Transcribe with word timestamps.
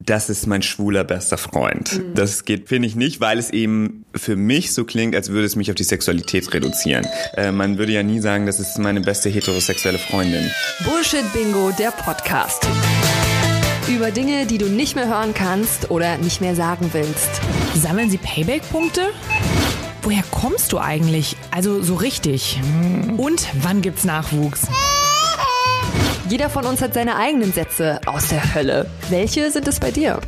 das 0.00 0.30
ist 0.30 0.46
mein 0.46 0.62
schwuler 0.62 1.04
bester 1.04 1.36
Freund. 1.36 1.98
Mhm. 1.98 2.14
Das 2.14 2.44
geht, 2.44 2.68
finde 2.68 2.88
ich 2.88 2.96
nicht, 2.96 3.20
weil 3.20 3.38
es 3.38 3.50
eben 3.50 4.04
für 4.14 4.34
mich 4.34 4.72
so 4.72 4.84
klingt, 4.84 5.14
als 5.14 5.28
würde 5.28 5.44
es 5.44 5.56
mich 5.56 5.70
auf 5.70 5.74
die 5.74 5.84
Sexualität 5.84 6.52
reduzieren. 6.54 7.06
Äh, 7.34 7.52
man 7.52 7.78
würde 7.78 7.92
ja 7.92 8.02
nie 8.02 8.20
sagen, 8.20 8.46
das 8.46 8.58
ist 8.60 8.78
meine 8.78 9.02
beste 9.02 9.28
heterosexuelle 9.28 9.98
Freundin. 9.98 10.50
Bullshit 10.84 11.30
Bingo, 11.32 11.70
der 11.78 11.90
Podcast. 11.90 12.66
Über 13.88 14.10
Dinge, 14.10 14.46
die 14.46 14.58
du 14.58 14.66
nicht 14.66 14.96
mehr 14.96 15.08
hören 15.08 15.34
kannst 15.34 15.90
oder 15.90 16.16
nicht 16.18 16.40
mehr 16.40 16.54
sagen 16.54 16.90
willst. 16.92 17.40
Sammeln 17.74 18.08
Sie 18.08 18.18
Payback-Punkte? 18.18 19.02
Woher 20.02 20.22
kommst 20.30 20.72
du 20.72 20.78
eigentlich? 20.78 21.36
Also 21.50 21.82
so 21.82 21.94
richtig. 21.96 22.58
Und 23.18 23.48
wann 23.60 23.82
gibt's 23.82 24.04
Nachwuchs? 24.04 24.66
Jeder 26.30 26.48
von 26.48 26.64
uns 26.64 26.80
hat 26.80 26.94
seine 26.94 27.16
eigenen 27.16 27.52
Sätze 27.52 28.00
aus 28.06 28.28
der 28.28 28.54
Hölle. 28.54 28.88
Welche 29.08 29.50
sind 29.50 29.66
es 29.66 29.80
bei 29.80 29.90
dir? 29.90 30.20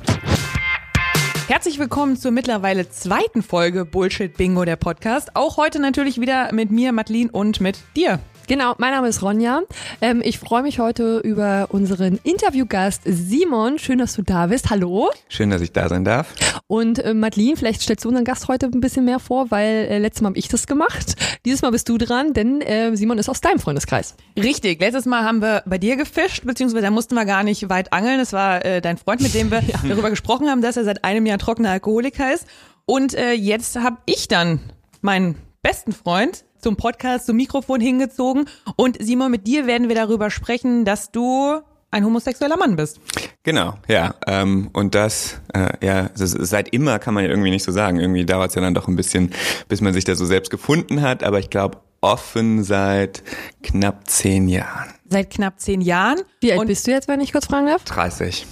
Herzlich 1.47 1.79
willkommen 1.79 2.17
zur 2.17 2.33
mittlerweile 2.33 2.91
zweiten 2.91 3.41
Folge 3.41 3.85
Bullshit 3.85 4.37
Bingo, 4.37 4.65
der 4.65 4.75
Podcast. 4.75 5.37
Auch 5.37 5.59
heute 5.59 5.79
natürlich 5.79 6.21
wieder 6.21 6.53
mit 6.53 6.73
mir, 6.73 6.91
Madeline, 6.91 7.31
und 7.31 7.61
mit 7.61 7.79
dir. 7.95 8.19
Genau, 8.49 8.75
mein 8.79 8.93
Name 8.93 9.09
ist 9.09 9.23
Ronja. 9.23 9.63
Ähm, 10.01 10.21
ich 10.25 10.39
freue 10.39 10.63
mich 10.63 10.81
heute 10.81 11.19
über 11.19 11.69
unseren 11.71 12.19
Interviewgast 12.25 13.03
Simon. 13.05 13.79
Schön, 13.79 13.99
dass 13.99 14.15
du 14.15 14.23
da 14.23 14.49
bist. 14.49 14.71
Hallo. 14.71 15.11
Schön, 15.29 15.51
dass 15.51 15.63
ich 15.63 15.73
da 15.73 15.89
sein 15.89 16.05
darf. 16.05 16.35
Und 16.67 16.99
äh, 16.99 17.15
Madeline, 17.15 17.57
vielleicht 17.57 17.83
stellst 17.83 18.05
du 18.05 18.09
unseren 18.09 18.25
Gast 18.25 18.49
heute 18.49 18.67
ein 18.67 18.81
bisschen 18.81 19.05
mehr 19.05 19.21
vor, 19.21 19.51
weil 19.51 19.87
äh, 19.89 19.99
letztes 19.99 20.23
Mal 20.23 20.31
habe 20.31 20.39
ich 20.39 20.49
das 20.49 20.67
gemacht. 20.67 21.15
Dieses 21.45 21.63
Mal 21.63 21.71
bist 21.71 21.89
du 21.89 21.99
dran, 21.99 22.33
denn 22.33 22.61
äh, 22.61 22.97
Simon 22.97 23.19
ist 23.19 23.29
aus 23.29 23.41
deinem 23.41 23.61
Freundeskreis. 23.61 24.17
Richtig. 24.37 24.81
Letztes 24.81 25.07
Mal 25.07 25.23
haben 25.25 25.41
wir 25.41 25.63
bei 25.67 25.79
dir 25.79 25.97
gefischt, 25.97 26.45
beziehungsweise 26.45 26.83
da 26.83 26.91
mussten 26.91 27.15
wir 27.15 27.25
gar 27.25 27.45
nicht 27.45 27.69
weit 27.69 27.93
angeln. 27.93 28.19
Es 28.19 28.33
war 28.33 28.65
äh, 28.65 28.81
dein 28.81 28.99
Freund, 28.99 29.21
mit 29.21 29.35
dem 29.35 29.51
wir 29.51 29.61
ja. 29.67 29.79
darüber 29.87 30.11
gesprochen 30.11 30.51
haben, 30.51 30.63
dass 30.63 30.77
er 30.77 30.85
seit 30.85 31.05
einem 31.05 31.27
Jahr 31.27 31.39
trockener 31.39 31.71
Alkoholiker 31.71 32.35
ist. 32.35 32.47
Und 32.87 33.15
äh, 33.15 33.33
jetzt 33.33 33.79
habe 33.79 33.99
ich 34.07 34.27
dann 34.27 34.59
meinen 35.01 35.37
besten 35.63 35.93
Freund 35.93 36.45
zum 36.63 36.77
Podcast, 36.77 37.27
zum 37.27 37.37
Mikrofon 37.37 37.81
hingezogen. 37.81 38.47
Und 38.77 38.97
Simon, 39.03 39.31
mit 39.31 39.47
dir 39.47 39.67
werden 39.67 39.89
wir 39.89 39.97
darüber 39.97 40.31
sprechen, 40.31 40.85
dass 40.85 41.11
du 41.11 41.61
ein 41.91 42.05
homosexueller 42.05 42.57
Mann 42.57 42.77
bist. 42.77 43.01
Genau, 43.43 43.75
ja. 43.87 44.15
Ähm, 44.27 44.71
und 44.73 44.95
das, 44.95 45.41
äh, 45.53 45.73
ja, 45.85 46.09
das 46.17 46.31
seit 46.31 46.73
immer 46.73 46.99
kann 46.99 47.15
man 47.15 47.25
ja 47.25 47.31
irgendwie 47.31 47.51
nicht 47.51 47.65
so 47.65 47.73
sagen. 47.73 48.01
Irgendwie 48.01 48.25
dauert 48.25 48.51
es 48.51 48.55
ja 48.55 48.63
dann 48.63 48.75
doch 48.75 48.89
ein 48.89 48.97
bisschen, 48.97 49.31
bis 49.69 49.81
man 49.81 49.93
sich 49.93 50.05
da 50.05 50.15
so 50.15 50.25
selbst 50.25 50.51
gefunden 50.51 51.03
hat. 51.03 51.23
Aber 51.23 51.39
ich 51.39 51.51
glaube, 51.51 51.79
offen 52.01 52.65
seit 52.65 53.23
knapp 53.63 54.09
zehn 54.09 54.49
Jahren. 54.49 54.91
Seit 55.09 55.31
knapp 55.31 55.61
zehn 55.61 55.81
Jahren. 55.81 56.21
Wie 56.41 56.53
alt 56.53 56.61
und 56.61 56.67
bist 56.69 56.87
du 56.87 56.93
jetzt, 56.93 57.09
wenn 57.09 57.21
ich 57.21 57.33
kurz 57.33 57.47
fragen 57.47 57.67
darf? 57.67 57.85
30. 57.85 58.47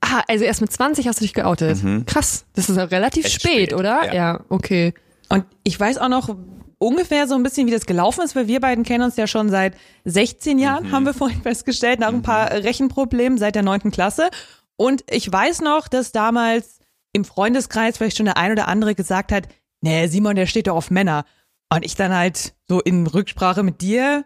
Ah, 0.00 0.22
also 0.28 0.44
erst 0.44 0.60
mit 0.60 0.70
20 0.70 1.08
hast 1.08 1.20
du 1.20 1.24
dich 1.24 1.34
geoutet. 1.34 1.82
Mhm. 1.82 2.04
Krass. 2.06 2.44
Das 2.54 2.68
ist 2.68 2.76
ja 2.76 2.84
relativ 2.84 3.26
spät, 3.26 3.40
spät, 3.40 3.74
oder? 3.74 4.06
Ja. 4.06 4.14
ja, 4.14 4.40
okay. 4.50 4.94
Und 5.30 5.46
ich 5.64 5.80
weiß 5.80 5.98
auch 5.98 6.08
noch, 6.08 6.36
ungefähr 6.84 7.26
so 7.26 7.34
ein 7.34 7.42
bisschen, 7.42 7.66
wie 7.66 7.72
das 7.72 7.86
gelaufen 7.86 8.22
ist, 8.22 8.36
weil 8.36 8.46
wir 8.46 8.60
beiden 8.60 8.84
kennen 8.84 9.04
uns 9.04 9.16
ja 9.16 9.26
schon 9.26 9.50
seit 9.50 9.74
16 10.04 10.58
Jahren, 10.58 10.88
mhm. 10.88 10.92
haben 10.92 11.06
wir 11.06 11.14
vorhin 11.14 11.42
festgestellt, 11.42 12.00
nach 12.00 12.08
ein 12.08 12.22
paar 12.22 12.52
mhm. 12.52 12.60
Rechenproblemen 12.62 13.38
seit 13.38 13.54
der 13.54 13.62
neunten 13.62 13.90
Klasse. 13.90 14.30
Und 14.76 15.04
ich 15.10 15.30
weiß 15.30 15.60
noch, 15.60 15.88
dass 15.88 16.12
damals 16.12 16.80
im 17.12 17.24
Freundeskreis 17.24 17.96
vielleicht 17.96 18.16
schon 18.16 18.26
der 18.26 18.36
ein 18.36 18.52
oder 18.52 18.68
andere 18.68 18.94
gesagt 18.94 19.32
hat, 19.32 19.48
nee, 19.80 20.06
Simon, 20.08 20.36
der 20.36 20.46
steht 20.46 20.66
doch 20.66 20.76
auf 20.76 20.90
Männer. 20.90 21.24
Und 21.72 21.84
ich 21.84 21.94
dann 21.94 22.14
halt 22.14 22.54
so 22.68 22.80
in 22.80 23.06
Rücksprache 23.06 23.62
mit 23.62 23.80
dir, 23.80 24.24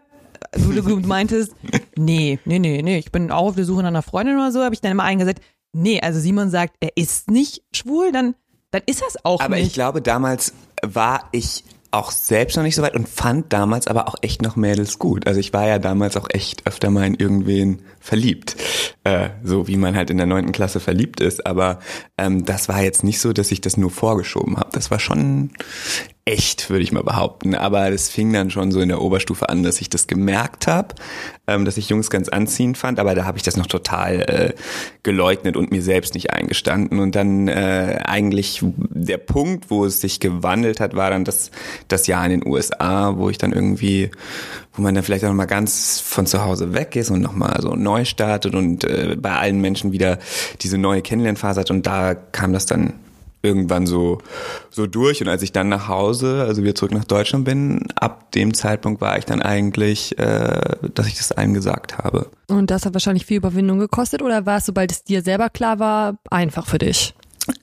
du, 0.53 0.71
du 0.73 0.99
meintest, 1.07 1.53
nee, 1.95 2.39
nee, 2.45 2.59
nee, 2.59 2.81
nee, 2.81 2.97
ich 2.97 3.11
bin 3.11 3.31
auch 3.31 3.49
auf 3.49 3.55
der 3.55 3.65
Suche 3.65 3.81
nach 3.81 3.89
einer 3.89 4.01
Freundin 4.01 4.35
oder 4.35 4.51
so, 4.51 4.63
habe 4.63 4.73
ich 4.73 4.81
dann 4.81 4.91
immer 4.91 5.03
eingesagt, 5.03 5.41
nee, 5.73 6.01
also 6.01 6.19
Simon 6.19 6.49
sagt, 6.49 6.75
er 6.79 6.95
ist 6.95 7.29
nicht 7.29 7.63
schwul, 7.73 8.11
dann, 8.11 8.35
dann 8.71 8.81
ist 8.85 9.01
das 9.01 9.23
auch 9.23 9.39
Aber 9.39 9.55
nicht. 9.55 9.63
Aber 9.63 9.67
ich 9.67 9.73
glaube, 9.73 10.01
damals 10.01 10.53
war 10.81 11.29
ich 11.31 11.63
auch 11.91 12.11
selbst 12.11 12.55
noch 12.55 12.63
nicht 12.63 12.75
so 12.75 12.81
weit 12.81 12.95
und 12.95 13.09
fand 13.09 13.51
damals 13.51 13.87
aber 13.87 14.07
auch 14.07 14.15
echt 14.21 14.41
noch 14.41 14.55
Mädels 14.55 14.99
gut. 14.99 15.27
Also 15.27 15.39
ich 15.39 15.53
war 15.53 15.67
ja 15.67 15.79
damals 15.79 16.17
auch 16.17 16.27
echt 16.29 16.67
öfter 16.67 16.89
mal 16.91 17.05
in 17.05 17.15
irgendwen 17.15 17.81
verliebt, 17.99 18.55
äh, 19.03 19.29
so 19.43 19.67
wie 19.67 19.77
man 19.77 19.95
halt 19.95 20.09
in 20.09 20.17
der 20.17 20.25
neunten 20.25 20.51
Klasse 20.51 20.79
verliebt 20.79 21.19
ist. 21.19 21.45
Aber 21.45 21.79
ähm, 22.17 22.45
das 22.45 22.69
war 22.69 22.83
jetzt 22.83 23.03
nicht 23.03 23.19
so, 23.19 23.33
dass 23.33 23.51
ich 23.51 23.61
das 23.61 23.77
nur 23.77 23.89
vorgeschoben 23.89 24.57
habe. 24.57 24.69
Das 24.71 24.91
war 24.91 24.99
schon 24.99 25.51
echt, 26.29 26.69
würde 26.69 26.83
ich 26.83 26.91
mal 26.91 27.03
behaupten. 27.03 27.55
Aber 27.55 27.89
es 27.89 28.09
fing 28.09 28.31
dann 28.31 28.51
schon 28.51 28.71
so 28.71 28.79
in 28.81 28.89
der 28.89 29.01
Oberstufe 29.01 29.49
an, 29.49 29.63
dass 29.63 29.81
ich 29.81 29.89
das 29.89 30.05
gemerkt 30.05 30.67
habe, 30.67 30.93
ähm, 31.47 31.65
dass 31.65 31.77
ich 31.77 31.89
Jungs 31.89 32.11
ganz 32.11 32.29
anziehend 32.29 32.77
fand. 32.77 32.99
Aber 32.99 33.15
da 33.15 33.25
habe 33.25 33.37
ich 33.37 33.43
das 33.43 33.57
noch 33.57 33.65
total 33.65 34.21
äh, 34.21 34.53
geleugnet 35.01 35.57
und 35.57 35.71
mir 35.71 35.81
selbst 35.81 36.13
nicht 36.13 36.31
eingestanden. 36.31 36.99
Und 36.99 37.15
dann 37.15 37.47
äh, 37.47 37.99
eigentlich 38.03 38.61
der 38.63 39.17
Punkt, 39.17 39.71
wo 39.71 39.85
es 39.85 40.01
sich 40.01 40.19
gewandelt 40.19 40.79
hat, 40.79 40.95
war 40.95 41.09
dann 41.09 41.25
das, 41.25 41.49
das 41.87 42.05
Jahr 42.05 42.23
in 42.25 42.41
den 42.41 42.47
USA, 42.47 43.17
wo 43.17 43.31
ich 43.31 43.39
dann 43.39 43.51
irgendwie, 43.51 44.11
wo 44.73 44.83
man 44.83 44.93
dann 44.93 45.03
vielleicht 45.03 45.23
auch 45.23 45.29
noch 45.29 45.35
mal 45.35 45.45
ganz 45.45 45.99
von 45.99 46.27
zu 46.27 46.43
Hause 46.43 46.75
weg 46.75 46.95
ist 46.95 47.09
und 47.09 47.21
nochmal 47.21 47.59
so 47.61 47.75
neu 47.75 48.05
startet 48.05 48.53
und 48.53 48.83
äh, 48.83 49.15
bei 49.19 49.31
allen 49.31 49.59
Menschen 49.61 49.91
wieder 49.91 50.19
diese 50.61 50.77
neue 50.77 51.01
Kennenlernphase 51.01 51.61
hat. 51.61 51.71
Und 51.71 51.87
da 51.87 52.13
kam 52.13 52.53
das 52.53 52.67
dann 52.67 52.93
irgendwann 53.41 53.85
so, 53.85 54.19
so 54.69 54.87
durch. 54.87 55.21
Und 55.21 55.27
als 55.29 55.41
ich 55.41 55.51
dann 55.51 55.69
nach 55.69 55.87
Hause, 55.87 56.45
also 56.47 56.61
wieder 56.61 56.75
zurück 56.75 56.91
nach 56.91 57.05
Deutschland 57.05 57.45
bin, 57.45 57.87
ab 57.95 58.31
dem 58.31 58.53
Zeitpunkt 58.53 59.01
war 59.01 59.17
ich 59.17 59.25
dann 59.25 59.41
eigentlich, 59.41 60.17
äh, 60.19 60.61
dass 60.93 61.07
ich 61.07 61.15
das 61.17 61.31
allen 61.31 61.53
gesagt 61.53 61.97
habe. 61.97 62.27
Und 62.47 62.71
das 62.71 62.85
hat 62.85 62.93
wahrscheinlich 62.93 63.25
viel 63.25 63.37
Überwindung 63.37 63.79
gekostet 63.79 64.21
oder 64.21 64.45
war 64.45 64.57
es, 64.57 64.65
sobald 64.65 64.91
es 64.91 65.03
dir 65.03 65.21
selber 65.21 65.49
klar 65.49 65.79
war, 65.79 66.17
einfach 66.29 66.65
für 66.65 66.79
dich? 66.79 67.13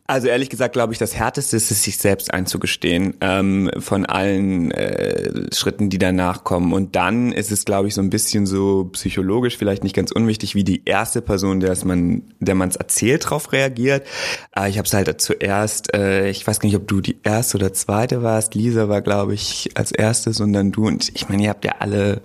Also 0.07 0.29
ehrlich 0.29 0.51
gesagt 0.51 0.73
glaube 0.73 0.93
ich, 0.93 0.99
das 0.99 1.17
Härteste 1.17 1.57
ist 1.57 1.71
es, 1.71 1.83
sich 1.83 1.99
selbst 1.99 2.33
einzugestehen 2.33 3.15
ähm, 3.21 3.71
von 3.79 4.07
allen 4.07 4.71
äh, 4.71 5.53
Schritten, 5.55 5.91
die 5.91 5.99
danach 5.99 6.45
kommen. 6.45 6.73
Und 6.73 6.95
dann 6.95 7.33
ist 7.33 7.51
es, 7.51 7.65
glaube 7.65 7.89
ich, 7.89 7.95
so 7.95 8.03
ein 8.03 8.11
bisschen 8.11 8.47
so 8.47 8.89
psychologisch 8.93 9.57
vielleicht 9.57 9.83
nicht 9.83 9.97
ganz 9.97 10.13
unwichtig, 10.13 10.55
wie 10.55 10.65
die 10.65 10.83
erste 10.85 11.23
Person, 11.23 11.61
der 11.61 11.77
man, 11.85 12.23
der 12.41 12.55
man 12.55 12.69
es 12.69 12.77
erzählt, 12.77 13.25
darauf 13.25 13.53
reagiert. 13.53 14.07
Aber 14.53 14.69
ich 14.69 14.79
habe 14.79 14.87
es 14.87 14.95
halt 14.95 15.21
zuerst, 15.21 15.93
äh, 15.95 16.29
ich 16.31 16.47
weiß 16.47 16.61
gar 16.61 16.69
nicht, 16.69 16.77
ob 16.77 16.87
du 16.87 17.01
die 17.01 17.19
erste 17.23 17.57
oder 17.57 17.73
zweite 17.73 18.23
warst. 18.23 18.55
Lisa 18.55 18.89
war, 18.89 19.03
glaube 19.03 19.35
ich, 19.35 19.71
als 19.75 19.93
erstes 19.93 20.41
und 20.41 20.53
dann 20.53 20.73
du. 20.73 20.87
Und 20.87 21.11
ich 21.15 21.29
meine, 21.29 21.45
ihr 21.45 21.51
habt 21.51 21.65
ja 21.65 21.77
alle 21.81 22.23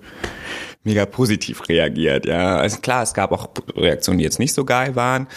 mega 0.83 1.05
positiv 1.05 1.67
reagiert. 1.69 2.25
Ja, 2.25 2.57
also 2.57 2.77
klar, 2.79 3.03
es 3.03 3.13
gab 3.13 3.31
auch 3.31 3.49
Reaktionen, 3.75 4.17
die 4.17 4.23
jetzt 4.23 4.39
nicht 4.39 4.53
so 4.53 4.65
geil 4.65 4.95
waren. 4.95 5.27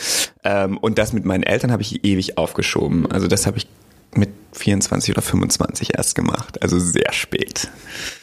Ähm, 0.43 0.79
und 0.79 0.99
das 0.99 1.13
mit 1.13 1.25
meinen 1.25 1.43
Eltern 1.43 1.71
habe 1.71 1.83
ich 1.83 2.05
ewig 2.05 2.39
aufgeschoben. 2.39 3.11
Also 3.11 3.27
das 3.27 3.47
habe 3.47 3.59
ich 3.59 3.67
mit 4.15 4.31
24 4.53 5.15
oder 5.15 5.23
25 5.23 5.97
erst 5.97 6.15
gemacht, 6.15 6.63
also 6.63 6.79
sehr 6.79 7.13
spät. 7.13 7.69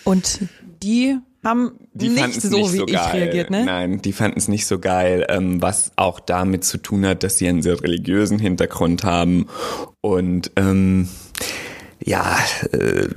Und 0.03 0.39
die 0.81 1.17
haben 1.43 1.71
die 1.93 2.09
nicht 2.09 2.41
so 2.41 2.55
nicht 2.55 2.73
wie 2.73 2.77
so 2.77 2.87
ich 2.87 2.93
geil. 2.93 3.11
reagiert, 3.13 3.49
ne? 3.49 3.65
Nein, 3.65 4.01
die 4.01 4.13
fanden 4.13 4.37
es 4.37 4.47
nicht 4.47 4.67
so 4.67 4.79
geil, 4.79 5.25
ähm, 5.29 5.61
was 5.61 5.91
auch 5.95 6.19
damit 6.19 6.63
zu 6.63 6.77
tun 6.77 7.05
hat, 7.05 7.23
dass 7.23 7.37
sie 7.37 7.47
einen 7.47 7.61
sehr 7.61 7.81
religiösen 7.81 8.39
Hintergrund 8.39 9.03
haben 9.03 9.47
und 10.01 10.51
ähm, 10.55 11.09
ja, 12.03 12.37
äh, 12.71 13.07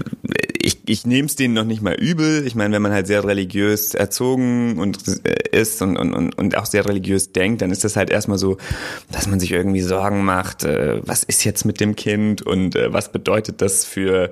ich, 0.60 0.78
ich 0.86 1.06
nehme 1.06 1.26
es 1.26 1.36
denen 1.36 1.54
noch 1.54 1.64
nicht 1.64 1.82
mal 1.82 1.94
übel. 1.94 2.46
Ich 2.46 2.54
meine, 2.54 2.74
wenn 2.74 2.82
man 2.82 2.92
halt 2.92 3.06
sehr 3.06 3.24
religiös 3.24 3.94
erzogen 3.94 4.78
und 4.78 4.98
äh, 5.24 5.58
ist 5.58 5.82
und, 5.82 5.96
und, 5.96 6.34
und 6.34 6.56
auch 6.56 6.66
sehr 6.66 6.86
religiös 6.86 7.32
denkt, 7.32 7.62
dann 7.62 7.70
ist 7.70 7.84
das 7.84 7.96
halt 7.96 8.10
erstmal 8.10 8.38
so, 8.38 8.56
dass 9.10 9.26
man 9.26 9.40
sich 9.40 9.52
irgendwie 9.52 9.82
Sorgen 9.82 10.24
macht, 10.24 10.64
äh, 10.64 11.00
was 11.06 11.22
ist 11.24 11.44
jetzt 11.44 11.64
mit 11.64 11.80
dem 11.80 11.96
Kind 11.96 12.42
und 12.42 12.74
was 12.74 13.12
bedeutet 13.12 13.60
das 13.60 13.84
für 13.84 14.30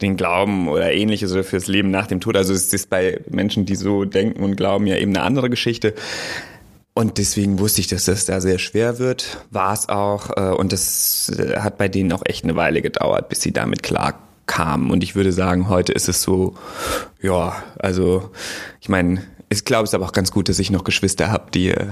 den 0.00 0.16
Glauben 0.16 0.68
oder 0.68 0.92
ähnliches 0.92 1.32
oder 1.32 1.44
fürs 1.44 1.66
Leben 1.66 1.90
nach 1.90 2.06
dem 2.06 2.20
Tod. 2.20 2.36
Also 2.36 2.52
es 2.52 2.72
ist 2.72 2.90
bei 2.90 3.20
Menschen, 3.30 3.64
die 3.64 3.76
so 3.76 4.04
denken 4.04 4.42
und 4.42 4.56
glauben, 4.56 4.86
ja 4.86 4.96
eben 4.96 5.14
eine 5.14 5.24
andere 5.24 5.50
Geschichte. 5.50 5.94
Und 7.00 7.16
deswegen 7.16 7.58
wusste 7.58 7.80
ich, 7.80 7.86
dass 7.86 8.04
das 8.04 8.26
da 8.26 8.42
sehr 8.42 8.58
schwer 8.58 8.98
wird. 8.98 9.38
War 9.50 9.72
es 9.72 9.88
auch. 9.88 10.36
Äh, 10.36 10.54
und 10.54 10.70
das 10.70 11.30
äh, 11.30 11.56
hat 11.56 11.78
bei 11.78 11.88
denen 11.88 12.12
auch 12.12 12.20
echt 12.26 12.44
eine 12.44 12.56
Weile 12.56 12.82
gedauert, 12.82 13.30
bis 13.30 13.40
sie 13.40 13.52
damit 13.52 13.82
klar 13.82 14.18
kamen. 14.44 14.90
Und 14.90 15.02
ich 15.02 15.14
würde 15.14 15.32
sagen, 15.32 15.70
heute 15.70 15.92
ist 15.92 16.10
es 16.10 16.20
so, 16.20 16.56
ja, 17.22 17.62
also 17.78 18.28
ich 18.82 18.90
meine, 18.90 19.22
ich 19.48 19.64
glaube, 19.64 19.84
es 19.84 19.90
ist 19.90 19.94
aber 19.94 20.04
auch 20.04 20.12
ganz 20.12 20.30
gut, 20.30 20.50
dass 20.50 20.58
ich 20.58 20.70
noch 20.70 20.84
Geschwister 20.84 21.32
habe, 21.32 21.50
die, 21.52 21.70
äh, 21.70 21.86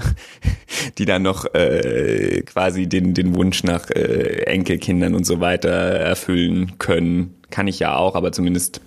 die 0.99 1.07
dann 1.07 1.23
noch 1.23 1.55
äh, 1.55 2.43
quasi 2.43 2.87
den, 2.87 3.15
den 3.15 3.35
Wunsch 3.35 3.65
nach 3.65 3.89
äh, 3.89 4.43
Enkelkindern 4.43 5.15
und 5.15 5.25
so 5.25 5.41
weiter 5.41 5.71
erfüllen 5.71 6.75
können. 6.77 7.35
Kann 7.49 7.67
ich 7.67 7.79
ja 7.79 7.97
auch, 7.97 8.15
aber 8.15 8.31
zumindest 8.31 8.83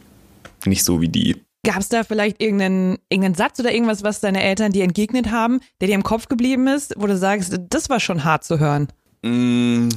nicht 0.67 0.83
so 0.83 1.01
wie 1.01 1.09
die. 1.09 1.41
Gab 1.63 1.77
es 1.77 1.89
da 1.89 2.03
vielleicht 2.03 2.41
irgendeinen, 2.41 2.97
irgendeinen 3.09 3.35
Satz 3.35 3.59
oder 3.59 3.71
irgendwas, 3.71 4.03
was 4.03 4.19
deine 4.19 4.41
Eltern 4.41 4.71
dir 4.71 4.83
entgegnet 4.83 5.29
haben, 5.29 5.59
der 5.79 5.89
dir 5.89 5.95
im 5.95 6.01
Kopf 6.01 6.27
geblieben 6.27 6.67
ist, 6.67 6.95
wo 6.97 7.05
du 7.05 7.15
sagst, 7.15 7.55
das 7.69 7.87
war 7.89 7.99
schon 7.99 8.23
hart 8.23 8.43
zu 8.43 8.59
hören? 8.59 8.87
Mm, 9.21 9.89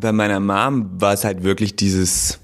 bei 0.00 0.12
meiner 0.12 0.38
Mom 0.38 1.00
war 1.00 1.12
es 1.12 1.24
halt 1.24 1.42
wirklich 1.42 1.74
dieses, 1.74 2.38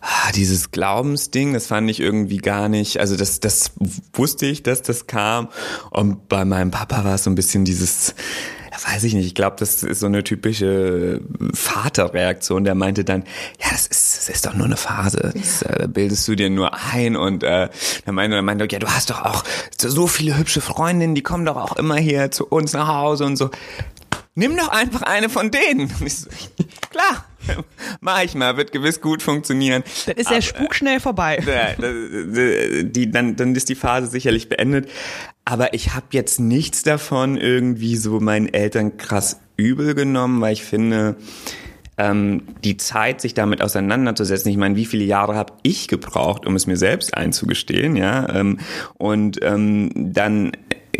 ah, 0.00 0.30
dieses 0.36 0.70
Glaubensding, 0.70 1.52
das 1.52 1.66
fand 1.66 1.90
ich 1.90 1.98
irgendwie 1.98 2.38
gar 2.38 2.68
nicht, 2.68 3.00
also 3.00 3.16
das, 3.16 3.40
das 3.40 3.72
wusste 4.12 4.46
ich, 4.46 4.62
dass 4.62 4.82
das 4.82 5.08
kam. 5.08 5.48
Und 5.90 6.28
bei 6.28 6.44
meinem 6.44 6.70
Papa 6.70 7.02
war 7.02 7.16
es 7.16 7.24
so 7.24 7.30
ein 7.30 7.34
bisschen 7.34 7.64
dieses, 7.64 8.14
weiß 8.86 9.04
ich 9.04 9.14
nicht, 9.14 9.26
ich 9.26 9.34
glaube, 9.34 9.56
das 9.58 9.82
ist 9.82 10.00
so 10.00 10.06
eine 10.06 10.24
typische 10.24 11.20
Vaterreaktion. 11.52 12.64
Der 12.64 12.74
meinte 12.74 13.04
dann, 13.04 13.24
ja, 13.60 13.68
das 13.70 13.86
ist, 13.86 14.16
das 14.16 14.28
ist 14.28 14.46
doch 14.46 14.54
nur 14.54 14.66
eine 14.66 14.76
Phase. 14.76 15.32
Das 15.34 15.62
äh, 15.62 15.88
bildest 15.88 16.26
du 16.28 16.34
dir 16.34 16.50
nur 16.50 16.74
ein. 16.92 17.16
Und 17.16 17.42
äh, 17.42 17.68
dann 18.04 18.14
meinte 18.14 18.36
er, 18.36 18.42
meinte, 18.42 18.66
ja, 18.70 18.78
du 18.78 18.88
hast 18.88 19.10
doch 19.10 19.24
auch 19.24 19.44
so 19.78 20.06
viele 20.06 20.36
hübsche 20.36 20.60
Freundinnen, 20.60 21.14
die 21.14 21.22
kommen 21.22 21.44
doch 21.44 21.56
auch 21.56 21.76
immer 21.76 21.96
hier 21.96 22.30
zu 22.30 22.46
uns 22.46 22.72
nach 22.72 22.88
Hause 22.88 23.24
und 23.24 23.36
so. 23.36 23.50
Nimm 24.34 24.56
doch 24.56 24.68
einfach 24.68 25.02
eine 25.02 25.28
von 25.28 25.50
denen. 25.50 25.90
So, 26.08 26.28
klar, 26.90 27.24
mach 28.00 28.22
ich 28.22 28.34
mal, 28.34 28.56
wird 28.56 28.72
gewiss 28.72 29.00
gut 29.00 29.22
funktionieren. 29.22 29.82
Dann 30.06 30.16
ist 30.16 30.30
der 30.30 30.42
Spuk 30.42 30.74
schnell 30.74 31.00
vorbei. 31.00 31.38
Die, 32.84 33.10
dann, 33.10 33.36
dann 33.36 33.54
ist 33.54 33.68
die 33.68 33.74
Phase 33.74 34.06
sicherlich 34.08 34.48
beendet. 34.48 34.88
Aber 35.44 35.74
ich 35.74 35.94
habe 35.94 36.06
jetzt 36.10 36.40
nichts 36.40 36.82
davon 36.82 37.36
irgendwie 37.36 37.96
so 37.96 38.20
meinen 38.20 38.52
Eltern 38.52 38.96
krass 38.96 39.40
übel 39.56 39.94
genommen, 39.94 40.40
weil 40.40 40.54
ich 40.54 40.64
finde, 40.64 41.16
ähm, 41.96 42.42
die 42.64 42.76
Zeit, 42.76 43.20
sich 43.20 43.34
damit 43.34 43.62
auseinanderzusetzen. 43.62 44.50
Ich 44.50 44.56
meine, 44.56 44.76
wie 44.76 44.86
viele 44.86 45.04
Jahre 45.04 45.36
habe 45.36 45.52
ich 45.62 45.88
gebraucht, 45.88 46.46
um 46.46 46.56
es 46.56 46.66
mir 46.66 46.76
selbst 46.76 47.16
einzugestehen, 47.16 47.96
ja? 47.96 48.28
Ähm, 48.34 48.58
und 48.98 49.38
ähm, 49.42 49.90
dann 49.94 50.52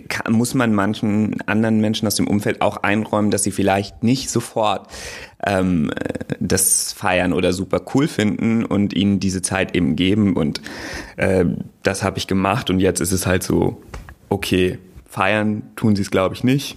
kann, 0.08 0.32
muss 0.32 0.54
man 0.54 0.74
manchen 0.74 1.40
anderen 1.46 1.80
Menschen 1.80 2.06
aus 2.06 2.16
dem 2.16 2.28
Umfeld 2.28 2.60
auch 2.60 2.78
einräumen, 2.78 3.30
dass 3.30 3.42
sie 3.42 3.50
vielleicht 3.50 4.02
nicht 4.02 4.30
sofort 4.30 4.88
ähm, 5.46 5.90
das 6.40 6.92
feiern 6.92 7.32
oder 7.32 7.52
super 7.52 7.82
cool 7.94 8.08
finden 8.08 8.64
und 8.64 8.92
ihnen 8.94 9.20
diese 9.20 9.42
Zeit 9.42 9.74
eben 9.74 9.96
geben. 9.96 10.34
Und 10.34 10.60
äh, 11.16 11.44
das 11.82 12.02
habe 12.02 12.18
ich 12.18 12.26
gemacht 12.26 12.70
und 12.70 12.80
jetzt 12.80 13.00
ist 13.00 13.12
es 13.12 13.26
halt 13.26 13.42
so, 13.42 13.82
okay, 14.28 14.78
feiern 15.08 15.62
tun 15.76 15.96
sie 15.96 16.02
es, 16.02 16.10
glaube 16.10 16.34
ich, 16.34 16.44
nicht, 16.44 16.76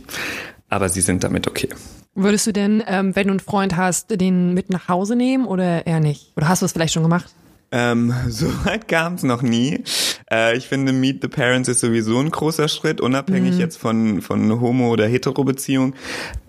aber 0.69 0.89
sie 0.89 1.01
sind 1.01 1.23
damit 1.23 1.47
okay. 1.47 1.69
Würdest 2.13 2.47
du 2.47 2.53
denn, 2.53 2.83
ähm, 2.87 3.15
wenn 3.15 3.27
du 3.27 3.31
einen 3.31 3.39
Freund 3.39 3.77
hast, 3.77 4.19
den 4.19 4.53
mit 4.53 4.71
nach 4.71 4.87
Hause 4.87 5.15
nehmen 5.15 5.45
oder 5.45 5.85
eher 5.85 5.99
nicht? 5.99 6.31
Oder 6.35 6.47
hast 6.47 6.63
du 6.63 6.65
es 6.65 6.71
vielleicht 6.71 6.93
schon 6.93 7.03
gemacht? 7.03 7.31
Ähm, 7.71 8.13
so 8.29 8.47
weit 8.65 8.87
kam 8.87 9.15
es 9.15 9.23
noch 9.23 9.41
nie. 9.41 9.83
Äh, 10.31 10.57
ich 10.57 10.67
finde, 10.67 10.91
Meet 10.91 11.21
the 11.21 11.27
Parents 11.27 11.69
ist 11.69 11.79
sowieso 11.79 12.19
ein 12.19 12.31
großer 12.31 12.67
Schritt, 12.67 13.01
unabhängig 13.01 13.55
mhm. 13.55 13.59
jetzt 13.59 13.77
von, 13.77 14.21
von 14.21 14.59
Homo- 14.61 14.91
oder 14.91 15.07
Hetero-Beziehung. 15.07 15.95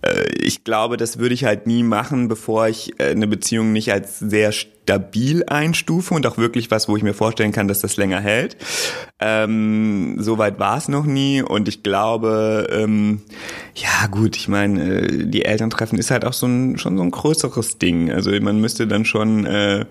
Äh, 0.02 0.28
ich 0.34 0.64
glaube, 0.64 0.96
das 0.96 1.18
würde 1.18 1.34
ich 1.34 1.44
halt 1.44 1.66
nie 1.66 1.82
machen, 1.82 2.28
bevor 2.28 2.68
ich 2.68 2.98
äh, 3.00 3.10
eine 3.10 3.26
Beziehung 3.26 3.72
nicht 3.72 3.92
als 3.92 4.18
sehr 4.18 4.52
stabil 4.88 5.44
einstufe 5.46 6.14
und 6.14 6.26
auch 6.26 6.38
wirklich 6.38 6.70
was, 6.70 6.88
wo 6.88 6.96
ich 6.96 7.02
mir 7.02 7.12
vorstellen 7.12 7.52
kann, 7.52 7.68
dass 7.68 7.80
das 7.80 7.98
länger 7.98 8.20
hält. 8.20 8.56
Ähm, 9.20 10.16
Soweit 10.18 10.58
war 10.58 10.78
es 10.78 10.88
noch 10.88 11.04
nie 11.04 11.42
und 11.42 11.68
ich 11.68 11.82
glaube, 11.82 12.66
ähm, 12.72 13.20
ja 13.74 14.06
gut, 14.10 14.36
ich 14.36 14.48
meine, 14.48 15.02
äh, 15.02 15.26
die 15.26 15.44
Elterntreffen 15.44 15.98
ist 15.98 16.10
halt 16.10 16.24
auch 16.24 16.32
so 16.32 16.46
ein, 16.46 16.78
schon 16.78 16.96
so 16.96 17.02
ein 17.02 17.10
größeres 17.10 17.76
Ding. 17.76 18.10
Also 18.10 18.30
man 18.40 18.62
müsste 18.62 18.86
dann 18.86 19.04
schon 19.04 19.44
äh, 19.44 19.84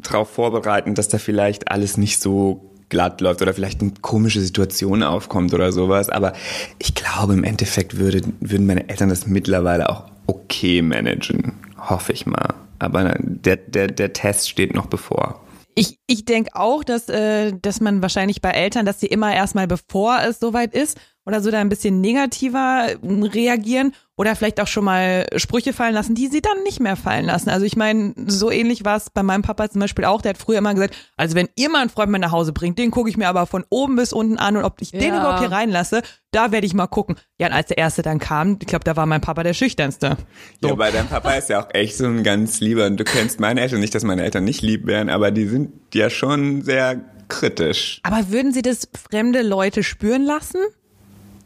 darauf 0.00 0.30
vorbereiten, 0.30 0.94
dass 0.94 1.08
da 1.08 1.18
vielleicht 1.18 1.68
alles 1.68 1.96
nicht 1.96 2.20
so 2.20 2.70
glatt 2.88 3.20
läuft 3.20 3.42
oder 3.42 3.52
vielleicht 3.52 3.80
eine 3.80 3.94
komische 4.00 4.40
Situation 4.40 5.02
aufkommt 5.02 5.54
oder 5.54 5.72
sowas. 5.72 6.08
Aber 6.08 6.34
ich 6.78 6.94
glaube, 6.94 7.32
im 7.32 7.42
Endeffekt 7.42 7.96
würde, 7.96 8.20
würden 8.38 8.66
meine 8.66 8.88
Eltern 8.88 9.08
das 9.08 9.26
mittlerweile 9.26 9.88
auch 9.88 10.04
okay 10.28 10.82
managen. 10.82 11.54
Hoffe 11.78 12.12
ich 12.12 12.26
mal. 12.26 12.54
Aber 12.82 13.14
der, 13.18 13.56
der, 13.56 13.88
der 13.88 14.12
Test 14.12 14.48
steht 14.48 14.74
noch 14.74 14.86
bevor. 14.86 15.40
Ich, 15.74 15.98
ich 16.06 16.24
denke 16.24 16.50
auch, 16.54 16.84
dass, 16.84 17.08
äh, 17.08 17.52
dass 17.60 17.80
man 17.80 18.02
wahrscheinlich 18.02 18.42
bei 18.42 18.50
Eltern, 18.50 18.84
dass 18.84 19.00
sie 19.00 19.06
immer 19.06 19.34
erstmal 19.34 19.66
bevor 19.66 20.20
es 20.22 20.38
soweit 20.38 20.74
ist 20.74 20.98
oder 21.24 21.40
so 21.40 21.50
da 21.50 21.60
ein 21.60 21.68
bisschen 21.68 22.00
negativer 22.00 22.88
reagieren 23.02 23.92
oder 24.16 24.36
vielleicht 24.36 24.60
auch 24.60 24.66
schon 24.66 24.84
mal 24.84 25.26
Sprüche 25.36 25.72
fallen 25.72 25.94
lassen, 25.94 26.14
die 26.14 26.28
sie 26.28 26.42
dann 26.42 26.62
nicht 26.64 26.80
mehr 26.80 26.96
fallen 26.96 27.24
lassen. 27.24 27.48
Also 27.48 27.64
ich 27.64 27.76
meine, 27.76 28.14
so 28.26 28.50
ähnlich 28.50 28.84
war 28.84 28.96
es 28.96 29.10
bei 29.10 29.22
meinem 29.22 29.42
Papa 29.42 29.70
zum 29.70 29.80
Beispiel 29.80 30.04
auch. 30.04 30.20
Der 30.20 30.30
hat 30.30 30.38
früher 30.38 30.58
immer 30.58 30.74
gesagt, 30.74 30.96
also 31.16 31.34
wenn 31.34 31.48
ihr 31.56 31.70
mal 31.70 31.80
einen 31.80 31.90
Freund 31.90 32.10
mit 32.10 32.20
nach 32.20 32.32
Hause 32.32 32.52
bringt, 32.52 32.78
den 32.78 32.90
gucke 32.90 33.08
ich 33.08 33.16
mir 33.16 33.28
aber 33.28 33.46
von 33.46 33.64
oben 33.70 33.96
bis 33.96 34.12
unten 34.12 34.38
an 34.38 34.56
und 34.56 34.64
ob 34.64 34.80
ich 34.80 34.92
ja. 34.92 35.00
den 35.00 35.14
überhaupt 35.14 35.40
hier 35.40 35.50
reinlasse, 35.50 36.02
da 36.30 36.52
werde 36.52 36.66
ich 36.66 36.74
mal 36.74 36.86
gucken. 36.86 37.16
Ja, 37.38 37.48
und 37.48 37.52
als 37.52 37.68
der 37.68 37.78
Erste 37.78 38.02
dann 38.02 38.18
kam, 38.18 38.58
ich 38.60 38.66
glaube, 38.66 38.84
da 38.84 38.96
war 38.96 39.06
mein 39.06 39.20
Papa 39.20 39.42
der 39.42 39.54
Schüchternste. 39.54 40.16
So. 40.60 40.68
Ja, 40.68 40.78
weil 40.78 40.92
dein 40.92 41.08
Papa 41.08 41.32
ist 41.32 41.48
ja 41.48 41.62
auch 41.62 41.68
echt 41.72 41.96
so 41.96 42.06
ein 42.06 42.22
ganz 42.22 42.60
lieber. 42.60 42.86
Und 42.86 42.98
du 42.98 43.04
kennst 43.04 43.40
meine 43.40 43.60
Eltern 43.60 43.80
nicht, 43.80 43.94
dass 43.94 44.02
meine 44.02 44.22
Eltern 44.22 44.44
nicht 44.44 44.62
lieb 44.62 44.86
wären, 44.86 45.08
aber 45.08 45.30
die 45.30 45.46
sind 45.46 45.72
ja 45.94 46.10
schon 46.10 46.62
sehr 46.62 47.00
kritisch. 47.28 48.00
Aber 48.02 48.30
würden 48.30 48.52
sie 48.52 48.62
das 48.62 48.88
fremde 49.10 49.42
Leute 49.42 49.82
spüren 49.82 50.22
lassen? 50.22 50.58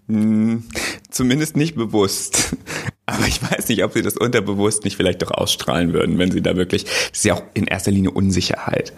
Hm, 0.08 0.62
zumindest 1.11 1.56
nicht 1.56 1.75
bewusst. 1.75 2.56
Aber 3.06 3.26
ich 3.26 3.41
weiß 3.43 3.69
nicht, 3.69 3.85
ob 3.85 3.93
sie 3.93 4.03
das 4.03 4.17
unterbewusst 4.17 4.85
nicht 4.85 4.97
vielleicht 4.97 5.23
doch 5.23 5.31
ausstrahlen 5.31 5.93
würden, 5.93 6.19
wenn 6.19 6.31
sie 6.31 6.43
da 6.43 6.56
wirklich, 6.56 6.85
das 6.85 7.11
ist 7.12 7.25
ja 7.25 7.35
auch 7.35 7.43
in 7.55 7.67
erster 7.67 7.93
Linie 7.93 8.11
Unsicherheit. 8.11 8.93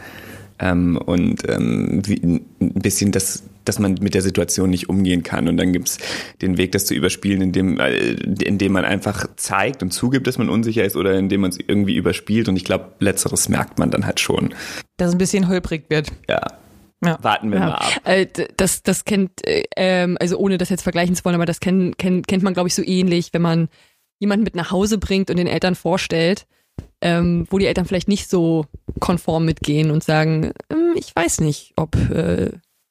Ähm, 0.58 0.96
und 0.96 1.48
ähm, 1.48 2.02
wie, 2.04 2.20
ein 2.24 2.44
bisschen, 2.74 3.12
dass, 3.12 3.44
dass 3.64 3.78
man 3.78 3.94
mit 4.00 4.14
der 4.14 4.22
Situation 4.22 4.70
nicht 4.70 4.88
umgehen 4.88 5.22
kann. 5.22 5.46
Und 5.46 5.56
dann 5.56 5.72
gibt's 5.72 5.98
den 6.42 6.56
Weg, 6.56 6.72
das 6.72 6.86
zu 6.86 6.94
überspielen, 6.94 7.42
indem, 7.42 7.78
äh, 7.78 8.12
indem 8.14 8.72
man 8.72 8.84
einfach 8.84 9.26
zeigt 9.36 9.82
und 9.82 9.92
zugibt, 9.92 10.26
dass 10.26 10.38
man 10.38 10.48
unsicher 10.48 10.84
ist 10.84 10.96
oder 10.96 11.16
indem 11.18 11.42
man 11.42 11.50
es 11.50 11.58
irgendwie 11.64 11.96
überspielt. 11.96 12.48
Und 12.48 12.56
ich 12.56 12.64
glaube, 12.64 12.92
letzteres 12.98 13.48
merkt 13.48 13.78
man 13.78 13.90
dann 13.90 14.04
halt 14.04 14.20
schon. 14.20 14.54
Dass 14.96 15.08
es 15.08 15.14
ein 15.14 15.18
bisschen 15.18 15.48
holprig 15.48 15.84
wird. 15.90 16.12
Ja. 16.28 16.40
Ja. 17.04 17.18
Warten 17.22 17.52
wir 17.52 17.60
ja. 17.60 17.66
mal 17.66 17.74
ab. 17.74 18.00
Äh, 18.04 18.26
das, 18.56 18.82
das 18.82 19.04
kennt, 19.04 19.46
äh, 19.46 19.64
ähm, 19.76 20.16
also 20.20 20.36
ohne 20.38 20.58
das 20.58 20.68
jetzt 20.68 20.82
vergleichen 20.82 21.14
zu 21.14 21.24
wollen, 21.24 21.36
aber 21.36 21.46
das 21.46 21.60
kennt, 21.60 21.98
kennt, 21.98 22.26
kennt 22.26 22.42
man, 22.42 22.54
glaube 22.54 22.68
ich, 22.68 22.74
so 22.74 22.82
ähnlich, 22.82 23.28
wenn 23.32 23.42
man 23.42 23.68
jemanden 24.18 24.44
mit 24.44 24.56
nach 24.56 24.72
Hause 24.72 24.98
bringt 24.98 25.30
und 25.30 25.36
den 25.36 25.46
Eltern 25.46 25.76
vorstellt, 25.76 26.46
ähm, 27.00 27.46
wo 27.50 27.58
die 27.58 27.66
Eltern 27.66 27.84
vielleicht 27.84 28.08
nicht 28.08 28.28
so 28.28 28.66
konform 28.98 29.44
mitgehen 29.44 29.90
und 29.90 30.02
sagen, 30.02 30.52
ähm, 30.70 30.94
ich 30.96 31.14
weiß 31.14 31.40
nicht, 31.40 31.72
ob 31.76 31.94
äh, 32.10 32.50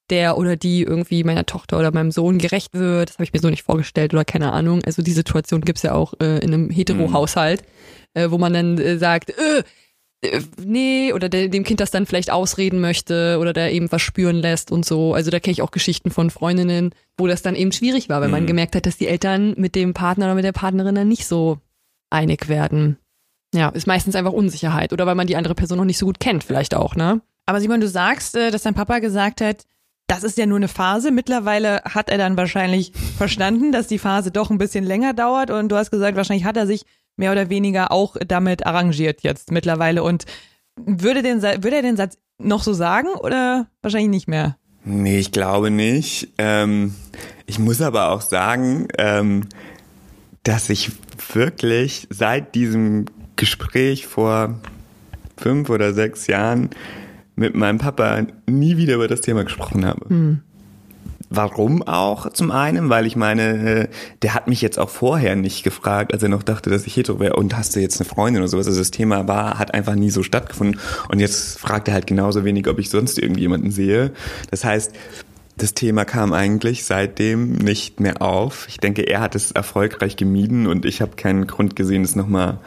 der 0.09 0.37
oder 0.37 0.55
die 0.55 0.83
irgendwie 0.83 1.25
meiner 1.25 1.45
Tochter 1.45 1.77
oder 1.77 1.91
meinem 1.91 2.11
Sohn 2.11 2.37
gerecht 2.37 2.73
wird. 2.73 3.09
Das 3.09 3.15
habe 3.15 3.25
ich 3.25 3.33
mir 3.33 3.39
so 3.39 3.49
nicht 3.49 3.63
vorgestellt 3.63 4.13
oder 4.13 4.23
keine 4.23 4.53
Ahnung. 4.53 4.81
Also 4.85 5.01
die 5.01 5.11
Situation 5.11 5.61
gibt's 5.61 5.83
ja 5.83 5.93
auch 5.93 6.13
äh, 6.21 6.39
in 6.39 6.53
einem 6.53 6.69
Hetero-Haushalt, 6.69 7.63
mhm. 8.15 8.21
äh, 8.21 8.31
wo 8.31 8.37
man 8.37 8.53
dann 8.53 8.77
äh, 8.77 8.97
sagt, 8.97 9.31
äh, 9.31 9.63
nee, 10.63 11.13
oder 11.13 11.29
der, 11.29 11.47
dem 11.49 11.63
Kind 11.63 11.79
das 11.79 11.91
dann 11.91 12.05
vielleicht 12.05 12.31
ausreden 12.31 12.79
möchte 12.79 13.37
oder 13.39 13.53
der 13.53 13.73
eben 13.73 13.91
was 13.91 14.01
spüren 14.01 14.35
lässt 14.35 14.71
und 14.71 14.85
so. 14.85 15.13
Also 15.13 15.31
da 15.31 15.39
kenne 15.39 15.53
ich 15.53 15.61
auch 15.61 15.71
Geschichten 15.71 16.11
von 16.11 16.29
Freundinnen, 16.29 16.93
wo 17.17 17.27
das 17.27 17.41
dann 17.41 17.55
eben 17.55 17.71
schwierig 17.71 18.09
war, 18.09 18.21
weil 18.21 18.27
mhm. 18.27 18.33
man 18.33 18.47
gemerkt 18.47 18.75
hat, 18.75 18.85
dass 18.85 18.97
die 18.97 19.07
Eltern 19.07 19.53
mit 19.57 19.75
dem 19.75 19.93
Partner 19.93 20.25
oder 20.25 20.35
mit 20.35 20.45
der 20.45 20.51
Partnerin 20.51 20.95
dann 20.95 21.07
nicht 21.07 21.27
so 21.27 21.59
einig 22.09 22.47
werden. 22.47 22.97
Ja, 23.53 23.69
ist 23.69 23.87
meistens 23.87 24.15
einfach 24.15 24.33
Unsicherheit 24.33 24.93
oder 24.93 25.05
weil 25.05 25.15
man 25.15 25.27
die 25.27 25.37
andere 25.37 25.55
Person 25.55 25.77
noch 25.77 25.85
nicht 25.85 25.97
so 25.97 26.05
gut 26.05 26.19
kennt, 26.19 26.43
vielleicht 26.43 26.75
auch, 26.75 26.95
ne? 26.95 27.21
Aber 27.45 27.61
Simon, 27.61 27.79
du 27.79 27.87
sagst, 27.87 28.35
äh, 28.35 28.51
dass 28.51 28.63
dein 28.63 28.73
Papa 28.73 28.99
gesagt 28.99 29.39
hat, 29.41 29.65
das 30.07 30.23
ist 30.23 30.37
ja 30.37 30.45
nur 30.45 30.57
eine 30.57 30.67
Phase. 30.67 31.11
Mittlerweile 31.11 31.81
hat 31.83 32.09
er 32.09 32.17
dann 32.17 32.37
wahrscheinlich 32.37 32.91
verstanden, 33.17 33.71
dass 33.71 33.87
die 33.87 33.99
Phase 33.99 34.31
doch 34.31 34.49
ein 34.49 34.57
bisschen 34.57 34.85
länger 34.85 35.13
dauert 35.13 35.51
und 35.51 35.69
du 35.69 35.75
hast 35.75 35.91
gesagt, 35.91 36.15
wahrscheinlich 36.15 36.45
hat 36.45 36.57
er 36.57 36.67
sich 36.67 36.85
mehr 37.17 37.31
oder 37.31 37.49
weniger 37.49 37.91
auch 37.91 38.15
damit 38.25 38.65
arrangiert 38.65 39.21
jetzt 39.23 39.51
mittlerweile. 39.51 40.03
Und 40.03 40.25
würde, 40.75 41.21
den, 41.21 41.41
würde 41.41 41.75
er 41.75 41.81
den 41.81 41.97
Satz 41.97 42.17
noch 42.37 42.63
so 42.63 42.73
sagen 42.73 43.09
oder 43.19 43.67
wahrscheinlich 43.81 44.09
nicht 44.09 44.27
mehr? 44.27 44.57
Nee, 44.85 45.19
ich 45.19 45.31
glaube 45.31 45.69
nicht. 45.69 46.29
Ähm, 46.37 46.95
ich 47.45 47.59
muss 47.59 47.81
aber 47.81 48.11
auch 48.11 48.21
sagen, 48.21 48.87
ähm, 48.97 49.47
dass 50.43 50.69
ich 50.69 50.91
wirklich 51.33 52.07
seit 52.09 52.55
diesem 52.55 53.05
Gespräch 53.35 54.07
vor 54.07 54.59
fünf 55.35 55.69
oder 55.69 55.93
sechs 55.93 56.27
Jahren 56.27 56.69
mit 57.35 57.53
meinem 57.53 57.77
Papa 57.77 58.25
nie 58.47 58.77
wieder 58.77 58.95
über 58.95 59.07
das 59.07 59.21
Thema 59.21 59.43
gesprochen 59.43 59.85
habe. 59.85 60.09
Hm. 60.09 60.41
Warum 61.29 61.83
auch 61.83 62.31
zum 62.31 62.51
einen? 62.51 62.89
Weil 62.89 63.05
ich 63.05 63.15
meine, 63.15 63.81
äh, 63.81 63.87
der 64.21 64.33
hat 64.33 64.47
mich 64.47 64.61
jetzt 64.61 64.79
auch 64.79 64.89
vorher 64.89 65.35
nicht 65.35 65.63
gefragt, 65.63 66.13
als 66.13 66.23
er 66.23 66.29
noch 66.29 66.43
dachte, 66.43 66.69
dass 66.69 66.87
ich 66.87 66.95
hetero 66.95 67.19
wäre 67.19 67.35
und 67.35 67.57
hast 67.57 67.75
du 67.75 67.79
jetzt 67.79 67.99
eine 67.99 68.09
Freundin 68.09 68.41
oder 68.41 68.49
sowas. 68.49 68.67
Also 68.67 68.79
das 68.79 68.91
Thema 68.91 69.27
war, 69.27 69.59
hat 69.59 69.73
einfach 69.73 69.95
nie 69.95 70.09
so 70.09 70.23
stattgefunden. 70.23 70.79
Und 71.09 71.19
jetzt 71.19 71.59
fragt 71.59 71.87
er 71.87 71.93
halt 71.93 72.07
genauso 72.07 72.45
wenig, 72.45 72.67
ob 72.67 72.79
ich 72.79 72.89
sonst 72.89 73.19
irgendjemanden 73.19 73.71
sehe. 73.71 74.11
Das 74.51 74.63
heißt, 74.63 74.93
das 75.57 75.73
Thema 75.73 76.05
kam 76.05 76.33
eigentlich 76.33 76.85
seitdem 76.85 77.53
nicht 77.53 77.99
mehr 77.99 78.21
auf. 78.21 78.67
Ich 78.69 78.77
denke, 78.77 79.01
er 79.01 79.21
hat 79.21 79.33
es 79.33 79.51
erfolgreich 79.51 80.15
gemieden 80.15 80.67
und 80.67 80.85
ich 80.85 81.01
habe 81.01 81.15
keinen 81.15 81.47
Grund 81.47 81.75
gesehen, 81.75 82.03
es 82.03 82.15
nochmal 82.15 82.59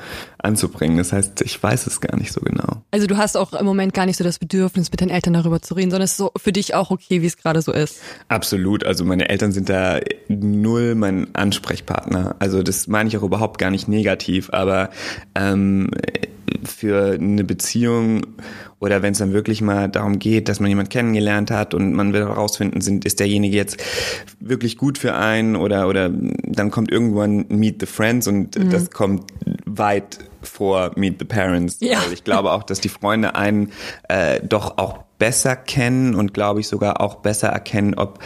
anzubringen. 0.42 0.96
Das 0.98 1.12
heißt, 1.12 1.42
ich 1.42 1.62
weiß 1.62 1.86
es 1.86 2.00
gar 2.00 2.16
nicht 2.16 2.32
so 2.32 2.40
genau. 2.40 2.82
Also 2.90 3.06
du 3.06 3.16
hast 3.16 3.36
auch 3.36 3.52
im 3.52 3.66
Moment 3.66 3.94
gar 3.94 4.06
nicht 4.06 4.16
so 4.16 4.24
das 4.24 4.38
Bedürfnis, 4.38 4.90
mit 4.90 5.00
deinen 5.00 5.10
Eltern 5.10 5.34
darüber 5.34 5.60
zu 5.62 5.74
reden, 5.74 5.90
sondern 5.90 6.04
es 6.04 6.12
ist 6.12 6.16
so 6.18 6.32
für 6.36 6.52
dich 6.52 6.74
auch 6.74 6.90
okay, 6.90 7.22
wie 7.22 7.26
es 7.26 7.36
gerade 7.36 7.62
so 7.62 7.72
ist. 7.72 8.00
Absolut. 8.28 8.84
Also 8.84 9.04
meine 9.04 9.28
Eltern 9.28 9.52
sind 9.52 9.68
da 9.68 10.00
null 10.28 10.94
mein 10.94 11.34
Ansprechpartner. 11.34 12.36
Also 12.38 12.62
das 12.62 12.88
meine 12.88 13.08
ich 13.08 13.16
auch 13.16 13.22
überhaupt 13.22 13.58
gar 13.58 13.70
nicht 13.70 13.88
negativ, 13.88 14.50
aber 14.52 14.90
ähm, 15.34 15.90
für 16.64 17.14
eine 17.14 17.44
Beziehung 17.44 18.26
oder 18.78 19.02
wenn 19.02 19.12
es 19.12 19.18
dann 19.18 19.32
wirklich 19.32 19.60
mal 19.60 19.88
darum 19.88 20.18
geht, 20.18 20.48
dass 20.48 20.58
man 20.58 20.68
jemanden 20.68 20.90
kennengelernt 20.90 21.50
hat 21.50 21.74
und 21.74 21.92
man 21.92 22.12
will 22.12 22.22
herausfinden, 22.22 22.80
sind, 22.80 23.04
ist 23.04 23.20
derjenige 23.20 23.56
jetzt 23.56 23.76
wirklich 24.40 24.76
gut 24.78 24.98
für 24.98 25.14
einen 25.14 25.54
oder, 25.54 25.88
oder 25.88 26.10
dann 26.10 26.70
kommt 26.70 26.90
irgendwann 26.90 27.46
Meet 27.48 27.80
the 27.80 27.86
Friends 27.86 28.26
und 28.26 28.58
mhm. 28.58 28.70
das 28.70 28.90
kommt 28.90 29.24
weit 29.66 30.18
vor 30.42 30.92
Meet 30.96 31.18
the 31.18 31.24
Parents. 31.24 31.78
Ja. 31.80 31.98
Also 31.98 32.12
ich 32.12 32.24
glaube 32.24 32.52
auch, 32.52 32.62
dass 32.62 32.80
die 32.80 32.88
Freunde 32.88 33.34
einen 33.34 33.72
äh, 34.08 34.40
doch 34.40 34.78
auch 34.78 34.98
besser 35.18 35.56
kennen 35.56 36.14
und 36.14 36.34
glaube 36.34 36.60
ich 36.60 36.68
sogar 36.68 37.00
auch 37.00 37.16
besser 37.16 37.48
erkennen, 37.48 37.94
ob 37.94 38.20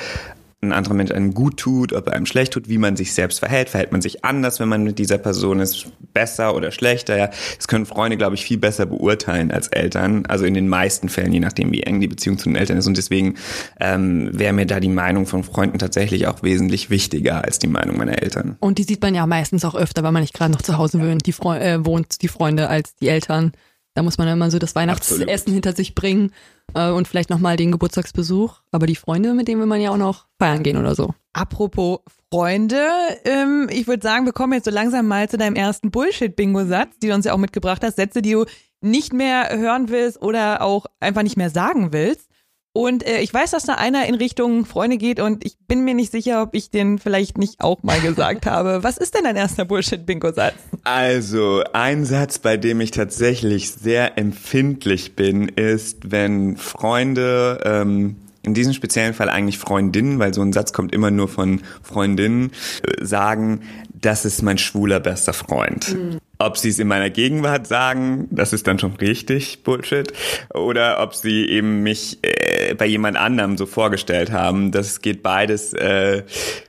ein 0.69 0.73
anderer 0.73 0.95
Mensch 0.95 1.11
einem 1.11 1.35
gut 1.35 1.59
tut, 1.59 1.93
ob 1.93 2.09
er 2.09 2.15
einem 2.15 2.27
schlecht 2.27 2.53
tut, 2.53 2.69
wie 2.69 2.79
man 2.79 2.97
sich 2.97 3.13
selbst 3.13 3.41
verhält. 3.41 3.69
Verhält 3.69 3.93
man 3.93 4.03
sich 4.03 4.25
anders, 4.25 4.61
wenn 4.61 4.69
man 4.69 4.85
mit 4.85 4.99
dieser 4.99 5.19
Person 5.19 5.61
ist, 5.61 5.87
besser 6.13 6.55
oder 6.55 6.71
schlechter? 6.71 7.17
Ja, 7.17 7.31
das 7.57 7.69
können 7.69 7.87
Freunde, 7.87 8.17
glaube 8.17 8.35
ich, 8.35 8.45
viel 8.45 8.59
besser 8.59 8.87
beurteilen 8.87 9.51
als 9.51 9.69
Eltern. 9.69 10.27
Also 10.27 10.45
in 10.45 10.55
den 10.55 10.69
meisten 10.69 11.09
Fällen, 11.09 11.33
je 11.33 11.41
nachdem, 11.41 11.73
wie 11.73 11.83
eng 11.83 12.01
die 12.01 12.09
Beziehung 12.09 12.39
zu 12.39 12.49
den 12.49 12.57
Eltern 12.57 12.79
ist. 12.79 12.87
Und 12.87 12.97
deswegen 12.97 13.35
ähm, 13.81 14.31
wäre 14.33 14.53
mir 14.53 14.67
da 14.67 14.81
die 14.81 14.89
Meinung 14.89 15.27
von 15.27 15.45
Freunden 15.45 15.79
tatsächlich 15.79 16.27
auch 16.27 16.43
wesentlich 16.43 16.91
wichtiger 16.91 17.45
als 17.45 17.59
die 17.59 17.69
Meinung 17.69 17.97
meiner 17.97 18.23
Eltern. 18.23 18.57
Und 18.61 18.79
die 18.79 18.85
sieht 18.85 19.03
man 19.03 19.15
ja 19.15 19.27
meistens 19.27 19.65
auch 19.65 19.75
öfter, 19.75 20.03
weil 20.03 20.13
man 20.13 20.23
nicht 20.23 20.35
gerade 20.35 20.53
noch 20.53 20.63
zu 20.63 20.79
Hause 20.79 21.01
wohnt, 21.01 21.27
die, 21.27 21.33
Fre 21.33 21.61
äh, 21.61 21.85
wohnt, 21.85 22.23
die 22.23 22.29
Freunde 22.29 22.69
als 22.69 22.95
die 22.97 23.09
Eltern. 23.09 23.53
Da 23.95 24.03
muss 24.03 24.19
man 24.19 24.27
immer 24.27 24.51
so 24.51 24.59
das 24.59 24.75
Weihnachtsessen 24.75 25.29
Absolut. 25.29 25.55
hinter 25.55 25.73
sich 25.73 25.95
bringen 25.95 26.33
äh, 26.75 26.91
und 26.91 27.07
vielleicht 27.07 27.31
nochmal 27.31 27.57
den 27.57 27.71
Geburtstagsbesuch. 27.71 28.61
Aber 28.73 28.87
die 28.87 28.97
Freunde, 28.97 29.35
mit 29.35 29.47
denen 29.47 29.61
will 29.61 29.69
man 29.69 29.81
ja 29.81 29.91
auch 29.91 29.97
noch 29.97 30.27
feiern 30.39 30.65
gehen 30.65 30.77
oder 30.77 30.97
so. 30.97 31.15
Apropos 31.33 32.01
Freunde, 32.33 32.85
ähm, 33.25 33.69
ich 33.71 33.87
würde 33.87 34.03
sagen, 34.03 34.27
wir 34.27 34.33
kommen 34.33 34.53
jetzt 34.53 34.65
so 34.65 34.73
langsam 34.73 35.07
mal 35.07 35.29
zu 35.29 35.39
deinem 35.39 35.55
ersten 35.55 35.93
Bullshit-Bingo-Satz, 35.93 36.99
die 37.01 37.09
du 37.09 37.15
uns 37.15 37.25
ja 37.25 37.33
auch 37.33 37.39
mitgebracht 37.39 37.83
hast. 37.85 37.97
Sätze, 37.97 38.21
die 38.21 38.33
du 38.33 38.47
nicht 38.81 39.13
mehr 39.13 39.57
hören 39.57 39.89
willst 39.89 40.21
oder 40.21 40.63
auch 40.63 40.87
einfach 40.99 41.23
nicht 41.23 41.37
mehr 41.37 41.51
sagen 41.51 41.93
willst. 41.93 42.29
Und 42.77 43.07
äh, 43.07 43.21
ich 43.21 43.33
weiß, 43.33 43.53
dass 43.53 43.63
da 43.63 43.75
einer 43.75 44.05
in 44.07 44.17
Richtung 44.17 44.67
Freunde 44.67 44.99
geht 44.99 45.21
und 45.21 45.45
ich 45.45 45.57
bin 45.69 45.85
mir 45.85 45.95
nicht 45.95 46.11
sicher, 46.11 46.43
ob 46.43 46.57
ich 46.57 46.71
den 46.71 46.99
vielleicht 46.99 47.39
nicht 47.39 47.61
auch 47.61 47.85
mal 47.85 48.01
gesagt 48.01 48.47
habe. 48.51 48.83
Was 48.83 48.99
ist 48.99 49.15
denn 49.15 49.23
dein 49.23 49.37
erster 49.37 49.65
Bullshit-Bingo-Satz? 49.65 50.55
Also, 50.83 51.63
ein 51.73 52.05
Satz, 52.05 52.41
bei 52.41 52.57
dem 52.57 52.81
ich 52.81 52.91
tatsächlich 52.91 53.71
sehr 53.71 54.19
empfindlich 54.19 55.15
bin, 55.15 55.47
ist, 55.49 56.11
wenn 56.11 56.57
Freunde, 56.57 57.61
ähm, 57.65 58.17
in 58.43 58.55
diesem 58.55 58.73
speziellen 58.73 59.15
Fall 59.15 59.29
eigentlich 59.29 59.59
Freundinnen, 59.59 60.19
weil 60.19 60.35
so 60.35 60.43
ein 60.43 60.53
Satz 60.53 60.73
kommt 60.73 60.93
immer 60.93 61.13
nur 61.13 61.29
von 61.29 61.63
Freundinnen, 61.81 62.51
äh, 62.83 63.05
sagen, 63.05 63.63
das 64.05 64.25
ist 64.25 64.43
mein 64.43 64.59
schwuler 64.59 65.01
bester 65.01 65.33
Freund. 65.33 65.95
Mhm. 65.95 66.19
Ob 66.39 66.59
sie 66.59 66.69
es 66.69 66.79
in 66.79 66.89
meiner 66.89 67.11
Gegenwart 67.11 67.67
sagen, 67.67 68.29
das 68.31 68.53
ist 68.53 68.67
dann 68.67 68.79
schon 68.79 68.95
richtig 68.97 69.63
Bullshit. 69.63 70.13
Oder 70.53 71.01
ob 71.01 71.15
sie 71.15 71.49
eben 71.49 71.83
mich 71.83 72.19
äh, 72.23 72.75
bei 72.75 72.87
jemand 72.87 73.17
anderem 73.17 73.57
so 73.57 73.67
vorgestellt 73.67 74.31
haben. 74.31 74.73
Das 74.73 75.01
geht 75.01 75.23
beides, 75.23 75.73
äh, 75.73 76.23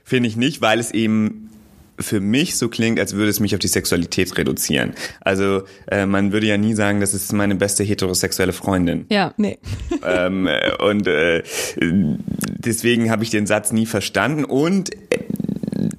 finde 0.04 0.28
ich 0.28 0.36
nicht, 0.36 0.62
weil 0.62 0.78
es 0.78 0.92
eben 0.92 1.50
für 1.98 2.20
mich 2.20 2.56
so 2.56 2.68
klingt, 2.68 3.00
als 3.00 3.14
würde 3.14 3.30
es 3.30 3.40
mich 3.40 3.54
auf 3.54 3.58
die 3.58 3.68
Sexualität 3.68 4.36
reduzieren. 4.36 4.94
Also 5.20 5.62
äh, 5.90 6.06
man 6.06 6.32
würde 6.32 6.46
ja 6.46 6.56
nie 6.56 6.74
sagen, 6.74 7.00
das 7.00 7.14
ist 7.14 7.32
meine 7.32 7.54
beste 7.54 7.84
heterosexuelle 7.84 8.52
Freundin. 8.52 9.06
Ja, 9.10 9.34
nee. 9.36 9.58
ähm, 10.06 10.46
äh, 10.46 10.74
und 10.76 11.06
äh, 11.06 11.42
deswegen 11.80 13.10
habe 13.10 13.24
ich 13.24 13.30
den 13.30 13.46
Satz 13.46 13.72
nie 13.72 13.86
verstanden. 13.86 14.44
Und 14.44 14.90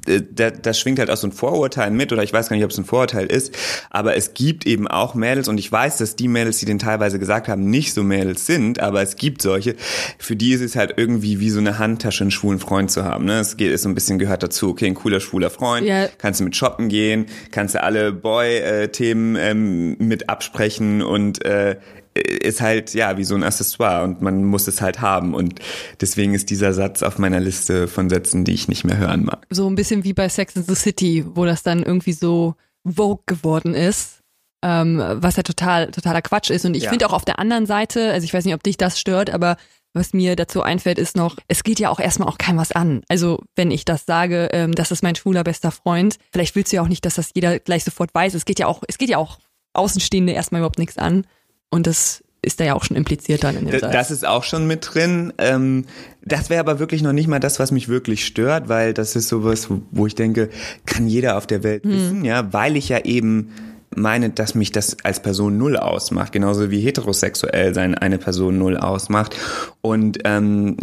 äh, 0.07 0.23
äh, 0.37 0.51
das 0.61 0.79
schwingt 0.79 0.99
halt 0.99 1.09
auch 1.09 1.17
so 1.17 1.27
ein 1.27 1.31
Vorurteil 1.31 1.91
mit 1.91 2.11
oder 2.11 2.23
ich 2.23 2.33
weiß 2.33 2.49
gar 2.49 2.55
nicht, 2.55 2.65
ob 2.65 2.71
es 2.71 2.77
ein 2.77 2.85
Vorurteil 2.85 3.27
ist, 3.27 3.55
aber 3.89 4.15
es 4.15 4.33
gibt 4.33 4.65
eben 4.65 4.87
auch 4.87 5.15
Mädels 5.15 5.47
und 5.47 5.57
ich 5.57 5.71
weiß, 5.71 5.97
dass 5.97 6.15
die 6.15 6.27
Mädels, 6.27 6.57
die 6.57 6.65
den 6.65 6.79
teilweise 6.79 7.19
gesagt 7.19 7.47
haben, 7.47 7.69
nicht 7.69 7.93
so 7.93 8.03
Mädels 8.03 8.45
sind, 8.45 8.79
aber 8.79 9.01
es 9.01 9.15
gibt 9.15 9.41
solche, 9.41 9.75
für 10.17 10.35
die 10.35 10.53
ist 10.53 10.61
es 10.61 10.75
halt 10.75 10.93
irgendwie 10.97 11.39
wie 11.39 11.49
so 11.49 11.59
eine 11.59 11.79
Handtasche, 11.79 12.23
einen 12.23 12.31
schwulen 12.31 12.59
Freund 12.59 12.91
zu 12.91 13.03
haben. 13.03 13.25
Ne? 13.25 13.39
Es 13.39 13.57
geht, 13.57 13.71
ist 13.71 13.83
so 13.83 13.89
ein 13.89 13.95
bisschen 13.95 14.19
gehört 14.19 14.43
dazu, 14.43 14.69
okay, 14.69 14.87
ein 14.87 14.95
cooler 14.95 15.19
schwuler 15.19 15.49
Freund, 15.49 15.85
ja. 15.85 16.07
kannst 16.17 16.39
du 16.39 16.43
mit 16.43 16.55
shoppen 16.55 16.89
gehen, 16.89 17.25
kannst 17.51 17.75
du 17.75 17.83
alle 17.83 18.11
Boy-Themen 18.11 19.35
ähm, 19.35 19.97
mit 19.99 20.29
absprechen 20.29 21.01
und 21.01 21.43
äh, 21.45 21.77
ist 22.17 22.61
halt 22.61 22.93
ja 22.93 23.17
wie 23.17 23.23
so 23.23 23.35
ein 23.35 23.43
Accessoire 23.43 24.03
und 24.03 24.21
man 24.21 24.43
muss 24.43 24.67
es 24.67 24.81
halt 24.81 25.01
haben 25.01 25.33
und 25.33 25.59
deswegen 26.01 26.33
ist 26.33 26.49
dieser 26.49 26.73
Satz 26.73 27.03
auf 27.03 27.17
meiner 27.17 27.39
Liste 27.39 27.87
von 27.87 28.09
Sätzen, 28.09 28.45
die 28.45 28.53
ich 28.53 28.67
nicht 28.67 28.83
mehr 28.83 28.97
hören 28.97 29.25
mag. 29.25 29.45
So 29.49 29.69
ein 29.69 29.75
bisschen 29.75 30.03
wie 30.03 30.13
bei 30.13 30.29
Sex 30.29 30.55
in 30.55 30.63
the 30.63 30.75
City, 30.75 31.25
wo 31.33 31.45
das 31.45 31.63
dann 31.63 31.83
irgendwie 31.83 32.13
so 32.13 32.55
Vogue 32.85 33.23
geworden 33.25 33.73
ist, 33.73 34.21
ähm, 34.63 35.01
was 35.15 35.35
ja 35.35 35.43
total 35.43 35.91
totaler 35.91 36.21
Quatsch 36.21 36.49
ist 36.49 36.65
und 36.65 36.75
ich 36.75 36.83
ja. 36.83 36.89
finde 36.89 37.07
auch 37.07 37.13
auf 37.13 37.25
der 37.25 37.39
anderen 37.39 37.65
Seite, 37.65 38.11
also 38.11 38.25
ich 38.25 38.33
weiß 38.33 38.45
nicht, 38.45 38.55
ob 38.55 38.63
dich 38.63 38.77
das 38.77 38.99
stört, 38.99 39.29
aber 39.29 39.57
was 39.93 40.13
mir 40.13 40.35
dazu 40.35 40.61
einfällt, 40.61 40.99
ist 40.99 41.15
noch, 41.15 41.37
es 41.47 41.63
geht 41.63 41.79
ja 41.79 41.89
auch 41.89 41.99
erstmal 41.99 42.29
auch 42.29 42.37
kein 42.37 42.57
was 42.57 42.71
an. 42.71 43.01
Also 43.07 43.39
wenn 43.55 43.71
ich 43.71 43.83
das 43.83 44.05
sage, 44.05 44.49
ähm, 44.51 44.73
das 44.73 44.91
ist 44.91 45.01
mein 45.01 45.15
schwuler 45.15 45.43
bester 45.43 45.71
Freund, 45.71 46.17
vielleicht 46.31 46.55
willst 46.55 46.71
du 46.71 46.77
ja 46.77 46.81
auch 46.83 46.87
nicht, 46.87 47.05
dass 47.05 47.15
das 47.15 47.31
jeder 47.33 47.59
gleich 47.59 47.83
sofort 47.83 48.13
weiß. 48.13 48.33
Es 48.35 48.45
geht 48.45 48.59
ja 48.59 48.67
auch, 48.67 48.83
es 48.87 48.97
geht 48.97 49.09
ja 49.09 49.17
auch 49.17 49.39
Außenstehende 49.73 50.33
erstmal 50.33 50.59
überhaupt 50.59 50.79
nichts 50.79 50.97
an. 50.97 51.25
Und 51.69 51.87
das 51.87 52.23
ist 52.41 52.59
da 52.59 52.65
ja 52.65 52.75
auch 52.75 52.83
schon 52.83 52.95
impliziert 52.95 53.43
dann 53.43 53.57
in 53.57 53.65
dem 53.65 53.79
Satz. 53.79 53.91
Das 53.91 54.11
ist 54.11 54.25
auch 54.25 54.43
schon 54.43 54.67
mit 54.67 54.93
drin. 54.93 55.33
Ähm, 55.37 55.85
das 56.23 56.49
wäre 56.49 56.59
aber 56.59 56.79
wirklich 56.79 57.01
noch 57.01 57.13
nicht 57.13 57.27
mal 57.27 57.39
das, 57.39 57.59
was 57.59 57.71
mich 57.71 57.89
wirklich 57.89 58.25
stört, 58.25 58.69
weil 58.69 58.93
das 58.93 59.15
ist 59.15 59.27
sowas, 59.27 59.67
wo 59.91 60.07
ich 60.07 60.15
denke, 60.15 60.49
kann 60.85 61.07
jeder 61.07 61.37
auf 61.37 61.47
der 61.47 61.63
Welt 61.63 61.83
hm. 61.83 61.91
wissen, 61.91 62.25
ja, 62.25 62.53
weil 62.53 62.77
ich 62.77 62.89
ja 62.89 62.99
eben 62.99 63.51
meine, 63.95 64.29
dass 64.29 64.53
mich 64.53 64.71
das 64.71 64.97
als 65.03 65.21
Person 65.21 65.57
null 65.57 65.77
ausmacht, 65.77 66.31
genauso 66.31 66.69
wie 66.69 66.79
heterosexuell 66.79 67.73
sein 67.73 67.95
eine 67.95 68.17
Person 68.17 68.57
null 68.57 68.77
ausmacht. 68.77 69.35
Und 69.81 70.19
ähm, 70.23 70.77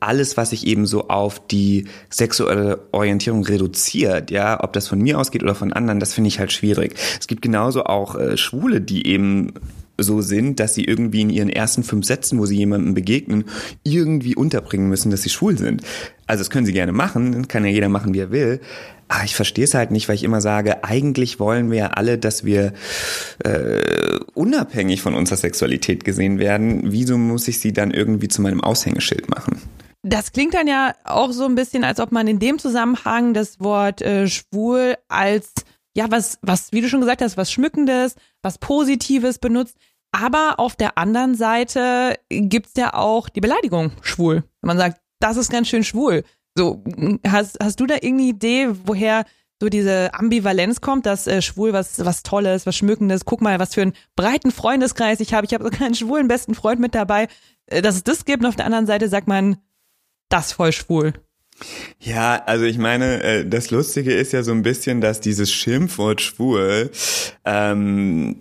alles, 0.00 0.36
was 0.36 0.50
sich 0.50 0.66
eben 0.66 0.86
so 0.86 1.08
auf 1.08 1.44
die 1.48 1.86
sexuelle 2.10 2.80
Orientierung 2.92 3.44
reduziert, 3.44 4.30
ja, 4.30 4.62
ob 4.62 4.72
das 4.72 4.86
von 4.86 5.00
mir 5.00 5.18
ausgeht 5.18 5.42
oder 5.42 5.54
von 5.54 5.72
anderen, 5.72 6.00
das 6.00 6.14
finde 6.14 6.28
ich 6.28 6.38
halt 6.38 6.52
schwierig. 6.52 6.94
Es 7.18 7.26
gibt 7.26 7.42
genauso 7.42 7.84
auch 7.84 8.14
äh, 8.14 8.36
Schwule, 8.36 8.80
die 8.80 9.06
eben 9.06 9.54
so 9.98 10.20
sind, 10.20 10.60
dass 10.60 10.74
sie 10.74 10.84
irgendwie 10.84 11.22
in 11.22 11.30
ihren 11.30 11.50
ersten 11.50 11.82
fünf 11.82 12.06
Sätzen, 12.06 12.38
wo 12.38 12.46
sie 12.46 12.56
jemandem 12.56 12.94
begegnen, 12.94 13.44
irgendwie 13.82 14.36
unterbringen 14.36 14.88
müssen, 14.88 15.10
dass 15.10 15.22
sie 15.22 15.30
schwul 15.30 15.58
sind. 15.58 15.82
Also 16.26 16.40
das 16.40 16.50
können 16.50 16.66
sie 16.66 16.72
gerne 16.72 16.92
machen, 16.92 17.48
kann 17.48 17.64
ja 17.64 17.70
jeder 17.70 17.88
machen, 17.88 18.14
wie 18.14 18.20
er 18.20 18.30
will. 18.30 18.60
Aber 19.08 19.24
ich 19.24 19.34
verstehe 19.34 19.64
es 19.64 19.74
halt 19.74 19.90
nicht, 19.90 20.08
weil 20.08 20.16
ich 20.16 20.24
immer 20.24 20.40
sage, 20.40 20.84
eigentlich 20.84 21.40
wollen 21.40 21.70
wir 21.70 21.78
ja 21.78 21.86
alle, 21.88 22.18
dass 22.18 22.44
wir 22.44 22.74
äh, 23.42 24.18
unabhängig 24.34 25.00
von 25.00 25.14
unserer 25.14 25.38
Sexualität 25.38 26.04
gesehen 26.04 26.38
werden. 26.38 26.92
Wieso 26.92 27.16
muss 27.16 27.48
ich 27.48 27.58
sie 27.58 27.72
dann 27.72 27.90
irgendwie 27.90 28.28
zu 28.28 28.42
meinem 28.42 28.60
Aushängeschild 28.60 29.30
machen? 29.30 29.62
Das 30.02 30.32
klingt 30.32 30.54
dann 30.54 30.68
ja 30.68 30.94
auch 31.04 31.32
so 31.32 31.44
ein 31.44 31.54
bisschen, 31.54 31.84
als 31.84 32.00
ob 32.00 32.12
man 32.12 32.28
in 32.28 32.38
dem 32.38 32.58
Zusammenhang 32.58 33.34
das 33.34 33.60
Wort 33.60 34.02
äh, 34.02 34.28
schwul 34.28 34.94
als 35.08 35.52
ja, 35.98 36.12
was, 36.12 36.38
was, 36.42 36.70
wie 36.70 36.80
du 36.80 36.88
schon 36.88 37.00
gesagt 37.00 37.22
hast, 37.22 37.36
was 37.36 37.50
Schmückendes, 37.50 38.14
was 38.40 38.58
Positives 38.58 39.40
benutzt. 39.40 39.76
Aber 40.12 40.54
auf 40.58 40.76
der 40.76 40.96
anderen 40.96 41.34
Seite 41.34 42.14
gibt's 42.28 42.74
ja 42.76 42.94
auch 42.94 43.28
die 43.28 43.40
Beleidigung 43.40 43.90
schwul. 44.02 44.44
Wenn 44.60 44.68
man 44.68 44.78
sagt, 44.78 45.00
das 45.18 45.36
ist 45.36 45.50
ganz 45.50 45.66
schön 45.66 45.82
schwul. 45.82 46.22
So, 46.56 46.84
hast, 47.26 47.58
hast 47.60 47.80
du 47.80 47.86
da 47.86 47.94
irgendeine 47.94 48.28
Idee, 48.28 48.68
woher 48.84 49.24
so 49.60 49.68
diese 49.68 50.14
Ambivalenz 50.14 50.80
kommt, 50.80 51.04
dass 51.04 51.26
äh, 51.26 51.42
schwul 51.42 51.72
was 51.72 52.04
was 52.04 52.22
Tolles, 52.22 52.64
was 52.64 52.76
Schmückendes, 52.76 53.24
guck 53.24 53.40
mal, 53.40 53.58
was 53.58 53.74
für 53.74 53.82
einen 53.82 53.94
breiten 54.14 54.52
Freundeskreis 54.52 55.18
ich 55.18 55.34
habe. 55.34 55.46
Ich 55.46 55.52
habe 55.52 55.64
sogar 55.64 55.82
einen 55.82 55.96
schwulen 55.96 56.28
besten 56.28 56.54
Freund 56.54 56.78
mit 56.78 56.94
dabei, 56.94 57.26
äh, 57.66 57.82
dass 57.82 57.96
es 57.96 58.04
das 58.04 58.24
gibt. 58.24 58.44
Und 58.44 58.48
auf 58.48 58.56
der 58.56 58.66
anderen 58.66 58.86
Seite 58.86 59.08
sagt 59.08 59.26
man, 59.26 59.56
das 60.28 60.52
voll 60.52 60.70
schwul. 60.70 61.14
Ja, 62.00 62.42
also 62.46 62.64
ich 62.64 62.78
meine, 62.78 63.22
äh, 63.22 63.46
das 63.46 63.70
Lustige 63.70 64.12
ist 64.12 64.32
ja 64.32 64.42
so 64.42 64.52
ein 64.52 64.62
bisschen, 64.62 65.00
dass 65.00 65.20
dieses 65.20 65.52
Schimpfwort 65.52 66.20
schwul 66.20 66.90
ähm, 67.44 68.36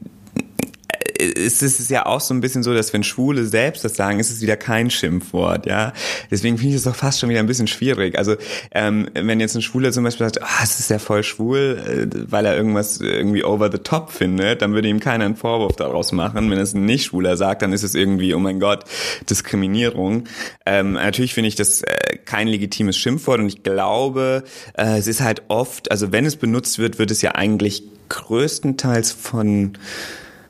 ist 1.17 1.61
es 1.61 1.89
ja 1.89 2.05
auch 2.05 2.21
so 2.21 2.33
ein 2.33 2.41
bisschen 2.41 2.63
so, 2.63 2.73
dass 2.73 2.93
wenn 2.93 3.03
Schwule 3.03 3.45
selbst 3.45 3.83
das 3.83 3.95
sagen, 3.95 4.19
ist 4.19 4.29
es 4.29 4.41
wieder 4.41 4.57
kein 4.57 4.89
Schimpfwort, 4.89 5.65
ja. 5.65 5.93
Deswegen 6.31 6.57
finde 6.57 6.71
ich 6.71 6.77
es 6.77 6.83
doch 6.83 6.95
fast 6.95 7.19
schon 7.19 7.29
wieder 7.29 7.39
ein 7.39 7.47
bisschen 7.47 7.67
schwierig. 7.67 8.17
Also 8.17 8.35
ähm, 8.71 9.09
wenn 9.13 9.39
jetzt 9.39 9.55
ein 9.55 9.61
Schwuler 9.61 9.91
zum 9.91 10.03
Beispiel 10.03 10.25
sagt, 10.25 10.41
ah, 10.43 10.63
es 10.63 10.79
ist 10.79 10.89
ja 10.89 10.99
voll 10.99 11.23
schwul, 11.23 11.81
äh, 11.85 12.25
weil 12.29 12.45
er 12.45 12.55
irgendwas 12.55 12.99
irgendwie 12.99 13.43
over 13.43 13.71
the 13.71 13.77
top 13.77 14.11
findet, 14.11 14.61
dann 14.61 14.73
würde 14.73 14.87
ihm 14.87 14.99
keiner 14.99 15.25
einen 15.25 15.35
Vorwurf 15.35 15.75
daraus 15.75 16.11
machen. 16.11 16.49
Wenn 16.49 16.59
es 16.59 16.73
ein 16.73 16.85
Nicht-Schwuler 16.85 17.37
sagt, 17.37 17.61
dann 17.61 17.73
ist 17.73 17.83
es 17.83 17.95
irgendwie, 17.95 18.33
oh 18.33 18.39
mein 18.39 18.59
Gott, 18.59 18.85
Diskriminierung. 19.29 20.25
Ähm, 20.65 20.93
natürlich 20.93 21.33
finde 21.33 21.49
ich 21.49 21.55
das 21.55 21.81
äh, 21.81 22.17
kein 22.25 22.47
legitimes 22.47 22.97
Schimpfwort 22.97 23.39
und 23.39 23.47
ich 23.47 23.63
glaube, 23.63 24.43
äh, 24.73 24.97
es 24.97 25.07
ist 25.07 25.21
halt 25.21 25.43
oft, 25.47 25.91
also 25.91 26.11
wenn 26.11 26.25
es 26.25 26.35
benutzt 26.35 26.79
wird, 26.79 26.99
wird 26.99 27.11
es 27.11 27.21
ja 27.21 27.35
eigentlich 27.35 27.83
größtenteils 28.09 29.11
von 29.11 29.77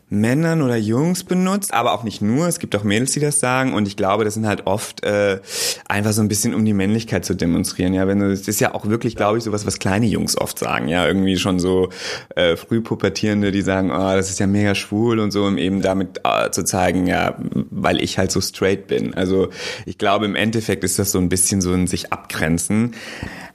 Männern 0.10 0.62
oder 0.62 0.78
Jungs 0.78 1.26
benutzt, 1.26 1.74
aber 1.74 1.92
auch 1.92 2.04
nicht 2.04 2.22
nur. 2.22 2.48
Es 2.48 2.60
gibt 2.60 2.74
auch 2.78 2.84
Mädels, 2.84 3.12
die 3.12 3.20
das 3.20 3.42
sagen. 3.42 3.74
Und 3.74 3.90
ich 3.90 3.98
glaube, 3.98 4.24
das 4.24 4.36
sind 4.36 4.48
halt 4.48 4.66
oft 4.66 5.04
äh, 5.04 5.42
einfach 5.88 6.14
so 6.14 6.22
ein 6.22 6.30
bisschen, 6.30 6.54
um 6.54 6.64
die 6.64 6.74
Männlichkeit 6.74 7.26
zu 7.26 7.36
demonstrieren. 7.36 7.94
Ja, 7.94 8.08
wenn 8.08 8.20
das 8.20 8.48
ist 8.48 8.62
ja 8.62 8.74
auch 8.74 8.86
wirklich, 8.86 9.18
glaube 9.18 9.38
ich, 9.38 9.44
sowas, 9.44 9.66
was 9.66 9.80
kleine 9.80 10.06
Jungs 10.06 10.38
oft 10.38 10.60
sagen. 10.60 10.88
Ja, 10.88 11.06
irgendwie 11.06 11.38
schon 11.38 11.60
so 11.60 11.90
äh, 12.36 12.56
frühpubertierende, 12.56 13.52
die 13.52 13.62
sagen, 13.62 13.92
oh, 13.92 14.16
das 14.16 14.30
ist 14.30 14.40
ja 14.40 14.48
mega 14.48 14.76
schwul 14.76 15.20
und 15.20 15.32
so, 15.32 15.44
um 15.44 15.58
eben 15.58 15.82
damit 15.82 16.22
äh, 16.24 16.52
zu 16.52 16.64
zeigen, 16.64 17.06
ja, 17.08 17.36
weil 17.70 18.02
ich 18.02 18.18
halt 18.18 18.32
so 18.32 18.40
straight 18.40 18.88
bin. 18.88 19.14
Also 19.14 19.50
ich 19.86 19.98
glaube, 19.98 20.26
im 20.26 20.36
Endeffekt 20.36 20.86
ist 20.86 21.00
das 21.00 21.12
so 21.12 21.20
ein 21.20 21.28
bisschen 21.28 21.60
so 21.60 21.74
ein 21.74 21.86
sich 21.86 22.14
abgrenzen. 22.14 22.94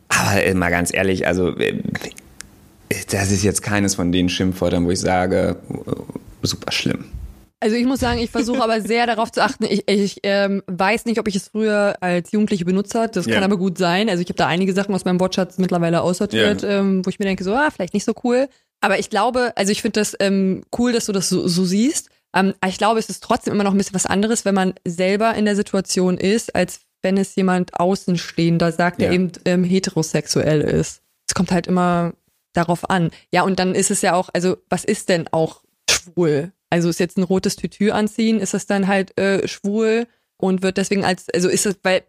Aber 0.08 0.44
äh, 0.44 0.52
mal 0.52 0.70
ganz 0.70 0.92
ehrlich, 0.92 1.26
also 1.26 1.56
äh, 1.56 1.80
das 3.10 3.30
ist 3.30 3.42
jetzt 3.42 3.62
keines 3.62 3.94
von 3.94 4.12
den 4.12 4.28
Schimpfwörtern, 4.28 4.84
wo 4.86 4.90
ich 4.90 5.00
sage, 5.00 5.56
super 6.42 6.72
schlimm. 6.72 7.04
Also 7.60 7.76
ich 7.76 7.86
muss 7.86 8.00
sagen, 8.00 8.18
ich 8.18 8.30
versuche 8.30 8.60
aber 8.62 8.80
sehr 8.80 9.06
darauf 9.06 9.30
zu 9.30 9.40
achten. 9.40 9.64
Ich, 9.64 9.84
ich 9.88 10.18
ähm, 10.24 10.64
weiß 10.66 11.04
nicht, 11.04 11.20
ob 11.20 11.28
ich 11.28 11.36
es 11.36 11.48
früher 11.48 11.94
als 12.00 12.32
Jugendliche 12.32 12.64
benutzt 12.64 12.94
habe. 12.96 13.08
Das 13.12 13.26
Ja. 13.26 13.34
kann 13.34 13.44
aber 13.44 13.56
gut 13.56 13.78
sein. 13.78 14.08
Also 14.10 14.20
ich 14.20 14.28
habe 14.28 14.36
da 14.36 14.48
einige 14.48 14.72
Sachen 14.72 14.92
aus 14.94 15.04
meinem 15.04 15.20
Wortschatz 15.20 15.58
mittlerweile 15.58 16.02
aussortiert, 16.02 16.64
ähm, 16.64 17.06
wo 17.06 17.08
ich 17.10 17.20
mir 17.20 17.24
denke, 17.26 17.44
so, 17.44 17.54
ah, 17.54 17.70
vielleicht 17.70 17.94
nicht 17.94 18.04
so 18.04 18.14
cool. 18.24 18.48
Aber 18.80 18.98
ich 18.98 19.10
glaube, 19.10 19.52
also 19.54 19.70
ich 19.70 19.80
finde 19.80 20.00
das 20.00 20.16
ähm, 20.18 20.64
cool, 20.76 20.92
dass 20.92 21.06
du 21.06 21.12
das 21.12 21.28
so, 21.28 21.46
so 21.46 21.64
siehst. 21.64 22.08
Ähm, 22.34 22.52
aber 22.60 22.68
ich 22.70 22.78
glaube, 22.78 22.98
es 22.98 23.08
ist 23.08 23.22
trotzdem 23.22 23.54
immer 23.54 23.62
noch 23.62 23.70
ein 23.72 23.78
bisschen 23.78 23.94
was 23.94 24.06
anderes, 24.06 24.44
wenn 24.44 24.56
man 24.56 24.74
selber 24.84 25.34
in 25.34 25.44
der 25.44 25.54
Situation 25.54 26.18
ist, 26.18 26.56
als 26.56 26.80
wenn 27.02 27.16
es 27.16 27.36
jemand 27.36 27.78
Außenstehender 27.78 28.72
sagt, 28.72 29.00
der 29.00 29.08
Ja. 29.08 29.14
eben 29.14 29.30
ähm, 29.44 29.62
heterosexuell 29.62 30.62
ist. 30.62 31.00
Es 31.28 31.34
kommt 31.34 31.52
halt 31.52 31.68
immer 31.68 32.12
darauf 32.52 32.88
an. 32.90 33.10
Ja, 33.32 33.42
und 33.42 33.58
dann 33.58 33.74
ist 33.74 33.90
es 33.90 34.02
ja 34.02 34.14
auch, 34.14 34.30
also 34.32 34.56
was 34.68 34.84
ist 34.84 35.08
denn 35.08 35.28
auch 35.28 35.62
schwul? 35.90 36.52
Also 36.70 36.88
ist 36.88 37.00
jetzt 37.00 37.18
ein 37.18 37.22
rotes 37.22 37.56
Tütü 37.56 37.90
anziehen, 37.90 38.40
ist 38.40 38.54
das 38.54 38.66
dann 38.66 38.88
halt 38.88 39.18
äh, 39.18 39.46
schwul 39.46 40.06
und 40.36 40.62
wird 40.62 40.76
deswegen 40.78 41.04
als, 41.04 41.28
also 41.30 41.48
ist 41.48 41.66
es, 41.66 41.76
weil 41.82 42.02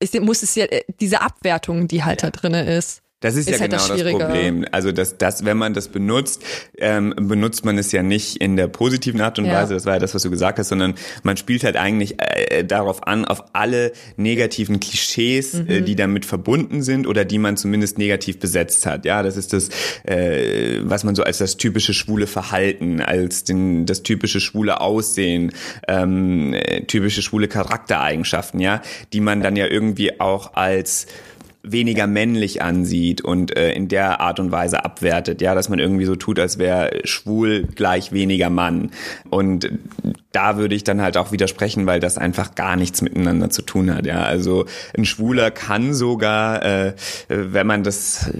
ist, 0.00 0.20
muss 0.20 0.42
es 0.42 0.54
ja 0.54 0.66
äh, 0.66 0.84
diese 1.00 1.20
Abwertung, 1.20 1.88
die 1.88 2.04
halt 2.04 2.22
da 2.22 2.30
drinne 2.30 2.76
ist. 2.76 3.02
Das 3.24 3.36
ist, 3.36 3.48
Ist 3.48 3.54
ja 3.54 3.60
halt 3.60 3.70
genau 3.70 3.88
das 3.88 4.02
das. 4.02 4.12
Problem. 4.12 4.66
Also 4.70 4.92
das, 4.92 5.16
das, 5.16 5.46
wenn 5.46 5.56
man 5.56 5.72
das 5.72 5.88
benutzt, 5.88 6.42
ähm, 6.76 7.14
benutzt 7.16 7.64
man 7.64 7.78
es 7.78 7.90
ja 7.90 8.02
nicht 8.02 8.36
in 8.36 8.56
der 8.56 8.68
positiven 8.68 9.22
Art 9.22 9.38
und 9.38 9.46
Ja. 9.46 9.62
Weise, 9.62 9.72
das 9.72 9.86
war 9.86 9.94
ja 9.94 9.98
das, 9.98 10.14
was 10.14 10.22
du 10.24 10.30
gesagt 10.30 10.58
hast, 10.58 10.68
sondern 10.68 10.92
man 11.22 11.38
spielt 11.38 11.64
halt 11.64 11.76
eigentlich 11.76 12.16
äh, 12.18 12.64
darauf 12.64 13.06
an, 13.06 13.24
auf 13.24 13.42
alle 13.54 13.92
negativen 14.18 14.78
Klischees, 14.78 15.54
äh, 15.54 15.80
Mhm. 15.80 15.84
die 15.86 15.96
damit 15.96 16.26
verbunden 16.26 16.82
sind 16.82 17.06
oder 17.06 17.24
die 17.24 17.38
man 17.38 17.56
zumindest 17.56 17.96
negativ 17.96 18.38
besetzt 18.38 18.84
hat. 18.84 19.06
Ja, 19.06 19.22
das 19.22 19.38
ist 19.38 19.54
das, 19.54 19.70
äh, 20.04 20.80
was 20.82 21.02
man 21.04 21.14
so 21.14 21.22
als 21.22 21.38
das 21.38 21.56
typische 21.56 21.94
schwule 21.94 22.26
Verhalten, 22.26 23.00
als 23.00 23.44
den, 23.44 23.86
das 23.86 24.02
typische 24.02 24.38
schwule 24.38 24.82
Aussehen, 24.82 25.52
ähm, 25.88 26.52
äh, 26.52 26.82
typische 26.82 27.22
schwule 27.22 27.48
Charaktereigenschaften, 27.48 28.60
ja, 28.60 28.82
die 29.14 29.20
man 29.22 29.40
dann 29.40 29.56
ja 29.56 29.66
irgendwie 29.66 30.20
auch 30.20 30.52
als 30.54 31.06
weniger 31.64 32.06
männlich 32.06 32.62
ansieht 32.62 33.22
und 33.22 33.56
äh, 33.56 33.72
in 33.72 33.88
der 33.88 34.20
Art 34.20 34.38
und 34.38 34.52
Weise 34.52 34.84
abwertet, 34.84 35.40
ja, 35.40 35.54
dass 35.54 35.68
man 35.68 35.78
irgendwie 35.78 36.04
so 36.04 36.14
tut, 36.14 36.38
als 36.38 36.58
wäre 36.58 37.00
schwul 37.04 37.66
gleich 37.74 38.12
weniger 38.12 38.50
Mann. 38.50 38.90
Und 39.30 39.70
da 40.32 40.58
würde 40.58 40.74
ich 40.74 40.84
dann 40.84 41.00
halt 41.00 41.16
auch 41.16 41.32
widersprechen, 41.32 41.86
weil 41.86 42.00
das 42.00 42.18
einfach 42.18 42.54
gar 42.54 42.76
nichts 42.76 43.02
miteinander 43.02 43.50
zu 43.50 43.62
tun 43.62 43.94
hat, 43.94 44.06
ja. 44.06 44.22
Also 44.22 44.66
ein 44.96 45.06
Schwuler 45.06 45.50
kann 45.50 45.94
sogar, 45.94 46.62
äh, 46.64 46.94
wenn 47.28 47.66
man 47.66 47.82
das 47.82 48.30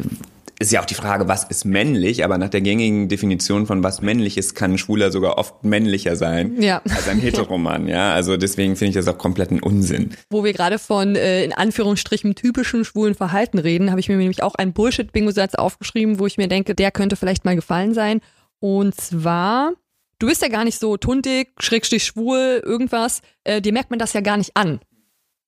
ist 0.64 0.72
ja 0.72 0.80
auch 0.80 0.84
die 0.86 0.94
Frage, 0.94 1.28
was 1.28 1.44
ist 1.44 1.64
männlich, 1.64 2.24
aber 2.24 2.38
nach 2.38 2.48
der 2.48 2.60
gängigen 2.60 3.08
Definition 3.08 3.66
von 3.66 3.82
was 3.84 4.02
männlich 4.02 4.36
ist, 4.36 4.54
kann 4.54 4.72
ein 4.72 4.78
Schwuler 4.78 5.10
sogar 5.12 5.38
oft 5.38 5.62
männlicher 5.64 6.16
sein 6.16 6.60
Ja. 6.60 6.82
als 6.88 7.08
ein 7.08 7.18
Heteroman, 7.20 7.86
ja. 7.88 8.12
Also 8.12 8.36
deswegen 8.36 8.76
finde 8.76 8.90
ich 8.90 8.94
das 8.96 9.08
auch 9.08 9.18
kompletten 9.18 9.60
Unsinn. 9.62 10.14
Wo 10.30 10.42
wir 10.44 10.52
gerade 10.52 10.78
von 10.78 11.14
äh, 11.16 11.44
in 11.44 11.52
Anführungsstrichen 11.52 12.34
typischen 12.34 12.84
schwulen 12.84 13.14
Verhalten 13.14 13.58
reden, 13.58 13.90
habe 13.90 14.00
ich 14.00 14.08
mir 14.08 14.16
nämlich 14.16 14.42
auch 14.42 14.54
einen 14.54 14.72
Bullshit-Bingo-Satz 14.72 15.54
aufgeschrieben, 15.54 16.18
wo 16.18 16.26
ich 16.26 16.36
mir 16.38 16.48
denke, 16.48 16.74
der 16.74 16.90
könnte 16.90 17.16
vielleicht 17.16 17.44
mal 17.44 17.54
gefallen 17.56 17.94
sein. 17.94 18.20
Und 18.60 18.94
zwar, 19.00 19.72
du 20.18 20.26
bist 20.26 20.42
ja 20.42 20.48
gar 20.48 20.64
nicht 20.64 20.78
so 20.80 20.96
tuntig, 20.96 21.48
schrägstrich 21.60 22.04
schwul, 22.04 22.62
irgendwas. 22.64 23.20
Äh, 23.44 23.60
dir 23.60 23.72
merkt 23.72 23.90
man 23.90 23.98
das 23.98 24.12
ja 24.14 24.20
gar 24.20 24.36
nicht 24.36 24.56
an. 24.56 24.80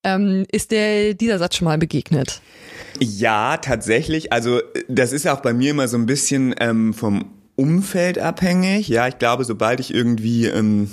Ähm, 0.06 0.46
ist 0.52 0.70
der 0.70 1.14
dieser 1.14 1.40
Satz 1.40 1.56
schon 1.56 1.64
mal 1.64 1.78
begegnet? 1.78 2.40
Ja, 3.00 3.56
tatsächlich. 3.56 4.32
Also 4.32 4.60
das 4.88 5.12
ist 5.12 5.24
ja 5.24 5.34
auch 5.34 5.40
bei 5.40 5.52
mir 5.52 5.72
immer 5.72 5.88
so 5.88 5.98
ein 5.98 6.06
bisschen 6.06 6.54
ähm, 6.60 6.94
vom 6.94 7.32
Umfeld 7.56 8.18
abhängig. 8.20 8.86
Ja, 8.86 9.08
ich 9.08 9.18
glaube, 9.18 9.44
sobald 9.44 9.80
ich 9.80 9.92
irgendwie 9.92 10.46
ähm, 10.46 10.90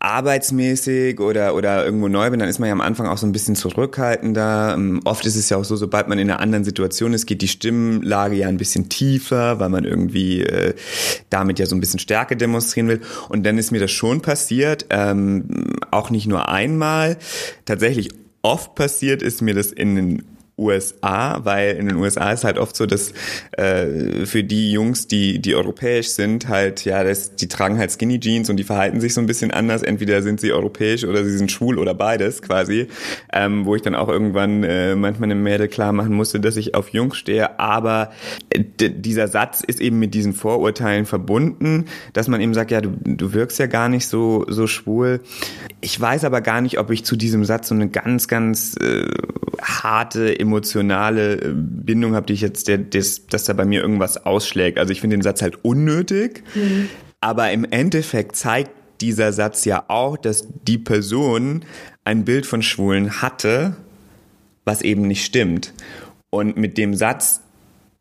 arbeitsmäßig 0.00 1.18
oder 1.18 1.54
oder 1.54 1.84
irgendwo 1.84 2.08
neu 2.08 2.30
bin, 2.30 2.38
dann 2.38 2.48
ist 2.48 2.60
man 2.60 2.68
ja 2.68 2.72
am 2.72 2.80
Anfang 2.80 3.06
auch 3.06 3.18
so 3.18 3.26
ein 3.26 3.32
bisschen 3.32 3.56
zurückhaltender. 3.56 4.74
Ähm, 4.74 5.00
oft 5.04 5.26
ist 5.26 5.36
es 5.36 5.48
ja 5.48 5.56
auch 5.56 5.64
so, 5.64 5.76
sobald 5.76 6.08
man 6.08 6.18
in 6.18 6.30
einer 6.30 6.40
anderen 6.40 6.64
Situation 6.64 7.12
ist, 7.14 7.26
geht 7.26 7.42
die 7.42 7.48
Stimmlage 7.48 8.36
ja 8.36 8.48
ein 8.48 8.58
bisschen 8.58 8.88
tiefer, 8.88 9.58
weil 9.58 9.68
man 9.68 9.84
irgendwie 9.84 10.42
äh, 10.42 10.74
damit 11.30 11.58
ja 11.58 11.66
so 11.66 11.74
ein 11.74 11.80
bisschen 11.80 11.98
Stärke 11.98 12.36
demonstrieren 12.36 12.88
will. 12.88 13.00
Und 13.28 13.44
dann 13.44 13.58
ist 13.58 13.72
mir 13.72 13.80
das 13.80 13.90
schon 13.90 14.22
passiert, 14.22 14.86
ähm, 14.90 15.76
auch 15.90 16.10
nicht 16.10 16.26
nur 16.26 16.48
einmal. 16.48 17.16
Tatsächlich 17.64 18.10
oft 18.42 18.76
passiert 18.76 19.22
ist 19.22 19.42
mir 19.42 19.54
das 19.54 19.72
in 19.72 19.96
den 19.96 20.22
USA, 20.58 21.44
weil 21.44 21.76
in 21.76 21.88
den 21.88 21.96
USA 21.96 22.32
ist 22.32 22.44
halt 22.44 22.58
oft 22.58 22.76
so, 22.76 22.86
dass 22.86 23.12
äh, 23.52 24.26
für 24.26 24.42
die 24.44 24.72
Jungs, 24.72 25.06
die 25.06 25.38
die 25.38 25.54
europäisch 25.54 26.08
sind, 26.08 26.48
halt 26.48 26.84
ja, 26.84 27.04
das, 27.04 27.36
die 27.36 27.48
tragen 27.48 27.78
halt 27.78 27.92
Skinny 27.92 28.20
Jeans 28.20 28.50
und 28.50 28.56
die 28.56 28.64
verhalten 28.64 29.00
sich 29.00 29.14
so 29.14 29.20
ein 29.20 29.26
bisschen 29.26 29.50
anders. 29.50 29.82
Entweder 29.82 30.22
sind 30.22 30.40
sie 30.40 30.52
europäisch 30.52 31.04
oder 31.04 31.24
sie 31.24 31.36
sind 31.36 31.52
schwul 31.52 31.78
oder 31.78 31.94
beides 31.94 32.42
quasi. 32.42 32.88
Ähm, 33.32 33.64
wo 33.64 33.76
ich 33.76 33.82
dann 33.82 33.94
auch 33.94 34.08
irgendwann 34.08 34.64
äh, 34.64 34.96
manchmal 34.96 35.30
einem 35.30 35.42
Mädel 35.42 35.68
klar 35.68 35.92
machen 35.92 36.14
musste, 36.14 36.40
dass 36.40 36.56
ich 36.56 36.74
auf 36.74 36.90
Jungs 36.90 37.16
stehe. 37.16 37.58
Aber 37.58 38.10
äh, 38.50 38.64
dieser 38.90 39.28
Satz 39.28 39.60
ist 39.60 39.80
eben 39.80 39.98
mit 39.98 40.14
diesen 40.14 40.32
Vorurteilen 40.32 41.06
verbunden, 41.06 41.86
dass 42.12 42.28
man 42.28 42.40
eben 42.40 42.54
sagt, 42.54 42.70
ja, 42.70 42.80
du, 42.80 42.90
du 43.04 43.32
wirkst 43.32 43.58
ja 43.58 43.66
gar 43.66 43.88
nicht 43.88 44.06
so 44.06 44.44
so 44.48 44.66
schwul. 44.66 45.20
Ich 45.80 45.98
weiß 46.00 46.24
aber 46.24 46.40
gar 46.40 46.60
nicht, 46.60 46.78
ob 46.78 46.90
ich 46.90 47.04
zu 47.04 47.16
diesem 47.16 47.44
Satz 47.44 47.68
so 47.68 47.74
eine 47.74 47.88
ganz, 47.88 48.28
ganz 48.28 48.76
äh, 48.80 49.06
harte, 49.62 50.28
emotionale 50.48 51.34
äh, 51.34 51.52
Bindung 51.54 52.14
habe, 52.14 52.26
die 52.26 52.32
ich 52.32 52.40
jetzt, 52.40 52.68
der, 52.68 52.78
das, 52.78 53.26
dass 53.26 53.44
da 53.44 53.52
bei 53.52 53.64
mir 53.64 53.80
irgendwas 53.80 54.24
ausschlägt. 54.24 54.78
Also 54.78 54.92
ich 54.92 55.00
finde 55.00 55.16
den 55.16 55.22
Satz 55.22 55.42
halt 55.42 55.64
unnötig, 55.64 56.42
aber 57.20 57.52
im 57.52 57.64
Endeffekt 57.64 58.36
zeigt 58.36 58.70
dieser 59.00 59.32
Satz 59.32 59.64
ja 59.64 59.84
auch, 59.88 60.16
dass 60.16 60.48
die 60.66 60.78
Person 60.78 61.64
ein 62.04 62.24
Bild 62.24 62.46
von 62.46 62.62
Schwulen 62.62 63.22
hatte, 63.22 63.76
was 64.64 64.82
eben 64.82 65.02
nicht 65.02 65.24
stimmt. 65.24 65.72
Und 66.30 66.56
mit 66.56 66.78
dem 66.78 66.94
Satz, 66.94 67.42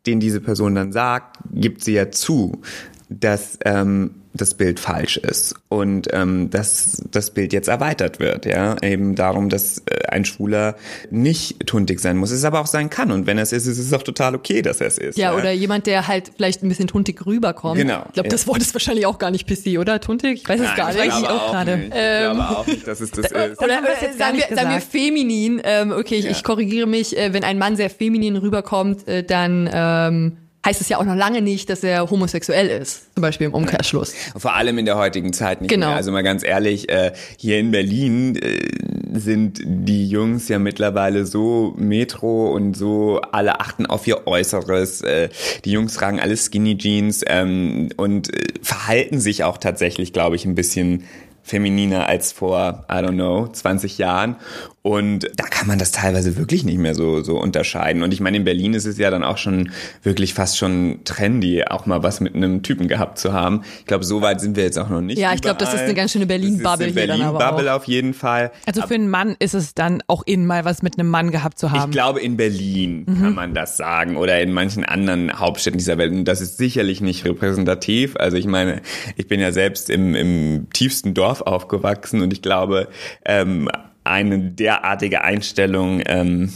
den 0.06 0.20
diese 0.20 0.42
Person 0.42 0.76
dann 0.76 0.92
sagt, 0.92 1.38
gibt 1.54 1.84
sie 1.84 1.94
ja 1.94 2.10
zu, 2.12 2.62
dass 3.10 3.60
ähm, 3.66 4.16
das 4.38 4.54
Bild 4.54 4.80
falsch 4.80 5.18
ist 5.18 5.56
und 5.70 6.08
ähm, 6.14 6.50
dass 6.50 7.04
das 7.12 7.32
Bild 7.32 7.54
jetzt 7.54 7.68
erweitert 7.68 8.20
wird, 8.20 8.46
ja, 8.46 8.76
eben 8.82 9.16
darum, 9.16 9.50
dass 9.50 9.80
äh, 9.80 10.08
ein 10.08 10.26
Schwuler 10.26 10.76
nicht 11.10 11.68
tuntig 11.68 12.00
sein 12.00 12.18
muss, 12.18 12.32
es 12.32 12.44
aber 12.46 12.60
auch 12.62 12.68
sein 12.68 12.90
kann 12.90 13.12
und 13.12 13.28
wenn 13.28 13.38
er 13.38 13.44
es 13.44 13.52
ist, 13.52 13.66
ist 13.68 13.78
es 13.80 13.94
auch 13.94 14.04
total 14.04 14.36
okay, 14.36 14.62
dass 14.62 14.80
er 14.82 14.88
es 14.88 14.98
ist. 14.98 15.18
Ja, 15.18 15.36
oder 15.36 15.52
jemand, 15.52 15.88
der 15.88 16.08
halt 16.08 16.32
vielleicht 16.38 16.64
ein 16.64 16.70
bisschen 16.70 16.88
tuntig 16.88 17.26
rüberkommt. 17.26 17.78
Genau, 17.78 18.04
Ich 18.08 18.14
glaube, 18.14 18.28
ja. 18.28 18.32
das 18.32 18.48
Wort 18.48 18.62
ist 18.62 18.74
wahrscheinlich 18.74 19.06
auch 19.06 19.18
gar 19.20 19.32
nicht 19.32 19.48
PC, 19.48 19.80
oder? 19.80 20.00
Tuntig? 20.00 20.42
Ich 20.44 20.50
weiß 20.50 20.60
es 20.60 20.68
Nein, 20.68 20.76
gar 20.78 20.90
ich 20.92 20.96
nicht. 20.98 21.08
glaube 21.10 21.24
ich 21.24 21.30
auch 21.30 21.52
gerade. 21.52 21.78
Nicht. 21.78 21.88
Ich 21.88 21.92
glaube 21.92 22.50
auch 22.50 22.68
nicht, 22.68 22.88
dass 22.88 23.02
es 23.02 23.12
das 23.12 23.26
ist. 23.32 23.62
Oder 23.62 23.76
haben 23.76 23.84
wir 23.84 23.92
das 23.92 24.02
jetzt 24.02 24.18
gar 24.20 24.28
sagen, 24.28 24.38
nicht 24.38 24.50
wir, 24.50 24.58
sagen 24.58 24.70
wir 24.72 24.82
feminin. 24.82 25.62
Ähm, 25.64 25.92
okay, 25.92 26.16
ich, 26.16 26.26
Ja. 26.26 26.32
ich 26.32 26.44
korrigiere 26.44 26.88
mich. 26.88 27.18
Äh, 27.18 27.34
wenn 27.34 27.44
ein 27.44 27.58
Mann 27.58 27.76
sehr 27.76 27.90
feminin 27.90 28.36
rüberkommt, 28.38 29.08
äh, 29.08 29.24
dann 29.24 29.70
ähm, 29.74 30.38
heißt 30.68 30.82
es 30.82 30.90
ja 30.90 30.98
auch 30.98 31.06
noch 31.06 31.16
lange 31.16 31.42
nicht, 31.42 31.70
dass 31.70 31.82
er 31.82 32.10
homosexuell 32.10 32.68
ist. 32.68 33.14
Zum 33.14 33.22
Beispiel 33.22 33.48
im 33.48 33.54
Umkehrschluss. 33.54 34.14
Vor 34.38 34.54
allem 34.54 34.78
in 34.78 34.86
der 34.86 34.98
heutigen 34.98 35.32
Zeit 35.32 35.62
nicht 35.62 35.70
Genau. 35.70 35.88
mehr. 35.88 35.96
Also 35.96 36.12
mal 36.12 36.24
ganz 36.24 36.44
ehrlich, 36.44 36.90
äh, 36.90 37.14
hier 37.38 37.58
in 37.58 37.72
Berlin 37.72 38.36
äh, 38.36 38.60
sind 39.18 39.62
die 39.66 40.10
Jungs 40.10 40.50
ja 40.50 40.60
mittlerweile 40.60 41.26
so 41.26 41.74
metro 41.78 42.52
und 42.52 42.76
so, 42.76 43.22
alle 43.32 43.62
achten 43.62 43.86
auf 43.86 44.06
ihr 44.08 44.28
Äußeres. 44.28 45.02
Äh, 45.02 45.30
die 45.64 45.72
Jungs 45.72 45.94
tragen 45.94 46.20
alle 46.20 46.36
Skinny 46.36 46.78
Jeans 46.78 47.24
ähm, 47.28 47.88
und 47.96 48.30
verhalten 48.62 49.22
sich 49.22 49.46
auch 49.46 49.58
tatsächlich, 49.58 50.12
glaube 50.12 50.36
ich, 50.36 50.44
ein 50.46 50.56
bisschen 50.56 51.06
femininer 51.44 52.08
als 52.08 52.34
vor, 52.34 52.86
I 52.92 52.96
don't 52.96 53.14
know, 53.14 53.48
20 53.48 53.98
Jahren. 53.98 54.36
Und 54.88 55.30
da 55.36 55.44
kann 55.44 55.68
man 55.68 55.80
das 55.80 55.92
teilweise 55.92 56.38
wirklich 56.38 56.64
nicht 56.64 56.78
mehr 56.78 56.96
so, 56.96 57.22
so 57.22 57.38
unterscheiden. 57.38 58.04
Und 58.04 58.14
ich 58.14 58.22
meine, 58.22 58.38
in 58.38 58.46
Berlin 58.46 58.74
ist 58.74 58.86
es 58.86 58.98
ja 58.98 59.12
dann 59.12 59.22
auch 59.22 59.38
schon 59.38 59.72
wirklich 60.02 60.34
fast 60.34 60.58
schon 60.58 61.02
trendy, 61.04 61.66
auch 61.66 61.86
mal 61.86 62.04
was 62.04 62.22
mit 62.22 62.36
einem 62.36 62.64
Typen 62.64 62.88
gehabt 62.88 63.20
zu 63.20 63.34
haben. 63.34 63.64
Ich 63.80 63.86
glaube, 63.86 64.06
so 64.06 64.22
weit 64.22 64.40
sind 64.40 64.56
wir 64.56 64.64
jetzt 64.64 64.80
auch 64.80 64.88
noch 64.88 65.02
nicht. 65.02 65.18
Ja, 65.18 65.34
ich 65.34 65.42
glaube, 65.42 65.58
das 65.60 65.74
ist 65.74 65.82
eine 65.82 65.94
ganz 65.94 66.14
schöne 66.14 66.26
Berlin-Bubble 66.26 66.88
hier 66.88 67.06
dann 67.06 67.22
aber 67.22 67.38
Berlin-Bubble 67.38 67.74
auf 67.74 67.84
jeden 67.84 68.14
Fall. 68.14 68.54
Also 68.66 68.82
für 68.88 68.94
einen 68.94 69.10
Mann 69.10 69.36
ist 69.40 69.56
es 69.56 69.74
dann 69.74 70.02
auch 70.08 70.24
in 70.26 70.46
mal 70.46 70.64
was 70.64 70.82
mit 70.82 70.98
einem 70.98 71.10
Mann 71.10 71.32
gehabt 71.32 71.60
zu 71.60 71.70
haben. 71.72 71.90
Ich 71.90 71.92
glaube, 71.92 72.22
in 72.22 72.38
Berlin 72.38 73.04
mhm. 73.06 73.22
kann 73.22 73.36
man 73.36 73.54
das 73.54 73.76
sagen 73.76 74.16
oder 74.16 74.40
in 74.40 74.54
manchen 74.54 74.86
anderen 74.86 75.38
Hauptstädten 75.38 75.80
dieser 75.80 75.98
Welt. 75.98 76.14
Und 76.14 76.24
das 76.24 76.40
ist 76.40 76.58
sicherlich 76.58 77.02
nicht 77.02 77.26
repräsentativ. 77.26 78.16
Also 78.16 78.38
ich 78.38 78.48
meine, 78.48 78.82
ich 79.18 79.28
bin 79.28 79.42
ja 79.42 79.52
selbst 79.52 79.90
im, 79.90 80.16
im 80.16 80.68
tiefsten 80.72 81.14
Dorf 81.14 81.42
aufgewachsen 81.42 82.22
und 82.22 82.32
ich 82.32 82.42
glaube, 82.42 82.88
ähm, 83.26 83.68
eine 84.10 84.40
derartige 84.40 85.24
Einstellung 85.24 86.02
ähm, 86.06 86.54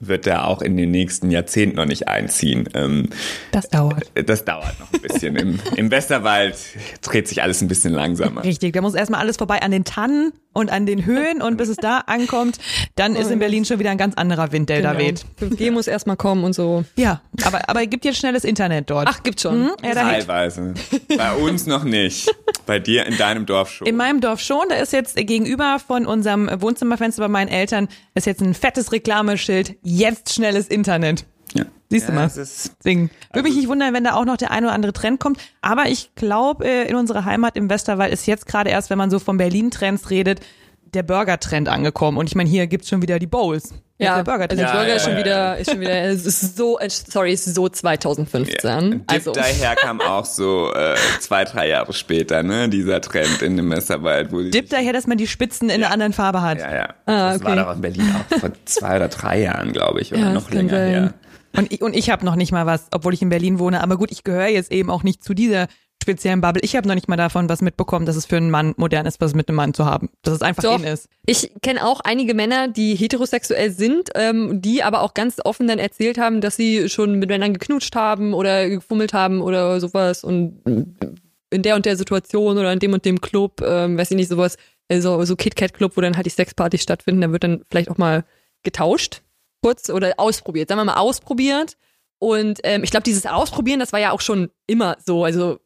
wird 0.00 0.26
er 0.26 0.46
auch 0.46 0.62
in 0.62 0.76
den 0.76 0.90
nächsten 0.90 1.30
Jahrzehnten 1.30 1.76
noch 1.76 1.86
nicht 1.86 2.08
einziehen. 2.08 2.68
Ähm, 2.74 3.08
das 3.52 3.68
dauert. 3.68 4.10
Das 4.14 4.44
dauert 4.44 4.78
noch 4.78 4.92
ein 4.92 5.00
bisschen. 5.00 5.36
Im, 5.36 5.58
Im 5.76 5.90
Westerwald 5.90 6.56
dreht 7.02 7.28
sich 7.28 7.42
alles 7.42 7.62
ein 7.62 7.68
bisschen 7.68 7.92
langsamer. 7.92 8.44
Richtig, 8.44 8.72
da 8.74 8.80
muss 8.80 8.94
erstmal 8.94 9.20
alles 9.20 9.36
vorbei 9.36 9.62
an 9.62 9.70
den 9.70 9.84
Tannen 9.84 10.32
und 10.56 10.72
an 10.72 10.86
den 10.86 11.04
Höhen 11.04 11.42
und 11.42 11.58
bis 11.58 11.68
es 11.68 11.76
da 11.76 11.98
ankommt, 11.98 12.58
dann 12.94 13.14
ist 13.14 13.30
in 13.30 13.38
Berlin 13.38 13.66
schon 13.66 13.78
wieder 13.78 13.90
ein 13.90 13.98
ganz 13.98 14.14
anderer 14.14 14.52
Wind, 14.52 14.70
der 14.70 14.78
genau. 14.78 14.94
da 14.94 14.98
weht. 14.98 15.26
5G 15.40 15.70
muss 15.70 15.86
erstmal 15.86 16.16
kommen 16.16 16.44
und 16.44 16.54
so. 16.54 16.84
Ja, 16.96 17.20
aber, 17.44 17.68
aber 17.68 17.84
gibt 17.84 18.06
jetzt 18.06 18.18
schnelles 18.18 18.42
Internet 18.42 18.88
dort. 18.88 19.06
Ach, 19.06 19.22
gibt 19.22 19.40
schon. 19.40 19.64
Mhm, 19.64 19.70
ja, 19.84 19.92
Teilweise. 19.92 20.72
Bei 21.16 21.34
uns 21.34 21.66
noch 21.66 21.84
nicht. 21.84 22.34
Bei 22.64 22.78
dir 22.78 23.04
in 23.04 23.18
deinem 23.18 23.44
Dorf 23.44 23.70
schon. 23.70 23.86
In 23.86 23.96
meinem 23.96 24.20
Dorf 24.22 24.40
schon. 24.40 24.64
Da 24.70 24.76
ist 24.76 24.94
jetzt 24.94 25.16
gegenüber 25.16 25.78
von 25.78 26.06
unserem 26.06 26.48
Wohnzimmerfenster 26.60 27.22
bei 27.22 27.28
meinen 27.28 27.48
Eltern 27.48 27.88
ist 28.14 28.26
jetzt 28.26 28.40
ein 28.40 28.54
fettes 28.54 28.92
Reklameschild. 28.92 29.76
Jetzt 29.82 30.32
schnelles 30.32 30.68
Internet. 30.68 31.26
Ja. 31.56 31.64
Siehst 31.88 32.08
du 32.08 32.12
ja, 32.12 32.18
mal. 32.18 32.30
Deswegen 32.34 33.10
würde 33.32 33.42
mich 33.42 33.50
also 33.50 33.60
nicht 33.60 33.68
wundern, 33.68 33.94
wenn 33.94 34.04
da 34.04 34.14
auch 34.14 34.24
noch 34.24 34.36
der 34.36 34.50
eine 34.50 34.66
oder 34.66 34.74
andere 34.74 34.92
Trend 34.92 35.20
kommt. 35.20 35.38
Aber 35.60 35.86
ich 35.86 36.14
glaube, 36.14 36.66
äh, 36.66 36.88
in 36.88 36.96
unserer 36.96 37.24
Heimat 37.24 37.56
im 37.56 37.70
Westerwald 37.70 38.12
ist 38.12 38.26
jetzt 38.26 38.46
gerade 38.46 38.70
erst, 38.70 38.90
wenn 38.90 38.98
man 38.98 39.10
so 39.10 39.18
von 39.18 39.36
Berlin-Trends 39.36 40.10
redet, 40.10 40.40
der 40.94 41.02
Burger-Trend 41.02 41.68
angekommen. 41.68 42.18
Und 42.18 42.28
ich 42.28 42.34
meine, 42.34 42.48
hier 42.48 42.66
gibt's 42.66 42.88
schon 42.88 43.02
wieder 43.02 43.18
die 43.18 43.26
Bowls. 43.26 43.74
Ja, 43.98 44.16
der 44.16 44.24
Burger, 44.24 44.46
also 44.50 44.62
ja, 44.62 44.72
Burger 44.72 44.88
ja, 44.88 44.94
ist 44.96 45.04
schon 45.04 45.16
wieder, 45.16 45.56
ist 45.56 45.70
schon 45.70 45.80
wieder, 45.80 46.02
es 46.02 46.26
ist 46.26 46.56
so, 46.58 46.78
sorry, 47.08 47.32
ist 47.32 47.46
so 47.54 47.66
2015. 47.66 48.70
Ja. 48.70 48.80
Dip 48.82 49.02
also. 49.06 49.32
daher 49.32 49.74
kam 49.74 50.02
auch 50.02 50.26
so 50.26 50.70
äh, 50.74 50.96
zwei, 51.18 51.44
drei 51.44 51.68
Jahre 51.68 51.94
später, 51.94 52.42
ne, 52.42 52.68
dieser 52.68 53.00
Trend 53.00 53.40
in 53.40 53.56
dem 53.56 53.68
Messerwald. 53.68 54.32
Wo 54.32 54.42
Dip 54.42 54.68
daher, 54.68 54.92
dass 54.92 55.06
man 55.06 55.16
die 55.16 55.26
Spitzen 55.26 55.70
in 55.70 55.82
einer 55.82 55.90
anderen 55.90 56.12
Farbe 56.12 56.42
hat. 56.42 56.58
Ja, 56.58 56.74
ja. 56.74 56.88
Ah, 57.06 57.32
das 57.32 57.44
war 57.44 57.56
doch 57.56 57.74
in 57.74 57.80
Berlin 57.80 58.14
auch 58.14 58.38
vor 58.38 58.50
zwei 58.66 58.96
oder 58.96 59.08
drei 59.08 59.40
Jahren, 59.40 59.72
glaube 59.72 60.02
ich, 60.02 60.12
oder 60.12 60.32
noch 60.34 60.50
länger 60.50 60.78
her. 60.78 61.14
Und 61.56 61.72
ich, 61.72 61.82
und 61.82 61.94
ich 61.94 62.10
habe 62.10 62.24
noch 62.24 62.36
nicht 62.36 62.52
mal 62.52 62.66
was, 62.66 62.88
obwohl 62.92 63.14
ich 63.14 63.22
in 63.22 63.28
Berlin 63.28 63.58
wohne. 63.58 63.82
Aber 63.82 63.96
gut, 63.96 64.10
ich 64.10 64.24
gehöre 64.24 64.48
jetzt 64.48 64.72
eben 64.72 64.90
auch 64.90 65.02
nicht 65.02 65.24
zu 65.24 65.34
dieser 65.34 65.68
speziellen 66.02 66.40
Bubble. 66.40 66.62
Ich 66.62 66.76
habe 66.76 66.86
noch 66.86 66.94
nicht 66.94 67.08
mal 67.08 67.16
davon 67.16 67.48
was 67.48 67.62
mitbekommen, 67.62 68.06
dass 68.06 68.16
es 68.16 68.26
für 68.26 68.36
einen 68.36 68.50
Mann 68.50 68.74
modern 68.76 69.06
ist, 69.06 69.20
was 69.20 69.34
mit 69.34 69.48
einem 69.48 69.56
Mann 69.56 69.74
zu 69.74 69.84
haben. 69.84 70.08
Dass 70.22 70.34
es 70.34 70.42
einfach 70.42 70.62
Doch. 70.62 70.78
in 70.78 70.84
ist. 70.84 71.08
Ich 71.24 71.50
kenne 71.62 71.84
auch 71.84 72.00
einige 72.00 72.34
Männer, 72.34 72.68
die 72.68 72.94
heterosexuell 72.94 73.70
sind, 73.70 74.10
ähm, 74.14 74.60
die 74.62 74.82
aber 74.82 75.00
auch 75.00 75.14
ganz 75.14 75.38
offen 75.44 75.66
dann 75.66 75.78
erzählt 75.78 76.18
haben, 76.18 76.40
dass 76.40 76.56
sie 76.56 76.88
schon 76.88 77.18
mit 77.18 77.28
Männern 77.28 77.54
geknutscht 77.54 77.96
haben 77.96 78.34
oder 78.34 78.68
gefummelt 78.68 79.14
haben 79.14 79.40
oder 79.40 79.80
sowas 79.80 80.22
und 80.22 80.60
in 81.50 81.62
der 81.62 81.76
und 81.76 81.86
der 81.86 81.96
Situation 81.96 82.58
oder 82.58 82.72
in 82.72 82.78
dem 82.78 82.92
und 82.92 83.04
dem 83.04 83.20
Club, 83.20 83.62
ähm, 83.66 83.98
weiß 83.98 84.10
ich 84.10 84.16
nicht, 84.16 84.28
sowas, 84.28 84.56
also 84.88 85.24
so 85.24 85.36
KitKat-Club, 85.36 85.96
wo 85.96 86.00
dann 86.00 86.16
halt 86.16 86.26
die 86.26 86.30
Sexpartys 86.30 86.82
stattfinden, 86.82 87.22
da 87.22 87.32
wird 87.32 87.44
dann 87.44 87.62
vielleicht 87.68 87.90
auch 87.90 87.98
mal 87.98 88.24
getauscht, 88.62 89.22
kurz 89.66 89.90
oder 89.90 90.14
ausprobiert, 90.16 90.68
sagen 90.68 90.80
wir 90.80 90.84
mal 90.84 90.94
ausprobiert. 90.94 91.76
Und 92.18 92.60
ähm, 92.62 92.82
ich 92.84 92.90
glaube, 92.90 93.04
dieses 93.04 93.26
Ausprobieren, 93.26 93.80
das 93.80 93.92
war 93.92 94.00
ja 94.00 94.12
auch 94.12 94.20
schon 94.20 94.50
immer 94.66 94.96
so. 95.04 95.24
Also 95.24 95.58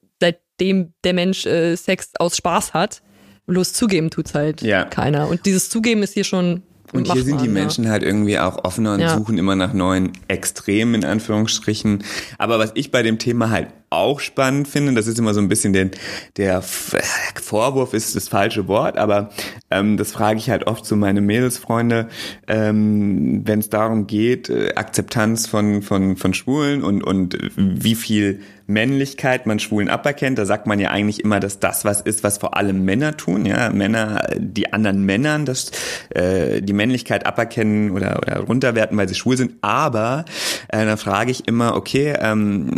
dem 0.60 0.92
der 1.04 1.14
Mensch 1.14 1.46
äh, 1.46 1.74
Sex 1.76 2.10
aus 2.18 2.36
Spaß 2.36 2.74
hat. 2.74 3.02
Bloß 3.46 3.72
zugeben 3.72 4.10
tut's 4.10 4.34
halt 4.34 4.62
ja. 4.62 4.84
keiner. 4.84 5.28
Und 5.28 5.46
dieses 5.46 5.70
Zugeben 5.70 6.02
ist 6.02 6.14
hier 6.14 6.24
schon 6.24 6.62
und 6.92 7.12
hier 7.12 7.22
sind 7.22 7.40
die 7.40 7.48
Menschen 7.48 7.84
ja. 7.84 7.90
halt 7.90 8.02
irgendwie 8.02 8.38
auch 8.38 8.64
offener 8.64 8.94
und 8.94 9.00
ja. 9.00 9.16
suchen 9.16 9.38
immer 9.38 9.54
nach 9.54 9.72
neuen 9.72 10.12
Extremen 10.28 10.94
in 10.94 11.04
Anführungsstrichen. 11.04 12.04
Aber 12.36 12.58
was 12.58 12.72
ich 12.74 12.90
bei 12.90 13.02
dem 13.02 13.18
Thema 13.18 13.50
halt 13.50 13.68
auch 13.90 14.20
spannend 14.20 14.68
finde, 14.68 14.94
das 14.94 15.09
ist 15.09 15.18
immer 15.18 15.35
so 15.35 15.40
ein 15.40 15.48
bisschen 15.48 15.72
den, 15.72 15.90
der 16.37 16.62
Vorwurf 16.62 17.92
ist 17.92 18.14
das 18.14 18.29
falsche 18.29 18.68
Wort, 18.68 18.96
aber 18.96 19.31
ähm, 19.68 19.96
das 19.96 20.12
frage 20.12 20.38
ich 20.38 20.48
halt 20.48 20.68
oft 20.68 20.85
zu 20.85 20.94
meine 20.94 21.20
Mädelsfreunde, 21.20 22.09
ähm, 22.46 23.42
wenn 23.44 23.59
es 23.59 23.68
darum 23.68 24.07
geht, 24.07 24.48
äh, 24.48 24.74
Akzeptanz 24.76 25.48
von, 25.48 25.83
von, 25.83 26.16
von 26.16 26.35
Schwulen 26.35 26.85
und, 26.85 27.03
und 27.03 27.37
wie 27.57 27.96
viel 27.96 28.40
Männlichkeit 28.70 29.46
man 29.46 29.59
Schwulen 29.59 29.88
aberkennt, 29.88 30.38
da 30.38 30.46
sagt 30.46 30.66
man 30.68 30.79
ja 30.79 30.90
eigentlich 30.90 31.24
immer, 31.24 31.40
dass 31.40 31.59
das 31.59 31.85
was 31.85 32.00
ist, 32.00 32.22
was 32.22 32.38
vor 32.38 32.57
allem 32.57 32.85
Männer 32.85 33.16
tun, 33.16 33.44
ja, 33.44 33.70
Männer, 33.70 34.29
die 34.37 34.72
anderen 34.72 35.05
Männern, 35.05 35.44
das, 35.44 35.72
äh, 36.11 36.62
die 36.62 36.72
Männlichkeit 36.72 37.26
aberkennen 37.26 37.90
oder, 37.90 38.18
oder 38.18 38.38
runterwerten, 38.38 38.96
weil 38.96 39.09
sie 39.09 39.16
schwul 39.16 39.37
sind, 39.37 39.55
aber 39.61 40.24
äh, 40.68 40.85
dann 40.87 40.96
frage 40.96 41.33
ich 41.33 41.48
immer, 41.48 41.74
okay, 41.74 42.14
ähm, 42.20 42.70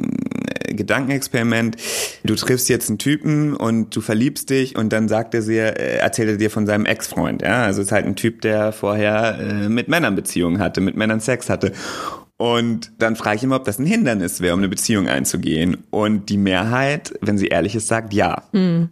Gedankenexperiment. 0.74 1.76
Du 2.24 2.34
triffst 2.34 2.68
jetzt 2.68 2.88
einen 2.88 2.98
Typen 2.98 3.54
und 3.54 3.94
du 3.94 4.00
verliebst 4.00 4.50
dich 4.50 4.76
und 4.76 4.92
dann 4.92 5.08
sagt 5.08 5.34
er 5.34 5.42
dir, 5.42 5.78
äh, 5.78 5.98
erzählt 5.98 6.28
er 6.28 6.36
dir 6.36 6.50
von 6.50 6.66
seinem 6.66 6.86
Ex-Freund. 6.86 7.42
Ja, 7.42 7.64
also 7.64 7.80
es 7.80 7.88
ist 7.88 7.92
halt 7.92 8.06
ein 8.06 8.16
Typ, 8.16 8.40
der 8.42 8.72
vorher 8.72 9.38
äh, 9.38 9.68
mit 9.68 9.88
Männern 9.88 10.14
Beziehungen 10.14 10.58
hatte, 10.58 10.80
mit 10.80 10.96
Männern 10.96 11.20
Sex 11.20 11.48
hatte. 11.48 11.72
Und 12.36 12.90
dann 12.98 13.14
frage 13.14 13.36
ich 13.36 13.44
immer, 13.44 13.56
ob 13.56 13.64
das 13.64 13.78
ein 13.78 13.86
Hindernis 13.86 14.40
wäre, 14.40 14.54
um 14.54 14.60
eine 14.60 14.68
Beziehung 14.68 15.08
einzugehen. 15.08 15.78
Und 15.90 16.28
die 16.28 16.38
Mehrheit, 16.38 17.14
wenn 17.20 17.38
sie 17.38 17.46
ehrlich 17.46 17.76
ist, 17.76 17.86
sagt 17.86 18.12
ja. 18.12 18.42
Mhm. 18.52 18.88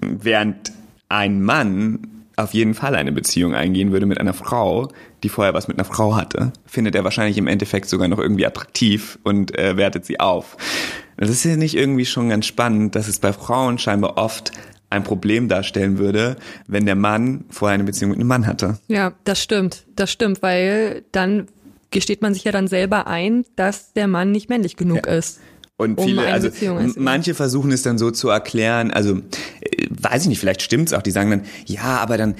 Während 0.00 0.72
ein 1.10 1.42
Mann 1.42 1.98
auf 2.36 2.54
jeden 2.54 2.74
Fall 2.74 2.94
eine 2.94 3.12
Beziehung 3.12 3.54
eingehen 3.54 3.92
würde 3.92 4.06
mit 4.06 4.18
einer 4.18 4.32
Frau, 4.32 4.90
die 5.22 5.28
vorher 5.28 5.54
was 5.54 5.68
mit 5.68 5.78
einer 5.78 5.84
Frau 5.84 6.16
hatte, 6.16 6.52
findet 6.66 6.94
er 6.94 7.04
wahrscheinlich 7.04 7.38
im 7.38 7.46
Endeffekt 7.46 7.88
sogar 7.88 8.08
noch 8.08 8.18
irgendwie 8.18 8.46
attraktiv 8.46 9.18
und 9.22 9.56
äh, 9.58 9.76
wertet 9.76 10.04
sie 10.04 10.20
auf. 10.20 10.56
Das 11.16 11.30
ist 11.30 11.44
ja 11.44 11.56
nicht 11.56 11.76
irgendwie 11.76 12.06
schon 12.06 12.30
ganz 12.30 12.46
spannend, 12.46 12.94
dass 12.94 13.08
es 13.08 13.18
bei 13.18 13.32
Frauen 13.32 13.78
scheinbar 13.78 14.16
oft 14.16 14.52
ein 14.88 15.04
Problem 15.04 15.48
darstellen 15.48 15.98
würde, 15.98 16.36
wenn 16.66 16.84
der 16.84 16.96
Mann 16.96 17.44
vorher 17.48 17.74
eine 17.74 17.84
Beziehung 17.84 18.10
mit 18.10 18.18
einem 18.18 18.28
Mann 18.28 18.46
hatte. 18.46 18.78
Ja, 18.88 19.12
das 19.24 19.42
stimmt. 19.42 19.84
Das 19.94 20.10
stimmt, 20.10 20.42
weil 20.42 21.04
dann 21.12 21.46
gesteht 21.90 22.22
man 22.22 22.34
sich 22.34 22.44
ja 22.44 22.52
dann 22.52 22.66
selber 22.66 23.06
ein, 23.06 23.44
dass 23.56 23.92
der 23.92 24.08
Mann 24.08 24.32
nicht 24.32 24.48
männlich 24.48 24.76
genug 24.76 25.06
ja. 25.06 25.12
ist. 25.14 25.40
Und 25.76 25.98
viele, 25.98 26.22
um 26.22 26.28
also 26.28 26.50
manche 26.96 27.34
versuchen 27.34 27.72
es 27.72 27.82
dann 27.82 27.96
so 27.96 28.10
zu 28.10 28.28
erklären, 28.28 28.90
also 28.90 29.16
äh, 29.60 29.86
weiß 29.88 30.22
ich 30.22 30.28
nicht, 30.28 30.38
vielleicht 30.38 30.60
stimmt's 30.60 30.92
auch, 30.92 31.00
die 31.00 31.10
sagen 31.10 31.30
dann, 31.30 31.44
ja, 31.64 31.98
aber 31.98 32.18
dann 32.18 32.34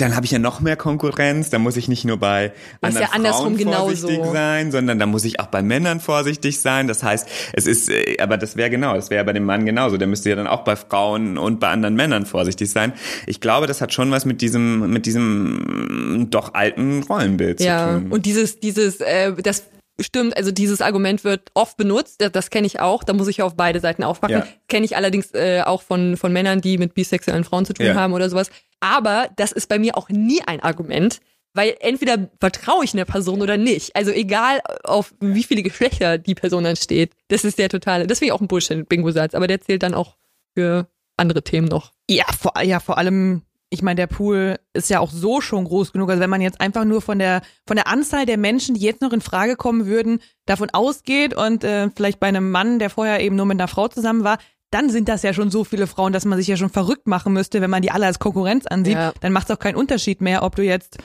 dann 0.00 0.16
habe 0.16 0.26
ich 0.26 0.32
ja 0.32 0.38
noch 0.38 0.60
mehr 0.60 0.76
Konkurrenz, 0.76 1.50
da 1.50 1.58
muss 1.58 1.76
ich 1.76 1.88
nicht 1.88 2.04
nur 2.04 2.16
bei 2.16 2.52
anderen 2.80 3.24
ja 3.24 3.32
Frauen 3.32 3.58
vorsichtig 3.58 4.16
genauso. 4.16 4.32
sein, 4.32 4.70
sondern 4.72 4.98
da 4.98 5.06
muss 5.06 5.24
ich 5.24 5.40
auch 5.40 5.46
bei 5.46 5.62
Männern 5.62 6.00
vorsichtig 6.00 6.60
sein. 6.60 6.88
Das 6.88 7.02
heißt, 7.02 7.28
es 7.52 7.66
ist, 7.66 7.90
äh, 7.90 8.16
aber 8.20 8.36
das 8.36 8.56
wäre 8.56 8.70
genau, 8.70 8.94
das 8.94 9.10
wäre 9.10 9.24
bei 9.24 9.32
dem 9.32 9.44
Mann 9.44 9.66
genauso. 9.66 9.96
Der 9.96 10.08
müsste 10.08 10.30
ja 10.30 10.36
dann 10.36 10.46
auch 10.46 10.64
bei 10.64 10.76
Frauen 10.76 11.38
und 11.38 11.60
bei 11.60 11.68
anderen 11.68 11.94
Männern 11.94 12.26
vorsichtig 12.26 12.70
sein. 12.70 12.92
Ich 13.26 13.40
glaube, 13.40 13.66
das 13.66 13.80
hat 13.80 13.92
schon 13.92 14.10
was 14.10 14.24
mit 14.24 14.40
diesem, 14.40 14.90
mit 14.90 15.06
diesem 15.06 16.28
doch 16.30 16.54
alten 16.54 17.02
Rollenbild 17.02 17.60
ja, 17.60 17.86
zu 17.86 17.94
tun. 17.94 18.06
Ja, 18.06 18.14
und 18.14 18.26
dieses, 18.26 18.60
dieses, 18.60 19.00
äh, 19.00 19.32
das 19.42 19.64
Stimmt, 20.00 20.36
also 20.36 20.50
dieses 20.50 20.80
Argument 20.80 21.24
wird 21.24 21.50
oft 21.54 21.76
benutzt, 21.76 22.20
das, 22.20 22.32
das 22.32 22.50
kenne 22.50 22.66
ich 22.66 22.80
auch, 22.80 23.04
da 23.04 23.12
muss 23.12 23.28
ich 23.28 23.42
auf 23.42 23.54
beide 23.54 23.80
Seiten 23.80 24.02
aufpacken. 24.02 24.38
Ja. 24.38 24.46
Kenne 24.68 24.84
ich 24.86 24.96
allerdings 24.96 25.32
äh, 25.34 25.62
auch 25.64 25.82
von, 25.82 26.16
von 26.16 26.32
Männern, 26.32 26.60
die 26.60 26.78
mit 26.78 26.94
bisexuellen 26.94 27.44
Frauen 27.44 27.66
zu 27.66 27.74
tun 27.74 27.86
ja. 27.86 27.94
haben 27.94 28.12
oder 28.12 28.30
sowas. 28.30 28.50
Aber 28.80 29.28
das 29.36 29.52
ist 29.52 29.68
bei 29.68 29.78
mir 29.78 29.96
auch 29.96 30.08
nie 30.08 30.42
ein 30.42 30.60
Argument, 30.60 31.20
weil 31.52 31.74
entweder 31.80 32.30
vertraue 32.40 32.84
ich 32.84 32.94
einer 32.94 33.04
Person 33.04 33.42
oder 33.42 33.56
nicht. 33.56 33.94
Also 33.94 34.10
egal, 34.10 34.60
auf 34.84 35.14
wie 35.20 35.42
viele 35.42 35.62
Geschlechter 35.62 36.18
die 36.18 36.34
Person 36.34 36.64
dann 36.64 36.76
steht. 36.76 37.12
Das 37.28 37.44
ist 37.44 37.58
der 37.58 37.68
totale, 37.68 38.06
das 38.06 38.18
finde 38.18 38.28
ich 38.28 38.32
auch 38.32 38.40
ein 38.40 38.48
Bullshit-Bingo-Satz, 38.48 39.34
aber 39.34 39.46
der 39.46 39.60
zählt 39.60 39.82
dann 39.82 39.94
auch 39.94 40.16
für 40.56 40.88
andere 41.16 41.42
Themen 41.42 41.68
noch. 41.68 41.92
Ja, 42.08 42.24
vor, 42.38 42.60
ja, 42.62 42.80
vor 42.80 42.98
allem 42.98 43.42
ich 43.70 43.82
meine, 43.82 43.96
der 43.96 44.08
Pool 44.08 44.58
ist 44.72 44.90
ja 44.90 44.98
auch 44.98 45.10
so 45.10 45.40
schon 45.40 45.64
groß 45.64 45.92
genug. 45.92 46.10
Also 46.10 46.20
wenn 46.20 46.30
man 46.30 46.40
jetzt 46.40 46.60
einfach 46.60 46.84
nur 46.84 47.00
von 47.00 47.18
der 47.20 47.40
von 47.66 47.76
der 47.76 47.86
Anzahl 47.86 48.26
der 48.26 48.36
Menschen, 48.36 48.74
die 48.74 48.80
jetzt 48.80 49.00
noch 49.00 49.12
in 49.12 49.20
Frage 49.20 49.54
kommen 49.54 49.86
würden, 49.86 50.20
davon 50.44 50.70
ausgeht 50.70 51.34
und 51.34 51.62
äh, 51.62 51.88
vielleicht 51.94 52.18
bei 52.18 52.26
einem 52.26 52.50
Mann, 52.50 52.80
der 52.80 52.90
vorher 52.90 53.20
eben 53.20 53.36
nur 53.36 53.46
mit 53.46 53.60
einer 53.60 53.68
Frau 53.68 53.86
zusammen 53.86 54.24
war, 54.24 54.38
dann 54.70 54.90
sind 54.90 55.08
das 55.08 55.22
ja 55.22 55.32
schon 55.32 55.50
so 55.50 55.64
viele 55.64 55.86
Frauen, 55.86 56.12
dass 56.12 56.24
man 56.24 56.36
sich 56.36 56.48
ja 56.48 56.56
schon 56.56 56.70
verrückt 56.70 57.06
machen 57.06 57.32
müsste, 57.32 57.60
wenn 57.60 57.70
man 57.70 57.82
die 57.82 57.92
alle 57.92 58.06
als 58.06 58.18
Konkurrenz 58.18 58.66
ansieht. 58.66 58.94
Ja. 58.94 59.12
Dann 59.20 59.32
macht 59.32 59.48
es 59.48 59.56
auch 59.56 59.60
keinen 59.60 59.76
Unterschied 59.76 60.20
mehr, 60.20 60.42
ob 60.42 60.56
du 60.56 60.62
jetzt 60.62 60.98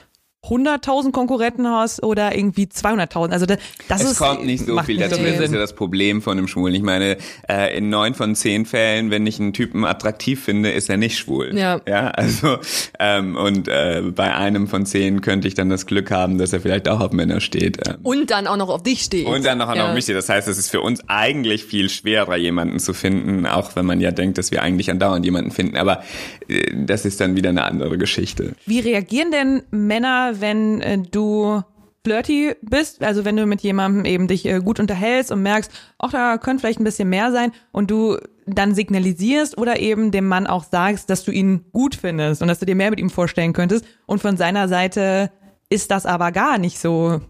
100.000 0.49 1.11
Konkurrenten 1.11 1.67
hast 1.67 2.03
oder 2.03 2.35
irgendwie 2.35 2.65
200.000. 2.65 3.31
Also 3.31 3.45
das, 3.45 3.57
das 3.87 4.03
es 4.03 4.11
ist 4.11 4.17
kommt 4.17 4.45
nicht 4.45 4.65
so 4.65 4.77
viel 4.83 4.97
dazu. 4.97 5.21
Das 5.21 5.39
ist 5.39 5.53
ja 5.53 5.59
das 5.59 5.73
Problem 5.73 6.21
von 6.21 6.37
einem 6.37 6.47
Schwulen. 6.47 6.75
Ich 6.75 6.83
meine, 6.83 7.17
äh, 7.49 7.77
in 7.77 7.89
neun 7.89 8.13
von 8.13 8.35
zehn 8.35 8.65
Fällen, 8.65 9.11
wenn 9.11 9.25
ich 9.25 9.39
einen 9.39 9.53
Typen 9.53 9.85
attraktiv 9.85 10.43
finde, 10.43 10.71
ist 10.71 10.89
er 10.89 10.97
nicht 10.97 11.17
schwul. 11.17 11.57
Ja. 11.57 11.81
Ja, 11.87 12.07
also 12.09 12.57
ähm, 12.99 13.35
und 13.35 13.67
äh, 13.67 14.01
bei 14.15 14.33
einem 14.33 14.67
von 14.67 14.85
zehn 14.85 15.21
könnte 15.21 15.47
ich 15.47 15.53
dann 15.53 15.69
das 15.69 15.85
Glück 15.85 16.11
haben, 16.11 16.37
dass 16.37 16.53
er 16.53 16.61
vielleicht 16.61 16.87
auch 16.87 16.99
auf 16.99 17.11
Männer 17.11 17.41
steht. 17.41 17.87
Ähm. 17.87 17.97
Und 18.03 18.31
dann 18.31 18.47
auch 18.47 18.57
noch 18.57 18.69
auf 18.69 18.83
dich 18.83 19.01
steht. 19.01 19.25
Und 19.25 19.45
dann 19.45 19.57
noch 19.57 19.73
ja. 19.73 19.87
auf 19.87 19.93
mich 19.93 20.03
steht. 20.03 20.15
Das 20.15 20.29
heißt, 20.29 20.47
es 20.47 20.57
ist 20.57 20.69
für 20.69 20.81
uns 20.81 21.01
eigentlich 21.07 21.65
viel 21.65 21.89
schwerer, 21.89 22.35
jemanden 22.35 22.79
zu 22.79 22.93
finden, 22.93 23.45
auch 23.45 23.75
wenn 23.75 23.85
man 23.85 23.99
ja 23.99 24.11
denkt, 24.11 24.37
dass 24.37 24.51
wir 24.51 24.61
eigentlich 24.61 24.89
andauernd 24.91 25.25
jemanden 25.25 25.51
finden. 25.51 25.77
Aber 25.77 26.03
äh, 26.47 26.71
das 26.73 27.05
ist 27.05 27.19
dann 27.21 27.35
wieder 27.35 27.49
eine 27.49 27.63
andere 27.63 27.97
Geschichte. 27.97 28.53
Wie 28.65 28.79
reagieren 28.79 29.31
denn 29.31 29.63
Männer, 29.71 30.34
wenn 30.41 30.81
äh, 30.81 30.99
du 30.99 31.61
flirty 32.05 32.55
bist? 32.61 33.03
Also 33.03 33.25
wenn 33.25 33.35
du 33.35 33.45
mit 33.45 33.61
jemandem 33.61 34.05
eben 34.05 34.27
dich 34.27 34.45
äh, 34.45 34.59
gut 34.59 34.79
unterhältst 34.79 35.31
und 35.31 35.41
merkst, 35.41 35.71
ach, 35.97 36.11
da 36.11 36.37
könnte 36.37 36.61
vielleicht 36.61 36.79
ein 36.79 36.85
bisschen 36.85 37.09
mehr 37.09 37.31
sein 37.31 37.51
und 37.71 37.91
du 37.91 38.17
dann 38.45 38.75
signalisierst 38.75 39.57
oder 39.57 39.79
eben 39.79 40.11
dem 40.11 40.27
Mann 40.27 40.47
auch 40.47 40.63
sagst, 40.63 41.09
dass 41.09 41.23
du 41.23 41.31
ihn 41.31 41.65
gut 41.73 41.95
findest 41.95 42.41
und 42.41 42.47
dass 42.47 42.59
du 42.59 42.65
dir 42.65 42.75
mehr 42.75 42.91
mit 42.91 42.99
ihm 42.99 43.09
vorstellen 43.09 43.53
könntest 43.53 43.85
und 44.05 44.21
von 44.21 44.37
seiner 44.37 44.67
Seite 44.67 45.31
ist 45.69 45.89
das 45.89 46.05
aber 46.05 46.31
gar 46.31 46.59
nicht 46.59 46.77
so, 46.77 47.21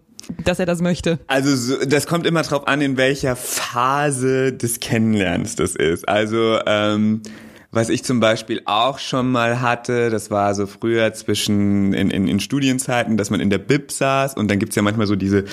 dass 0.43 0.59
er 0.59 0.65
das 0.65 0.81
möchte. 0.81 1.19
Also 1.27 1.55
so, 1.55 1.85
das 1.85 2.05
kommt 2.05 2.27
immer 2.27 2.41
drauf 2.41 2.67
an, 2.67 2.81
in 2.81 2.97
welcher 2.97 3.37
Phase 3.37 4.51
des 4.51 4.81
Kennenlernens 4.81 5.55
das 5.55 5.75
ist. 5.75 6.07
Also 6.09 6.59
ähm, 6.65 7.21
was 7.75 7.89
ich 7.89 8.03
zum 8.05 8.21
Beispiel 8.21 8.61
auch 8.65 8.99
schon 8.99 9.29
mal 9.31 9.59
hatte, 9.59 10.09
das 10.09 10.31
war 10.31 10.55
so 10.55 10.65
früher 10.65 11.13
zwischen 11.13 11.93
in, 11.93 12.09
in, 12.09 12.27
in 12.27 12.39
Studienzeiten, 12.39 13.17
dass 13.17 13.29
man 13.29 13.41
in 13.41 13.49
der 13.49 13.57
Bib 13.57 13.91
saß 13.91 14.35
und 14.35 14.49
dann 14.49 14.59
gibt's 14.59 14.75
ja 14.77 14.81
manchmal 14.81 15.07
so 15.07 15.15
diese 15.17 15.43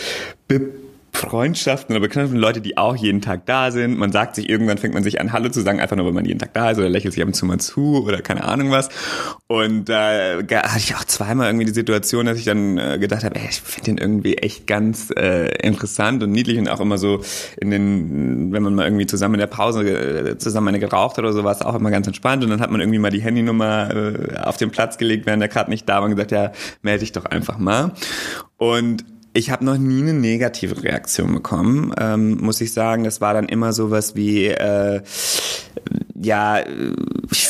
Bib 0.46 0.81
Freundschaften 1.14 1.94
oder 1.94 2.00
Bekanntschaften, 2.00 2.40
Leute, 2.40 2.60
die 2.60 2.78
auch 2.78 2.96
jeden 2.96 3.20
Tag 3.20 3.44
da 3.44 3.70
sind. 3.70 3.98
Man 3.98 4.12
sagt 4.12 4.34
sich, 4.34 4.48
irgendwann 4.48 4.78
fängt 4.78 4.94
man 4.94 5.04
sich 5.04 5.20
an, 5.20 5.32
Hallo 5.32 5.50
zu 5.50 5.60
sagen, 5.60 5.78
einfach 5.78 5.94
nur, 5.94 6.06
weil 6.06 6.12
man 6.12 6.24
jeden 6.24 6.38
Tag 6.38 6.54
da 6.54 6.70
ist 6.70 6.78
oder 6.78 6.88
lächelt 6.88 7.12
sich 7.12 7.22
ab 7.22 7.28
und 7.28 7.34
zu 7.34 7.44
mal 7.44 7.58
zu 7.58 8.02
oder 8.02 8.22
keine 8.22 8.44
Ahnung 8.44 8.70
was. 8.70 8.88
Und 9.46 9.88
da 9.90 10.38
äh, 10.40 10.44
hatte 10.48 10.78
ich 10.78 10.94
auch 10.96 11.04
zweimal 11.04 11.48
irgendwie 11.48 11.66
die 11.66 11.72
Situation, 11.72 12.26
dass 12.26 12.38
ich 12.38 12.44
dann 12.44 12.78
äh, 12.78 12.98
gedacht 12.98 13.24
habe, 13.24 13.36
ey, 13.36 13.46
ich 13.50 13.60
finde 13.60 13.90
den 13.90 13.98
irgendwie 13.98 14.38
echt 14.38 14.66
ganz 14.66 15.10
äh, 15.14 15.48
interessant 15.62 16.22
und 16.22 16.32
niedlich 16.32 16.58
und 16.58 16.68
auch 16.68 16.80
immer 16.80 16.96
so 16.96 17.20
in 17.60 17.70
den, 17.70 18.52
wenn 18.52 18.62
man 18.62 18.74
mal 18.74 18.86
irgendwie 18.86 19.06
zusammen 19.06 19.34
in 19.34 19.40
der 19.40 19.46
Pause 19.48 19.82
äh, 19.82 20.38
zusammen 20.38 20.68
eine 20.68 20.80
geraucht 20.80 21.18
hat 21.18 21.24
oder 21.24 21.34
so, 21.34 21.44
war 21.44 21.52
es 21.52 21.60
auch 21.60 21.74
immer 21.74 21.90
ganz 21.90 22.06
entspannt 22.06 22.42
und 22.42 22.50
dann 22.50 22.60
hat 22.60 22.70
man 22.70 22.80
irgendwie 22.80 22.98
mal 22.98 23.10
die 23.10 23.20
Handynummer 23.20 23.94
äh, 23.94 24.38
auf 24.38 24.56
den 24.56 24.70
Platz 24.70 24.96
gelegt, 24.96 25.26
während 25.26 25.42
der 25.42 25.48
gerade 25.48 25.70
nicht 25.70 25.86
da 25.88 25.96
war 25.96 26.04
und 26.04 26.12
gesagt, 26.12 26.32
ja, 26.32 26.52
melde 26.80 27.00
dich 27.00 27.12
doch 27.12 27.26
einfach 27.26 27.58
mal. 27.58 27.92
Und 28.56 29.04
ich 29.34 29.50
habe 29.50 29.64
noch 29.64 29.78
nie 29.78 30.02
eine 30.02 30.14
negative 30.14 30.82
Reaktion 30.82 31.32
bekommen, 31.34 31.94
ähm, 31.98 32.38
muss 32.38 32.60
ich 32.60 32.72
sagen. 32.72 33.04
Das 33.04 33.20
war 33.20 33.34
dann 33.34 33.46
immer 33.48 33.72
sowas 33.72 34.14
wie, 34.14 34.46
äh, 34.46 35.02
ja, 36.14 36.58
äh, 36.58 36.94
ich, 37.30 37.48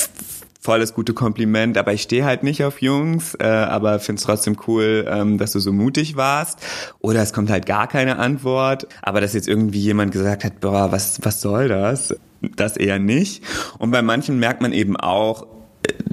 voll 0.60 0.78
das 0.78 0.94
gute 0.94 1.12
Kompliment, 1.12 1.76
aber 1.76 1.92
ich 1.92 2.02
stehe 2.02 2.24
halt 2.24 2.44
nicht 2.44 2.62
auf 2.62 2.80
Jungs, 2.80 3.34
äh, 3.34 3.46
aber 3.46 3.98
find's 3.98 4.22
trotzdem 4.22 4.56
cool, 4.68 5.04
ähm, 5.08 5.36
dass 5.36 5.52
du 5.52 5.58
so 5.58 5.72
mutig 5.72 6.16
warst. 6.16 6.60
Oder 7.00 7.20
es 7.20 7.32
kommt 7.32 7.50
halt 7.50 7.66
gar 7.66 7.88
keine 7.88 8.18
Antwort, 8.18 8.86
aber 9.02 9.20
dass 9.20 9.32
jetzt 9.32 9.48
irgendwie 9.48 9.80
jemand 9.80 10.12
gesagt 10.12 10.44
hat, 10.44 10.60
boah, 10.60 10.92
was, 10.92 11.18
was 11.22 11.40
soll 11.40 11.68
das? 11.68 12.14
Das 12.56 12.76
eher 12.76 13.00
nicht. 13.00 13.42
Und 13.78 13.90
bei 13.90 14.02
manchen 14.02 14.38
merkt 14.38 14.62
man 14.62 14.72
eben 14.72 14.96
auch, 14.96 15.46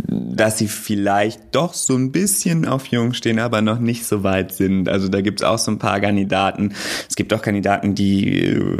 dass 0.07 0.57
sie 0.57 0.67
vielleicht 0.67 1.39
doch 1.51 1.73
so 1.73 1.95
ein 1.95 2.11
bisschen 2.11 2.65
auf 2.65 2.87
Jung 2.87 3.13
stehen, 3.13 3.39
aber 3.39 3.61
noch 3.61 3.79
nicht 3.79 4.05
so 4.05 4.23
weit 4.23 4.53
sind. 4.53 4.89
Also 4.89 5.07
da 5.07 5.21
gibt's 5.21 5.43
auch 5.43 5.57
so 5.57 5.71
ein 5.71 5.79
paar 5.79 5.99
Kandidaten. 5.99 6.73
Es 7.07 7.15
gibt 7.15 7.33
auch 7.33 7.41
Kandidaten, 7.41 7.95
die 7.95 8.45
äh, 8.45 8.77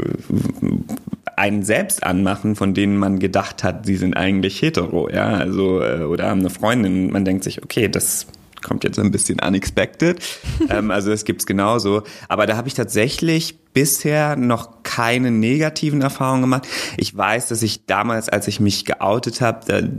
einen 1.36 1.62
selbst 1.62 2.02
anmachen, 2.02 2.56
von 2.56 2.74
denen 2.74 2.96
man 2.96 3.18
gedacht 3.18 3.64
hat, 3.64 3.86
sie 3.86 3.96
sind 3.96 4.14
eigentlich 4.14 4.60
hetero, 4.60 5.08
ja, 5.10 5.28
also 5.28 5.82
äh, 5.82 6.02
oder 6.02 6.28
haben 6.28 6.40
eine 6.40 6.50
Freundin. 6.50 7.10
Man 7.10 7.24
denkt 7.24 7.44
sich, 7.44 7.62
okay, 7.62 7.88
das 7.88 8.26
kommt 8.62 8.84
jetzt 8.84 8.98
ein 8.98 9.10
bisschen 9.10 9.40
unexpected. 9.40 10.22
ähm, 10.68 10.90
also 10.90 11.10
das 11.10 11.24
gibt's 11.24 11.46
genauso. 11.46 12.02
Aber 12.28 12.46
da 12.46 12.56
habe 12.56 12.68
ich 12.68 12.74
tatsächlich 12.74 13.58
bisher 13.72 14.36
noch 14.36 14.82
keine 14.82 15.30
negativen 15.30 16.02
Erfahrungen 16.02 16.42
gemacht. 16.42 16.66
Ich 16.96 17.16
weiß, 17.16 17.48
dass 17.48 17.62
ich 17.62 17.86
damals, 17.86 18.28
als 18.28 18.48
ich 18.48 18.60
mich 18.60 18.84
geoutet 18.84 19.40
habe, 19.40 19.90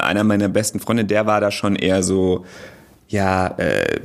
einer 0.00 0.24
meiner 0.24 0.48
besten 0.48 0.80
Freunde, 0.80 1.04
der 1.04 1.26
war 1.26 1.40
da 1.40 1.50
schon 1.50 1.76
eher 1.76 2.02
so, 2.02 2.44
ja, 3.10 3.48
äh, 3.58 4.00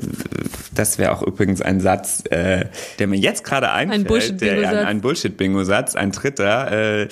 das 0.74 0.98
wäre 0.98 1.12
auch 1.12 1.22
übrigens 1.22 1.62
ein 1.62 1.80
Satz, 1.80 2.24
äh, 2.32 2.66
der 2.98 3.06
mir 3.06 3.18
jetzt 3.18 3.44
gerade 3.44 3.72
einfällt. 3.72 4.08
Bullshit-Bingo-Satz. 4.08 4.72
Der, 4.72 4.80
ein, 4.80 4.86
ein 4.88 5.02
Bullshit-Bingo-Satz, 5.02 5.96
ein 5.96 6.12
dritter, 6.12 6.72
äh, 6.72 7.08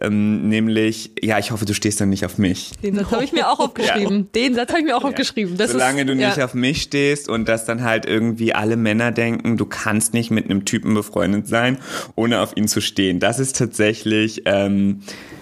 ähm, 0.00 0.48
nämlich, 0.48 1.12
ja, 1.22 1.38
ich 1.38 1.52
hoffe, 1.52 1.64
du 1.64 1.74
stehst 1.74 2.00
dann 2.00 2.08
nicht 2.08 2.24
auf 2.24 2.38
mich. 2.38 2.72
Den 2.82 2.96
Satz 2.96 3.12
habe 3.12 3.22
ich 3.22 3.32
mir 3.32 3.48
auch 3.48 3.60
aufgeschrieben. 3.60 4.32
Den 4.34 4.56
Satz 4.56 4.70
habe 4.70 4.80
ich 4.80 4.86
mir 4.86 4.96
auch 4.96 5.04
aufgeschrieben. 5.04 5.56
Das 5.56 5.70
Solange 5.70 6.00
ist, 6.00 6.08
du 6.08 6.16
nicht 6.16 6.36
ja. 6.36 6.44
auf 6.44 6.54
mich 6.54 6.82
stehst 6.82 7.28
und 7.28 7.48
dass 7.48 7.64
dann 7.64 7.84
halt 7.84 8.04
irgendwie 8.04 8.52
alle 8.52 8.76
Männer 8.76 9.12
denken, 9.12 9.56
du 9.56 9.64
kannst 9.64 10.14
nicht 10.14 10.32
mit 10.32 10.46
einem 10.46 10.64
Typen 10.64 10.92
befreundet 10.92 11.46
sein, 11.46 11.78
ohne 12.16 12.40
auf 12.40 12.56
ihn 12.56 12.66
zu 12.66 12.80
stehen. 12.80 13.20
Das 13.20 13.38
ist 13.38 13.56
tatsächlich, 13.56 14.42
ähm, 14.44 15.02
äh, 15.02 15.37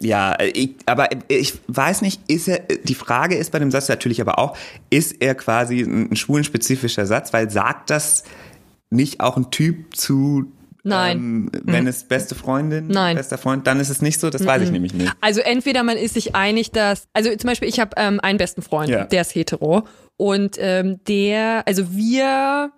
ja, 0.00 0.36
ich, 0.40 0.74
aber 0.86 1.08
ich 1.28 1.54
weiß 1.68 2.02
nicht, 2.02 2.20
ist 2.28 2.48
er, 2.48 2.60
die 2.60 2.94
Frage 2.94 3.36
ist 3.36 3.52
bei 3.52 3.58
dem 3.58 3.70
Satz 3.70 3.88
natürlich 3.88 4.20
aber 4.20 4.38
auch, 4.38 4.56
ist 4.90 5.20
er 5.20 5.34
quasi 5.34 5.80
ein 5.80 6.16
schwulenspezifischer 6.16 7.06
Satz, 7.06 7.32
weil 7.32 7.50
sagt 7.50 7.90
das 7.90 8.24
nicht 8.90 9.20
auch 9.20 9.36
ein 9.36 9.50
Typ 9.50 9.96
zu 9.96 10.52
Nein. 10.82 11.16
Ähm, 11.18 11.50
wenn 11.64 11.88
es 11.88 12.04
beste 12.04 12.36
Freundin, 12.36 12.86
Nein. 12.86 13.16
bester 13.16 13.38
Freund, 13.38 13.66
dann 13.66 13.80
ist 13.80 13.88
es 13.88 14.02
nicht 14.02 14.20
so, 14.20 14.30
das 14.30 14.46
weiß 14.46 14.62
ich 14.62 14.70
nämlich 14.70 14.94
nicht. 14.94 15.12
Also 15.20 15.40
entweder 15.40 15.82
man 15.82 15.96
ist 15.96 16.14
sich 16.14 16.36
einig, 16.36 16.70
dass, 16.70 17.08
also 17.12 17.34
zum 17.34 17.48
Beispiel 17.48 17.68
ich 17.68 17.80
habe 17.80 17.90
ähm, 17.96 18.20
einen 18.20 18.38
besten 18.38 18.62
Freund, 18.62 18.88
Ja. 18.88 19.04
der 19.04 19.22
ist 19.22 19.34
hetero 19.34 19.82
und 20.16 20.56
ähm, 20.60 21.00
der, 21.08 21.66
also 21.66 21.92
wir 21.92 22.70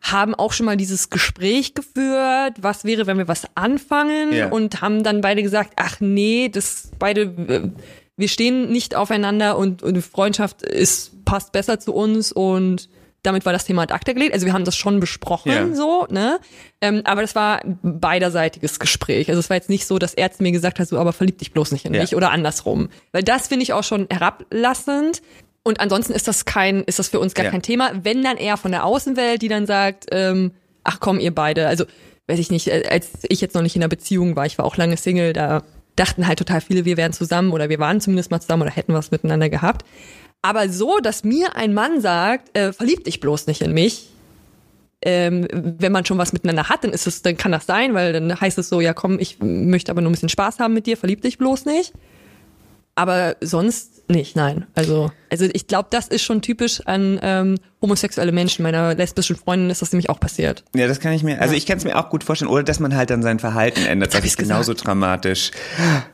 haben 0.00 0.34
auch 0.34 0.52
schon 0.52 0.66
mal 0.66 0.76
dieses 0.76 1.10
Gespräch 1.10 1.74
geführt, 1.74 2.54
was 2.60 2.84
wäre, 2.84 3.06
wenn 3.06 3.18
wir 3.18 3.28
was 3.28 3.44
anfangen 3.54 4.32
Ja. 4.32 4.48
und 4.48 4.80
haben 4.80 5.02
dann 5.02 5.20
beide 5.20 5.42
gesagt, 5.42 5.72
ach 5.76 6.00
nee, 6.00 6.48
das 6.48 6.90
beide, 6.98 7.22
äh, 7.22 7.68
wir 8.16 8.28
stehen 8.28 8.70
nicht 8.70 8.94
aufeinander 8.94 9.58
und, 9.58 9.82
und 9.82 10.00
Freundschaft 10.02 10.62
ist, 10.62 11.24
passt 11.24 11.52
besser 11.52 11.78
zu 11.80 11.94
uns 11.94 12.32
und 12.32 12.88
damit 13.22 13.44
war 13.44 13.52
das 13.52 13.66
Thema 13.66 13.82
ad 13.82 13.92
acta 13.92 14.14
gelegt. 14.14 14.32
Also 14.32 14.46
wir 14.46 14.54
haben 14.54 14.64
das 14.64 14.76
schon 14.76 14.98
besprochen, 14.98 15.52
Ja. 15.52 15.74
so, 15.74 16.06
ne? 16.10 16.40
Ähm, 16.80 17.02
aber 17.04 17.20
das 17.20 17.34
war 17.34 17.62
ein 17.62 17.78
beiderseitiges 17.82 18.78
Gespräch. 18.80 19.28
Also 19.28 19.40
es 19.40 19.50
war 19.50 19.56
jetzt 19.58 19.68
nicht 19.68 19.86
so, 19.86 19.98
dass 19.98 20.14
er 20.14 20.32
zu 20.32 20.42
mir 20.42 20.52
gesagt 20.52 20.78
hat, 20.78 20.88
so, 20.88 20.98
aber 20.98 21.12
verlieb 21.12 21.36
dich 21.36 21.52
bloß 21.52 21.72
nicht 21.72 21.84
in 21.84 21.92
Ja. 21.92 22.00
mich 22.00 22.16
oder 22.16 22.30
andersrum. 22.30 22.88
Weil 23.12 23.22
das 23.22 23.48
finde 23.48 23.64
ich 23.64 23.74
auch 23.74 23.84
schon 23.84 24.06
herablassend. 24.10 25.20
Und 25.62 25.80
ansonsten 25.80 26.12
ist 26.12 26.26
das 26.26 26.44
kein, 26.44 26.84
ist 26.84 26.98
das 26.98 27.08
für 27.08 27.20
uns 27.20 27.34
gar 27.34 27.44
Ja. 27.44 27.50
kein 27.50 27.62
Thema. 27.62 27.90
Wenn 28.02 28.22
dann 28.22 28.36
eher 28.36 28.56
von 28.56 28.70
der 28.70 28.84
Außenwelt, 28.84 29.42
die 29.42 29.48
dann 29.48 29.66
sagt, 29.66 30.06
ähm, 30.10 30.52
ach 30.84 31.00
komm, 31.00 31.20
ihr 31.20 31.34
beide. 31.34 31.68
Also, 31.68 31.84
weiß 32.28 32.38
ich 32.38 32.50
nicht, 32.50 32.68
äh, 32.68 32.84
als 32.90 33.10
ich 33.28 33.40
jetzt 33.40 33.54
noch 33.54 33.62
nicht 33.62 33.76
in 33.76 33.82
einer 33.82 33.88
Beziehung 33.88 34.36
war, 34.36 34.46
ich 34.46 34.56
war 34.56 34.64
auch 34.64 34.76
lange 34.76 34.96
Single, 34.96 35.32
da 35.32 35.62
dachten 35.96 36.26
halt 36.26 36.38
total 36.38 36.60
viele, 36.62 36.84
wir 36.86 36.96
wären 36.96 37.12
zusammen 37.12 37.52
oder 37.52 37.68
wir 37.68 37.78
waren 37.78 38.00
zumindest 38.00 38.30
mal 38.30 38.40
zusammen 38.40 38.62
oder 38.62 38.70
hätten 38.70 38.94
was 38.94 39.10
miteinander 39.10 39.50
gehabt. 39.50 39.84
Aber 40.40 40.70
so, 40.70 40.98
dass 41.00 41.24
mir 41.24 41.54
ein 41.56 41.74
Mann 41.74 42.00
sagt, 42.00 42.56
äh, 42.56 42.72
verlieb 42.72 43.04
dich 43.04 43.20
bloß 43.20 43.46
nicht 43.46 43.60
in 43.60 43.72
mich, 43.74 44.08
ähm, 45.02 45.46
wenn 45.52 45.92
man 45.92 46.06
schon 46.06 46.16
was 46.18 46.32
miteinander 46.32 46.68
hat, 46.70 46.84
dann 46.84 46.92
ist 46.92 47.06
es, 47.06 47.20
dann 47.22 47.36
kann 47.36 47.52
das 47.52 47.66
sein, 47.66 47.92
weil 47.94 48.12
dann 48.14 48.40
heißt 48.40 48.56
es 48.58 48.68
so, 48.70 48.80
ja 48.80 48.94
komm, 48.94 49.18
ich 49.18 49.38
möchte 49.40 49.90
aber 49.92 50.00
nur 50.00 50.10
ein 50.10 50.12
bisschen 50.12 50.28
Spaß 50.30 50.58
haben 50.58 50.72
mit 50.72 50.86
dir, 50.86 50.96
verlieb 50.96 51.20
dich 51.22 51.36
bloß 51.36 51.66
nicht. 51.66 51.92
Aber 52.94 53.36
sonst 53.40 53.99
nicht, 54.10 54.36
nein. 54.36 54.66
Also, 54.74 55.10
also 55.30 55.46
ich 55.52 55.66
glaube, 55.66 55.88
das 55.90 56.08
ist 56.08 56.22
schon 56.22 56.42
typisch 56.42 56.80
an 56.86 57.18
ähm, 57.22 57.56
homosexuelle 57.82 58.32
Menschen. 58.32 58.62
Meiner 58.62 58.94
lesbischen 58.94 59.36
Freundin 59.36 59.70
ist 59.70 59.82
das 59.82 59.92
nämlich 59.92 60.10
auch 60.10 60.20
passiert. 60.20 60.64
Ja, 60.74 60.86
das 60.86 61.00
kann 61.00 61.12
ich 61.12 61.22
mir, 61.22 61.40
also 61.40 61.54
ich 61.54 61.66
kann 61.66 61.78
es 61.78 61.84
mir 61.84 61.96
auch 61.98 62.10
gut 62.10 62.24
vorstellen, 62.24 62.50
oder 62.50 62.62
dass 62.62 62.80
man 62.80 62.94
halt 62.94 63.10
dann 63.10 63.22
sein 63.22 63.38
Verhalten 63.38 63.84
ändert. 63.86 64.14
Das 64.14 64.24
ist 64.24 64.36
genauso 64.38 64.74
dramatisch. 64.74 65.50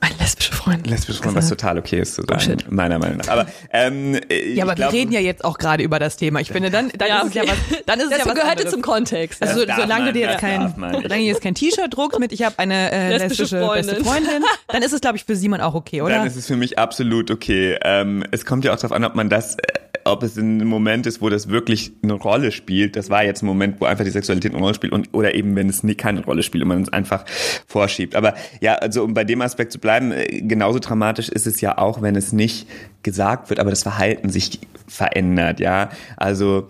Meine 0.00 0.14
lesbische 0.20 0.52
Freundin. 0.52 0.90
Lesbisch 0.92 1.18
Freund, 1.18 1.35
was 1.37 1.48
total 1.48 1.79
okay 1.79 2.00
ist 2.00 2.14
zu 2.14 2.22
sagen, 2.22 2.29
Bullshit. 2.46 2.70
meiner 2.72 2.98
Meinung 2.98 3.18
nach. 3.18 3.29
Aber, 3.29 3.46
ähm, 3.72 4.18
Ja, 4.55 4.64
aber 4.64 4.76
wir 4.76 4.92
reden 4.92 5.12
ja 5.12 5.20
jetzt 5.20 5.44
auch 5.44 5.59
gerade 5.59 5.83
über 5.83 5.98
das 5.98 6.16
Thema. 6.16 6.40
Ich 6.40 6.48
finde, 6.50 6.70
dann, 6.70 6.90
dann 6.96 7.09
Ja, 7.09 7.20
ist 7.22 7.29
es 7.29 7.35
ja 7.35 7.42
okay. 7.42 7.52
was, 7.70 7.83
dann 7.87 7.98
ist 7.98 8.05
es 8.07 8.11
Das 8.11 8.18
ja 8.20 8.26
was 8.26 8.35
gehörte 8.35 8.50
anderes. 8.52 8.70
zum 8.72 8.83
Kontext. 8.83 9.42
Also 9.42 9.59
Das 9.61 9.66
darf 9.68 9.81
solange 9.83 10.05
man, 10.05 10.14
du 10.14 10.20
dir 10.20 10.29
jetzt 10.29 10.38
kein, 10.40 10.74
solange 10.76 11.02
du 11.09 11.16
jetzt 11.29 11.42
kein 11.42 11.55
T-Shirt 11.55 11.88
druckst 11.90 12.18
mit, 12.20 12.33
ich 12.33 12.42
habe 12.44 12.59
eine 12.59 12.92
äh, 12.92 13.09
Lesbische 13.18 13.42
lesbische, 13.42 13.61
Freundin. 13.64 13.87
beste 13.87 14.05
Freundin, 14.05 14.42
dann 14.68 14.83
ist 14.83 14.92
es, 14.92 15.00
glaube 15.00 15.16
ich, 15.16 15.24
für 15.24 15.37
Simon 15.37 15.61
auch 15.61 15.74
okay, 15.74 16.02
oder? 16.02 16.14
Dann 16.16 16.26
ist 16.26 16.37
es 16.37 16.46
für 16.46 16.57
mich 16.57 16.79
absolut 16.79 17.31
okay. 17.31 17.79
Ähm, 17.83 18.24
es 18.31 18.44
kommt 18.44 18.64
ja 18.64 18.72
auch 18.72 18.76
darauf 18.76 18.92
an, 18.92 19.05
ob 19.05 19.14
man 19.14 19.29
das 19.29 19.57
äh, 19.57 19.62
ob 20.06 20.22
es 20.22 20.36
ein 20.36 20.64
Moment 20.66 21.06
ist, 21.06 21.20
wo 21.20 21.28
das 21.28 21.48
wirklich 21.48 21.92
eine 22.02 22.14
Rolle 22.14 22.52
spielt. 22.52 22.96
Das 22.96 23.10
war 23.10 23.24
jetzt 23.24 23.42
ein 23.42 23.46
Moment, 23.46 23.80
wo 23.80 23.84
einfach 23.84 24.04
die 24.04 24.10
Sexualität 24.10 24.52
eine 24.52 24.62
Rolle 24.62 24.74
spielt 24.74 24.92
und 24.92 25.12
oder 25.12 25.34
eben 25.34 25.56
wenn 25.56 25.68
es 25.68 25.82
nie 25.82 25.94
keine 25.94 26.24
Rolle 26.24 26.42
spielt 26.42 26.62
und 26.62 26.68
man 26.68 26.82
es 26.82 26.92
einfach 26.92 27.24
vorschiebt. 27.66 28.14
Aber 28.14 28.34
ja, 28.60 28.74
also 28.74 29.04
um 29.04 29.14
bei 29.14 29.24
dem 29.24 29.42
Aspekt 29.42 29.72
zu 29.72 29.78
bleiben, 29.78 30.12
äh, 30.12 30.40
genauso 30.42 30.78
dramatisch 30.78 31.28
ist 31.28 31.46
es 31.46 31.60
ja 31.60 31.78
auch, 31.78 32.02
wenn 32.02 32.16
es 32.16 32.32
nicht 32.32 32.68
gesagt 33.02 33.50
wird, 33.50 33.60
aber 33.60 33.70
das 33.70 33.82
Verhalten 33.82 34.30
sich 34.30 34.60
verändert. 34.86 35.60
Ja, 35.60 35.90
also 36.16 36.68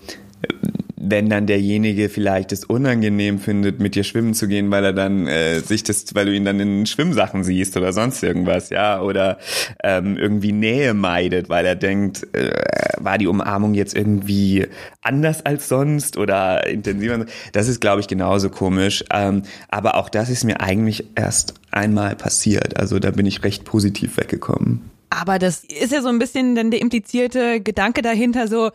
wenn 0.98 1.28
dann 1.28 1.46
derjenige 1.46 2.08
vielleicht 2.08 2.52
es 2.52 2.64
unangenehm 2.64 3.38
findet, 3.38 3.80
mit 3.80 3.94
dir 3.94 4.04
schwimmen 4.04 4.34
zu 4.34 4.48
gehen, 4.48 4.70
weil 4.70 4.84
er 4.84 4.92
dann 4.92 5.26
äh, 5.26 5.60
sich 5.60 5.82
das, 5.82 6.14
weil 6.14 6.26
du 6.26 6.34
ihn 6.34 6.44
dann 6.44 6.58
in 6.58 6.86
Schwimmsachen 6.86 7.44
siehst 7.44 7.76
oder 7.76 7.92
sonst 7.92 8.22
irgendwas, 8.22 8.70
ja, 8.70 9.00
oder 9.00 9.38
ähm, 9.82 10.16
irgendwie 10.16 10.52
Nähe 10.52 10.94
meidet, 10.94 11.48
weil 11.48 11.66
er 11.66 11.76
denkt, 11.76 12.26
äh, 12.34 12.50
war 12.98 13.18
die 13.18 13.26
Umarmung 13.26 13.74
jetzt 13.74 13.94
irgendwie 13.94 14.66
anders 15.02 15.44
als 15.44 15.68
sonst 15.68 16.16
oder 16.16 16.66
intensiver. 16.66 17.26
Das 17.52 17.68
ist, 17.68 17.80
glaube 17.80 18.00
ich, 18.00 18.08
genauso 18.08 18.48
komisch. 18.48 19.04
Ähm, 19.12 19.42
aber 19.68 19.96
auch 19.96 20.08
das 20.08 20.30
ist 20.30 20.44
mir 20.44 20.60
eigentlich 20.60 21.04
erst 21.14 21.54
einmal 21.70 22.16
passiert. 22.16 22.78
Also 22.78 22.98
da 22.98 23.10
bin 23.10 23.26
ich 23.26 23.44
recht 23.44 23.64
positiv 23.64 24.16
weggekommen. 24.16 24.90
Aber 25.10 25.38
das 25.38 25.62
ist 25.64 25.92
ja 25.92 26.02
so 26.02 26.08
ein 26.08 26.18
bisschen 26.18 26.54
dann 26.54 26.70
der 26.70 26.80
implizierte 26.80 27.60
Gedanke 27.60 28.02
dahinter, 28.02 28.48
so, 28.48 28.70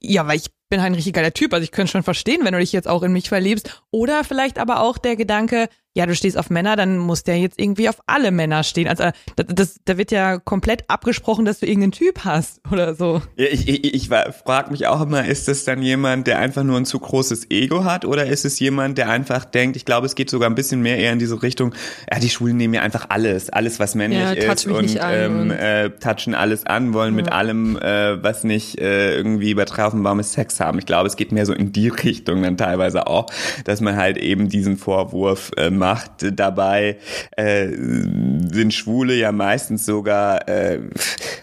ja, 0.00 0.26
weil 0.26 0.36
ich 0.36 0.46
bin 0.74 0.82
halt 0.82 0.90
ein 0.90 0.96
richtig 0.96 1.14
geiler 1.14 1.32
Typ, 1.32 1.52
also 1.54 1.62
ich 1.62 1.70
könnte 1.70 1.92
schon 1.92 2.02
verstehen, 2.02 2.40
wenn 2.42 2.52
du 2.52 2.58
dich 2.58 2.72
jetzt 2.72 2.88
auch 2.88 3.04
in 3.04 3.12
mich 3.12 3.28
verliebst. 3.28 3.80
Oder 3.92 4.24
vielleicht 4.24 4.58
aber 4.58 4.80
auch 4.80 4.98
der 4.98 5.14
Gedanke, 5.14 5.68
ja, 5.94 6.06
du 6.06 6.14
stehst 6.14 6.36
auf 6.36 6.50
Männer, 6.50 6.76
dann 6.76 6.98
muss 6.98 7.22
der 7.22 7.38
jetzt 7.38 7.58
irgendwie 7.58 7.88
auf 7.88 7.96
alle 8.06 8.30
Männer 8.30 8.64
stehen. 8.64 8.88
Also 8.88 9.04
das, 9.36 9.46
das, 9.48 9.80
da 9.84 9.96
wird 9.96 10.10
ja 10.10 10.38
komplett 10.38 10.84
abgesprochen, 10.88 11.44
dass 11.44 11.60
du 11.60 11.66
irgendeinen 11.66 11.92
Typ 11.92 12.24
hast 12.24 12.60
oder 12.70 12.94
so. 12.94 13.22
Ja, 13.36 13.46
ich 13.50 13.68
ich, 13.68 13.94
ich 13.94 14.08
frage 14.08 14.70
mich 14.70 14.86
auch 14.86 15.00
immer, 15.02 15.24
ist 15.24 15.48
das 15.48 15.64
dann 15.64 15.82
jemand, 15.82 16.26
der 16.26 16.38
einfach 16.38 16.64
nur 16.64 16.78
ein 16.78 16.84
zu 16.84 16.98
großes 16.98 17.50
Ego 17.50 17.84
hat 17.84 18.04
oder 18.04 18.26
ist 18.26 18.44
es 18.44 18.58
jemand, 18.58 18.98
der 18.98 19.08
einfach 19.08 19.44
denkt, 19.44 19.76
ich 19.76 19.84
glaube, 19.84 20.06
es 20.06 20.14
geht 20.14 20.30
sogar 20.30 20.50
ein 20.50 20.54
bisschen 20.54 20.82
mehr 20.82 20.98
eher 20.98 21.12
in 21.12 21.18
diese 21.18 21.42
Richtung, 21.42 21.74
ja, 22.10 22.18
die 22.18 22.28
Schwulen 22.28 22.56
nehmen 22.56 22.74
ja 22.74 22.82
einfach 22.82 23.06
alles, 23.10 23.50
alles, 23.50 23.78
was 23.78 23.94
männlich 23.94 24.20
ja, 24.20 24.52
ist 24.52 24.66
und, 24.66 24.98
ähm, 25.00 25.50
äh, 25.50 25.90
touchen 25.90 26.34
alles 26.34 26.66
an, 26.66 26.92
wollen 26.92 27.14
ja. 27.14 27.22
mit 27.22 27.32
allem, 27.32 27.76
äh, 27.76 28.22
was 28.22 28.42
nicht 28.44 28.80
äh, 28.80 29.16
irgendwie 29.16 29.54
Baum 29.54 30.20
ist, 30.20 30.32
Sex 30.32 30.60
haben. 30.60 30.78
Ich 30.78 30.86
glaube, 30.86 31.06
es 31.06 31.16
geht 31.16 31.30
mehr 31.32 31.46
so 31.46 31.52
in 31.52 31.72
die 31.72 31.88
Richtung 32.04 32.42
dann 32.42 32.56
teilweise 32.56 33.06
auch, 33.06 33.26
dass 33.64 33.80
man 33.80 33.96
halt 33.96 34.16
eben 34.16 34.48
diesen 34.48 34.76
Vorwurf 34.76 35.52
äh, 35.56 35.70
macht. 35.84 36.24
Dabei 36.32 36.96
äh, 37.36 37.68
sind 37.68 38.72
Schwule 38.72 39.14
ja 39.14 39.32
meistens 39.32 39.84
sogar, 39.84 40.48
äh, 40.48 40.78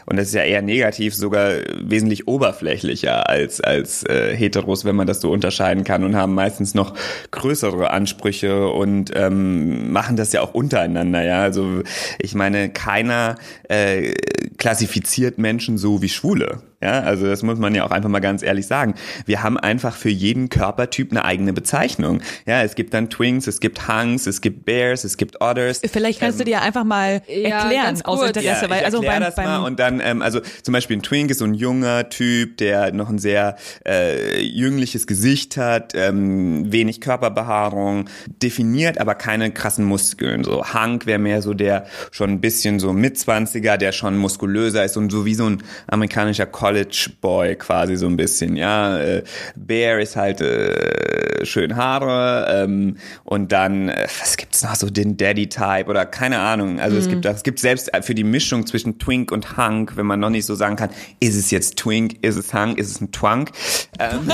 und 0.07 0.17
das 0.17 0.29
ist 0.29 0.33
ja 0.33 0.41
eher 0.41 0.63
negativ, 0.63 1.13
sogar 1.13 1.51
wesentlich 1.79 2.27
oberflächlicher 2.27 3.29
als, 3.29 3.61
als 3.61 4.03
äh, 4.03 4.35
Heteros, 4.35 4.83
wenn 4.83 4.95
man 4.95 5.05
das 5.05 5.21
so 5.21 5.31
unterscheiden 5.31 5.83
kann 5.83 6.03
und 6.03 6.15
haben 6.15 6.33
meistens 6.33 6.73
noch 6.73 6.95
größere 7.29 7.91
Ansprüche 7.91 8.67
und 8.69 9.11
ähm, 9.13 9.91
machen 9.91 10.15
das 10.15 10.33
ja 10.33 10.41
auch 10.41 10.55
untereinander. 10.55 11.23
Ja, 11.23 11.41
also 11.43 11.83
ich 12.17 12.33
meine, 12.33 12.69
keiner 12.69 13.35
äh, 13.69 14.13
klassifiziert 14.57 15.37
Menschen 15.37 15.77
so 15.77 16.01
wie 16.01 16.09
Schwule. 16.09 16.70
Ja, 16.81 17.01
also 17.01 17.27
das 17.27 17.43
muss 17.43 17.59
man 17.59 17.75
ja 17.75 17.83
auch 17.83 17.91
einfach 17.91 18.09
mal 18.09 18.19
ganz 18.19 18.41
ehrlich 18.41 18.65
sagen. 18.67 18.95
Wir 19.25 19.43
haben 19.43 19.57
einfach 19.57 19.95
für 19.95 20.09
jeden 20.09 20.49
Körpertyp 20.49 21.11
eine 21.11 21.25
eigene 21.25 21.53
Bezeichnung. 21.53 22.21
Ja, 22.45 22.63
es 22.63 22.75
gibt 22.75 22.93
dann 22.93 23.09
Twinks, 23.09 23.47
es 23.47 23.59
gibt 23.59 23.87
Hunks, 23.87 24.25
es 24.25 24.41
gibt 24.41 24.65
Bears, 24.65 25.03
es 25.03 25.17
gibt 25.17 25.41
Otters. 25.41 25.81
Vielleicht 25.91 26.19
kannst 26.19 26.39
ähm, 26.39 26.45
du 26.45 26.51
dir 26.51 26.61
einfach 26.61 26.83
mal 26.83 27.21
erklären 27.27 27.95
ja, 27.95 28.05
aus 28.05 28.23
Interesse, 28.23 28.65
ja, 28.65 28.69
weil 28.69 28.83
also 28.83 29.01
beim, 29.01 29.21
das 29.21 29.35
beim 29.35 29.45
mal 29.45 29.65
und 29.65 29.79
dann 29.79 30.01
ähm, 30.03 30.21
also 30.21 30.39
zum 30.63 30.73
Beispiel 30.73 30.97
ein 30.97 31.03
Twink 31.03 31.29
ist 31.31 31.39
so 31.39 31.45
ein 31.45 31.53
junger 31.53 32.09
Typ, 32.09 32.57
der 32.57 32.91
noch 32.93 33.09
ein 33.09 33.19
sehr 33.19 33.57
äh, 33.85 34.41
jüngliches 34.41 35.07
Gesicht 35.07 35.57
hat, 35.57 35.93
ähm, 35.95 36.71
wenig 36.71 37.01
Körperbehaarung, 37.01 38.09
definiert, 38.41 38.99
aber 38.99 39.15
keine 39.15 39.51
krassen 39.51 39.85
Muskeln. 39.85 40.43
So 40.43 40.73
Hunk 40.73 41.05
wäre 41.05 41.19
mehr 41.19 41.41
so 41.41 41.53
der 41.53 41.85
schon 42.11 42.31
ein 42.31 42.41
bisschen 42.41 42.79
so 42.79 42.93
Mitzwanziger, 42.93 43.77
der 43.77 43.91
schon 43.91 44.17
muskulöser 44.17 44.83
ist 44.83 44.97
und 44.97 45.11
so 45.11 45.25
wie 45.25 45.35
so 45.35 45.45
ein 45.45 45.63
amerikanischer 45.87 46.45
College 46.45 46.70
College 46.71 47.09
Boy 47.19 47.55
quasi 47.57 47.97
so 47.97 48.07
ein 48.07 48.15
bisschen, 48.15 48.55
ja. 48.55 48.97
Äh, 48.97 49.23
Bear 49.57 49.99
ist 49.99 50.15
halt 50.15 50.39
äh, 50.39 51.45
schön 51.45 51.75
Haare 51.75 52.63
ähm, 52.63 52.95
und 53.25 53.51
dann, 53.51 53.89
äh, 53.89 54.07
was 54.21 54.37
gibt's 54.37 54.63
noch, 54.63 54.75
so 54.75 54.89
den 54.89 55.17
Daddy-Type 55.17 55.87
oder 55.87 56.05
keine 56.05 56.39
Ahnung. 56.39 56.79
Also 56.79 56.95
mhm. 56.95 57.01
es 57.01 57.09
gibt 57.09 57.25
es 57.25 57.43
gibt 57.43 57.59
selbst 57.59 57.91
für 58.03 58.15
die 58.15 58.23
Mischung 58.23 58.65
zwischen 58.65 58.99
Twink 58.99 59.33
und 59.33 59.57
Hunk, 59.57 59.97
wenn 59.97 60.05
man 60.05 60.21
noch 60.21 60.29
nicht 60.29 60.45
so 60.45 60.55
sagen 60.55 60.77
kann, 60.77 60.91
ist 61.19 61.35
es 61.35 61.51
jetzt 61.51 61.77
Twink, 61.77 62.23
ist 62.23 62.37
es 62.37 62.53
Hunk, 62.53 62.77
ist 62.77 62.89
es 62.89 63.01
ein 63.01 63.11
Twunk. 63.11 63.51
Ähm, 63.99 64.31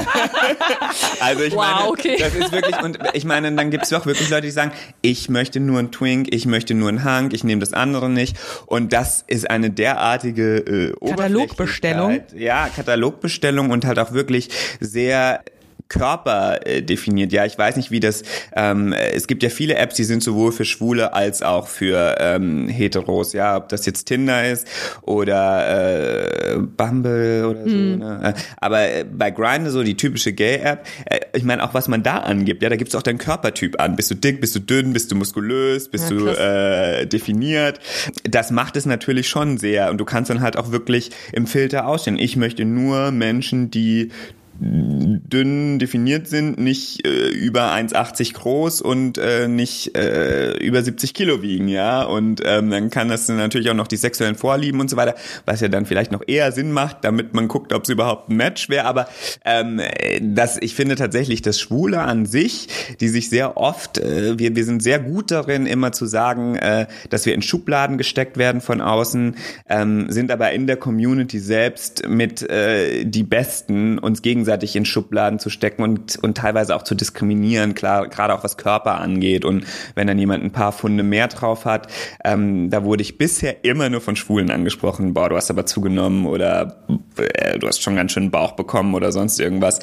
also 1.19 1.43
ich 1.43 1.55
wow, 1.55 1.65
meine, 1.65 1.89
okay. 1.89 2.17
das 2.19 2.35
ist 2.35 2.51
wirklich, 2.51 2.79
und 2.83 2.99
ich 3.13 3.25
meine, 3.25 3.51
dann 3.51 3.71
gibt's 3.71 3.89
doch 3.89 4.05
wirklich 4.05 4.29
Leute, 4.29 4.43
die 4.43 4.51
sagen, 4.51 4.71
ich 5.01 5.27
möchte 5.27 5.59
nur 5.59 5.79
ein 5.79 5.91
Twink, 5.91 6.27
ich 6.31 6.45
möchte 6.45 6.75
nur 6.75 6.89
ein 6.89 7.03
Hunk, 7.03 7.33
ich 7.33 7.43
nehme 7.43 7.61
das 7.61 7.73
andere 7.73 8.11
nicht. 8.11 8.37
Und 8.67 8.93
das 8.93 9.23
ist 9.25 9.49
eine 9.49 9.71
derartige 9.71 10.57
äh, 10.57 10.93
Katalogbestellung 11.07 12.26
ja, 12.35 12.69
Katalogbestellung 12.69 13.69
und 13.69 13.85
halt 13.85 13.99
auch 13.99 14.11
wirklich 14.11 14.49
sehr 14.79 15.41
Körper 15.89 16.65
äh, 16.65 16.81
definiert. 16.81 17.31
Ja, 17.31 17.45
ich 17.45 17.57
weiß 17.57 17.75
nicht, 17.75 17.91
wie 17.91 17.99
das. 17.99 18.23
Ähm, 18.55 18.93
es 18.93 19.27
gibt 19.27 19.43
ja 19.43 19.49
viele 19.49 19.75
Apps, 19.75 19.95
die 19.95 20.03
sind 20.03 20.23
sowohl 20.23 20.51
für 20.51 20.65
Schwule 20.65 21.13
als 21.13 21.41
auch 21.41 21.67
für 21.67 22.15
ähm, 22.19 22.67
Heteros. 22.67 23.33
Ja, 23.33 23.57
ob 23.57 23.69
das 23.69 23.85
jetzt 23.85 24.05
Tinder 24.05 24.49
ist 24.49 24.67
oder 25.01 26.53
äh, 26.53 26.57
Bumble 26.57 27.47
oder 27.47 27.63
so. 27.63 27.75
Mhm. 27.75 27.99
Ne? 27.99 28.33
Aber 28.57 28.81
äh, 28.81 29.05
bei 29.05 29.31
Grindr 29.31 29.71
so 29.71 29.83
die 29.83 29.95
typische 29.95 30.33
Gay-App. 30.33 30.85
Äh, 31.05 31.19
ich 31.33 31.43
meine 31.43 31.63
auch, 31.63 31.73
was 31.73 31.87
man 31.87 32.03
da 32.03 32.17
angibt. 32.17 32.61
Ja, 32.61 32.69
da 32.69 32.75
gibt's 32.75 32.95
auch 32.95 33.03
deinen 33.03 33.17
Körpertyp 33.17 33.79
an. 33.79 33.95
Bist 33.95 34.11
du 34.11 34.15
dick? 34.15 34.41
Bist 34.41 34.55
du 34.55 34.59
dünn? 34.59 34.93
Bist 34.93 35.11
du 35.11 35.15
muskulös? 35.15 35.89
Bist 35.89 36.09
ja, 36.09 36.17
du 36.17 36.27
äh, 36.27 37.05
definiert? 37.07 37.79
Das 38.23 38.51
macht 38.51 38.75
es 38.75 38.85
natürlich 38.85 39.27
schon 39.27 39.57
sehr. 39.57 39.89
Und 39.89 39.97
du 39.99 40.05
kannst 40.05 40.29
dann 40.29 40.41
halt 40.41 40.57
auch 40.57 40.71
wirklich 40.71 41.11
im 41.31 41.47
Filter 41.47 41.87
ausstellen. 41.87 42.19
Ich 42.19 42.35
möchte 42.35 42.65
nur 42.65 43.11
Menschen, 43.11 43.71
die 43.71 44.11
dünn 44.59 45.77
definiert 45.79 46.27
sind, 46.27 46.57
nicht 46.59 47.05
äh, 47.05 47.29
über 47.29 47.71
1,80 47.73 48.33
groß 48.33 48.81
und 48.81 49.17
äh, 49.17 49.47
nicht 49.47 49.95
äh, 49.95 50.57
über 50.57 50.81
70 50.81 51.13
Kilo 51.13 51.41
wiegen, 51.41 51.67
ja. 51.67 52.03
Und 52.03 52.41
ähm, 52.43 52.69
dann 52.71 52.89
kann 52.89 53.09
das 53.09 53.27
natürlich 53.29 53.69
auch 53.69 53.75
noch 53.75 53.87
die 53.87 53.97
sexuellen 53.97 54.35
Vorlieben 54.35 54.79
und 54.79 54.89
so 54.89 54.97
weiter, 54.97 55.15
was 55.45 55.61
ja 55.61 55.67
dann 55.67 55.85
vielleicht 55.85 56.11
noch 56.11 56.23
eher 56.25 56.51
Sinn 56.51 56.71
macht, 56.71 57.03
damit 57.03 57.33
man 57.33 57.47
guckt, 57.47 57.71
ob 57.71 57.83
es 57.83 57.89
überhaupt 57.89 58.29
ein 58.29 58.35
Match 58.35 58.69
wäre. 58.69 58.85
Aber 58.85 59.07
ähm, 59.45 59.79
das, 60.21 60.57
ich 60.59 60.73
finde 60.73 60.95
tatsächlich, 60.95 61.41
das 61.41 61.59
Schwule 61.59 62.01
an 62.01 62.25
sich, 62.25 62.67
die 62.99 63.09
sich 63.09 63.29
sehr 63.29 63.57
oft, 63.57 63.99
äh, 63.99 64.39
wir, 64.39 64.55
wir 64.55 64.65
sind 64.65 64.81
sehr 64.81 64.99
gut 64.99 65.29
darin, 65.29 65.67
immer 65.67 65.91
zu 65.91 66.07
sagen, 66.07 66.55
äh, 66.55 66.87
dass 67.09 67.25
wir 67.25 67.35
in 67.35 67.43
Schubladen 67.43 67.97
gesteckt 67.97 68.37
werden 68.37 68.61
von 68.61 68.81
außen, 68.81 69.35
ähm, 69.69 70.11
sind 70.11 70.31
aber 70.31 70.51
in 70.51 70.65
der 70.65 70.77
Community 70.77 71.39
selbst 71.39 72.07
mit 72.07 72.41
äh, 72.49 73.05
die 73.05 73.23
Besten 73.23 73.99
uns 73.99 74.21
gegenseitig 74.21 74.46
gegenseitig 74.47 74.77
in 74.77 74.85
Schubladen 74.85 75.39
zu 75.39 75.49
stecken 75.49 75.83
und, 75.83 76.17
und 76.21 76.37
teilweise 76.37 76.73
auch 76.75 76.83
zu 76.83 76.95
diskriminieren, 76.95 77.73
klar, 77.73 78.07
gerade 78.07 78.33
auch 78.33 78.45
was 78.45 78.55
Körper 78.55 78.99
angeht. 79.01 79.43
Und 79.43 79.65
wenn 79.93 80.07
dann 80.07 80.17
jemand 80.17 80.43
ein 80.43 80.51
paar 80.51 80.71
Funde 80.71 81.03
mehr 81.03 81.27
drauf 81.27 81.65
hat, 81.65 81.91
ähm, 82.23 82.69
da 82.69 82.85
wurde 82.85 83.01
ich 83.01 83.17
bisher 83.17 83.65
immer 83.65 83.89
nur 83.89 83.99
von 83.99 84.15
Schwulen 84.15 84.49
angesprochen, 84.49 85.13
boah, 85.13 85.27
du 85.27 85.35
hast 85.35 85.51
aber 85.51 85.65
zugenommen 85.65 86.25
oder 86.25 86.85
äh, 87.17 87.59
du 87.59 87.67
hast 87.67 87.83
schon 87.83 87.97
ganz 87.97 88.13
schön 88.13 88.31
Bauch 88.31 88.53
bekommen 88.53 88.95
oder 88.95 89.11
sonst 89.11 89.37
irgendwas, 89.39 89.79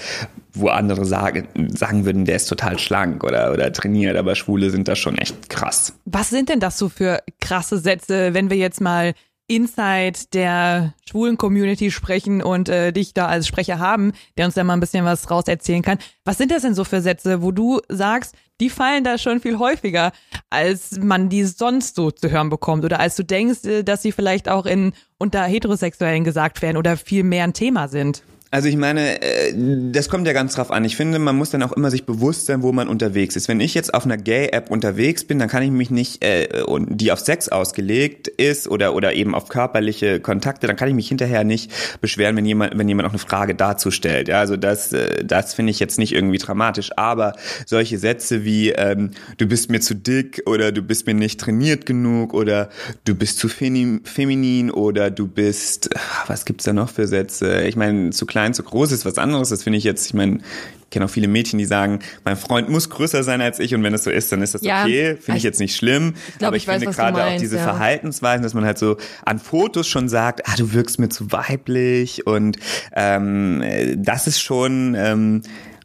wo 0.54 0.68
andere 0.68 1.04
sagen, 1.04 1.46
sagen 1.68 2.06
würden, 2.06 2.24
der 2.24 2.36
ist 2.36 2.46
total 2.46 2.78
schlank 2.78 3.22
oder, 3.22 3.52
oder 3.52 3.70
trainiert, 3.70 4.16
aber 4.16 4.34
Schwule 4.34 4.70
sind 4.70 4.88
da 4.88 4.96
schon 4.96 5.18
echt 5.18 5.50
krass. 5.50 5.92
Was 6.06 6.30
sind 6.30 6.48
denn 6.48 6.60
das 6.60 6.78
so 6.78 6.88
für 6.88 7.20
krasse 7.38 7.78
Sätze, 7.78 8.32
wenn 8.32 8.48
wir 8.48 8.56
jetzt 8.56 8.80
mal 8.80 9.12
Inside 9.46 10.18
der 10.32 10.94
schwulen 11.06 11.36
Community 11.36 11.90
sprechen 11.90 12.42
und 12.42 12.68
äh, 12.68 12.92
dich 12.92 13.12
da 13.12 13.26
als 13.26 13.46
Sprecher 13.46 13.78
haben, 13.78 14.12
der 14.38 14.46
uns 14.46 14.54
da 14.54 14.64
mal 14.64 14.72
ein 14.72 14.80
bisschen 14.80 15.04
was 15.04 15.30
raus 15.30 15.44
erzählen 15.46 15.82
kann. 15.82 15.98
Was 16.24 16.38
sind 16.38 16.50
das 16.50 16.62
denn 16.62 16.74
so 16.74 16.84
für 16.84 17.02
Sätze, 17.02 17.42
wo 17.42 17.52
du 17.52 17.80
sagst, 17.88 18.34
die 18.60 18.70
fallen 18.70 19.04
da 19.04 19.18
schon 19.18 19.40
viel 19.40 19.58
häufiger, 19.58 20.12
als 20.48 20.98
man 20.98 21.28
die 21.28 21.44
sonst 21.44 21.96
so 21.96 22.10
zu 22.10 22.30
hören 22.30 22.48
bekommt 22.48 22.84
oder 22.84 23.00
als 23.00 23.16
du 23.16 23.24
denkst, 23.24 23.64
äh, 23.64 23.82
dass 23.82 24.02
sie 24.02 24.12
vielleicht 24.12 24.48
auch 24.48 24.64
in 24.64 24.92
unter 25.18 25.44
Heterosexuellen 25.44 26.24
gesagt 26.24 26.62
werden 26.62 26.76
oder 26.76 26.96
viel 26.96 27.22
mehr 27.22 27.44
ein 27.44 27.52
Thema 27.52 27.88
sind? 27.88 28.22
Also 28.54 28.68
ich 28.68 28.76
meine, 28.76 29.20
äh, 29.20 29.52
das 29.90 30.08
kommt 30.08 30.28
ja 30.28 30.32
ganz 30.32 30.54
drauf 30.54 30.70
an. 30.70 30.84
Ich 30.84 30.94
finde, 30.94 31.18
man 31.18 31.34
muss 31.34 31.50
dann 31.50 31.60
auch 31.64 31.72
immer 31.72 31.90
sich 31.90 32.06
bewusst 32.06 32.46
sein, 32.46 32.62
wo 32.62 32.70
man 32.70 32.86
unterwegs 32.86 33.34
ist. 33.34 33.48
Wenn 33.48 33.58
ich 33.58 33.74
jetzt 33.74 33.92
auf 33.92 34.04
einer 34.04 34.16
Gay-App 34.16 34.70
unterwegs 34.70 35.24
bin, 35.24 35.40
dann 35.40 35.48
kann 35.48 35.64
ich 35.64 35.72
mich 35.72 35.90
nicht, 35.90 36.22
äh, 36.22 36.46
die 36.86 37.10
auf 37.10 37.18
Sex 37.18 37.48
ausgelegt 37.48 38.28
ist 38.28 38.68
oder 38.68 38.94
oder 38.94 39.12
eben 39.14 39.34
auf 39.34 39.48
körperliche 39.48 40.20
Kontakte, 40.20 40.68
dann 40.68 40.76
kann 40.76 40.86
ich 40.86 40.94
mich 40.94 41.08
hinterher 41.08 41.42
nicht 41.42 41.72
beschweren, 42.00 42.36
wenn 42.36 42.46
jemand, 42.46 42.78
wenn 42.78 42.86
jemand 42.86 43.08
auch 43.08 43.12
eine 43.12 43.18
Frage 43.18 43.56
dazu 43.56 43.90
stellt. 43.90 44.28
Ja, 44.28 44.38
also 44.38 44.56
das, 44.56 44.92
äh, 44.92 45.24
das 45.24 45.54
finde 45.54 45.72
ich 45.72 45.80
jetzt 45.80 45.98
nicht 45.98 46.12
irgendwie 46.12 46.38
dramatisch. 46.38 46.96
Aber 46.96 47.32
solche 47.66 47.98
Sätze 47.98 48.44
wie 48.44 48.70
ähm, 48.70 49.10
du 49.36 49.46
bist 49.46 49.68
mir 49.68 49.80
zu 49.80 49.96
dick 49.96 50.44
oder 50.46 50.70
du 50.70 50.82
bist 50.82 51.08
mir 51.08 51.14
nicht 51.14 51.40
trainiert 51.40 51.86
genug 51.86 52.32
oder 52.32 52.68
du 53.04 53.16
bist 53.16 53.40
zu 53.40 53.48
feminin 53.48 54.70
oder 54.70 55.10
du 55.10 55.26
bist, 55.26 55.90
was 56.28 56.44
gibt's 56.44 56.62
da 56.62 56.72
noch 56.72 56.90
für 56.90 57.08
Sätze? 57.08 57.64
Ich 57.64 57.74
meine, 57.74 58.10
zu 58.10 58.26
klein 58.26 58.43
klein, 58.44 58.54
zu 58.54 58.62
groß 58.62 58.92
ist 58.92 59.04
was 59.04 59.18
anderes. 59.18 59.48
Das 59.48 59.62
finde 59.62 59.78
ich 59.78 59.84
jetzt, 59.84 60.06
ich 60.06 60.14
meine, 60.14 60.36
ich 60.36 60.90
kenne 60.90 61.06
auch 61.06 61.10
viele 61.10 61.28
Mädchen, 61.28 61.58
die 61.58 61.64
sagen, 61.64 62.00
mein 62.24 62.36
Freund 62.36 62.68
muss 62.68 62.90
größer 62.90 63.22
sein 63.22 63.40
als 63.40 63.58
ich 63.58 63.74
und 63.74 63.82
wenn 63.82 63.94
es 63.94 64.04
so 64.04 64.10
ist, 64.10 64.30
dann 64.32 64.42
ist 64.42 64.54
das 64.54 64.62
Ja, 64.62 64.84
okay. 64.84 65.16
Finde 65.20 65.38
ich 65.38 65.42
jetzt 65.42 65.60
nicht 65.60 65.76
schlimm. 65.76 66.14
ich 66.28 66.38
glaub, 66.38 66.48
aber 66.48 66.56
ich 66.56 66.64
ich, 66.64 66.68
weiß, 66.68 66.82
finde 66.82 66.94
gerade 66.94 67.24
auch 67.24 67.36
diese 67.38 67.56
ja. 67.56 67.62
Verhaltensweisen, 67.62 68.42
dass 68.42 68.54
man 68.54 68.64
halt 68.64 68.78
so 68.78 68.96
an 69.24 69.38
Fotos 69.38 69.88
schon 69.88 70.08
sagt, 70.08 70.46
ah, 70.46 70.54
du 70.56 70.72
wirkst 70.72 70.98
mir 70.98 71.08
zu 71.08 71.32
weiblich 71.32 72.26
und 72.26 72.58
ähm, 72.94 73.62
äh, 73.62 73.96
das 73.96 74.26
ist 74.26 74.40
schon 74.40 74.94
ähm, 74.96 75.42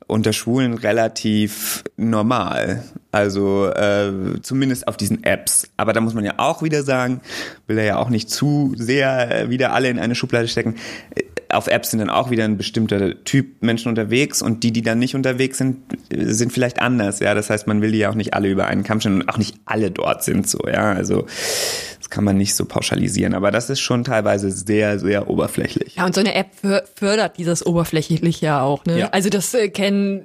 unter 0.09 0.33
Schwulen 0.33 0.73
relativ 0.73 1.83
normal. 1.95 2.83
Also 3.11 3.67
äh, 3.67 4.11
zumindest 4.41 4.87
auf 4.87 4.97
diesen 4.97 5.23
Apps. 5.23 5.69
Aber 5.77 5.93
da 5.93 6.01
muss 6.01 6.13
man 6.13 6.25
ja 6.25 6.33
auch 6.37 6.61
wieder 6.61 6.83
sagen, 6.83 7.21
will 7.67 7.77
er 7.77 7.85
ja 7.85 7.97
auch 7.97 8.09
nicht 8.09 8.29
zu 8.29 8.73
sehr 8.75 9.31
äh, 9.31 9.49
wieder 9.49 9.73
alle 9.73 9.89
in 9.89 9.99
eine 9.99 10.15
Schublade 10.15 10.47
stecken. 10.47 10.75
Äh, 11.15 11.23
Auf 11.51 11.67
Apps 11.67 11.91
sind 11.91 11.99
dann 11.99 12.09
auch 12.11 12.29
wieder 12.29 12.43
ein 12.45 12.57
bestimmter 12.57 13.23
Typ 13.23 13.63
Menschen 13.63 13.89
unterwegs 13.89 14.41
und 14.41 14.63
die, 14.63 14.71
die 14.71 14.83
dann 14.83 14.99
nicht 14.99 15.15
unterwegs 15.15 15.57
sind, 15.57 15.77
sind 16.11 16.53
vielleicht 16.53 16.79
anders. 16.81 17.19
Ja, 17.19 17.33
das 17.33 17.49
heißt, 17.49 17.65
man 17.65 17.81
will 17.81 17.91
die 17.91 17.99
ja 17.99 18.09
auch 18.11 18.15
nicht 18.15 18.33
alle 18.35 18.49
über 18.49 18.67
einen 18.67 18.83
Kamm 18.83 18.99
stellen 18.99 19.21
und 19.21 19.29
auch 19.29 19.37
nicht 19.37 19.57
alle 19.65 19.89
dort 19.89 20.23
sind 20.23 20.47
so. 20.47 20.59
Ja, 20.67 20.91
also 20.93 21.25
das 22.09 22.15
kann 22.15 22.23
man 22.23 22.37
nicht 22.37 22.55
so 22.55 22.65
pauschalisieren. 22.65 23.35
Aber 23.35 23.51
das 23.51 23.69
ist 23.69 23.79
schon 23.79 24.03
teilweise 24.03 24.49
sehr, 24.51 24.99
sehr 24.99 25.29
oberflächlich. 25.29 25.95
Ja, 25.95 26.05
und 26.05 26.15
so 26.15 26.21
eine 26.21 26.33
App 26.33 26.47
för- 26.59 26.83
fördert 26.95 27.37
dieses 27.37 27.65
oberflächlich 27.65 28.41
ja 28.41 28.61
auch, 28.63 28.83
ne? 28.85 28.99
Ja. 28.99 29.09
Also 29.09 29.29
das 29.29 29.53
äh, 29.53 29.69
kenne 29.69 30.23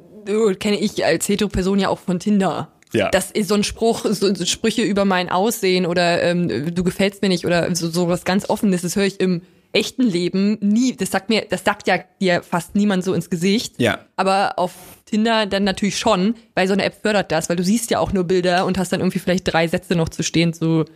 kenne 0.58 0.78
ich 0.80 1.04
als 1.04 1.28
Hetero-Person 1.28 1.78
ja 1.78 1.90
auch 1.90 1.98
von 1.98 2.18
Tinder. 2.18 2.70
Ja. 2.94 3.10
Das 3.10 3.30
ist 3.30 3.48
so 3.48 3.54
ein 3.54 3.64
Spruch, 3.64 4.06
so, 4.06 4.34
so 4.34 4.44
Sprüche 4.46 4.80
über 4.80 5.04
mein 5.04 5.28
Aussehen 5.28 5.84
oder 5.84 6.22
ähm, 6.22 6.74
du 6.74 6.82
gefällst 6.84 7.20
mir 7.20 7.28
nicht 7.28 7.44
oder 7.44 7.74
so, 7.74 7.90
so 7.90 8.08
was 8.08 8.24
ganz 8.24 8.48
Offenes, 8.48 8.80
das 8.80 8.96
höre 8.96 9.04
ich 9.04 9.20
im 9.20 9.42
echten 9.72 10.04
Leben 10.04 10.56
nie. 10.60 10.96
Das 10.96 11.10
sagt 11.10 11.28
mir, 11.28 11.44
das 11.50 11.64
sagt 11.64 11.86
ja 11.88 11.98
dir 12.20 12.42
fast 12.42 12.74
niemand 12.74 13.04
so 13.04 13.12
ins 13.12 13.28
Gesicht. 13.28 13.74
Ja. 13.78 13.98
Aber 14.16 14.58
auf 14.58 14.72
Tinder 15.04 15.44
dann 15.44 15.64
natürlich 15.64 15.98
schon, 15.98 16.36
weil 16.54 16.66
so 16.66 16.72
eine 16.72 16.84
App 16.84 16.94
fördert 17.02 17.30
das, 17.30 17.50
weil 17.50 17.56
du 17.56 17.64
siehst 17.64 17.90
ja 17.90 17.98
auch 17.98 18.14
nur 18.14 18.24
Bilder 18.24 18.64
und 18.64 18.78
hast 18.78 18.92
dann 18.92 19.00
irgendwie 19.00 19.18
vielleicht 19.18 19.52
drei 19.52 19.68
Sätze 19.68 19.96
noch 19.96 20.08
zu 20.08 20.22
stehen 20.22 20.54
zu 20.54 20.86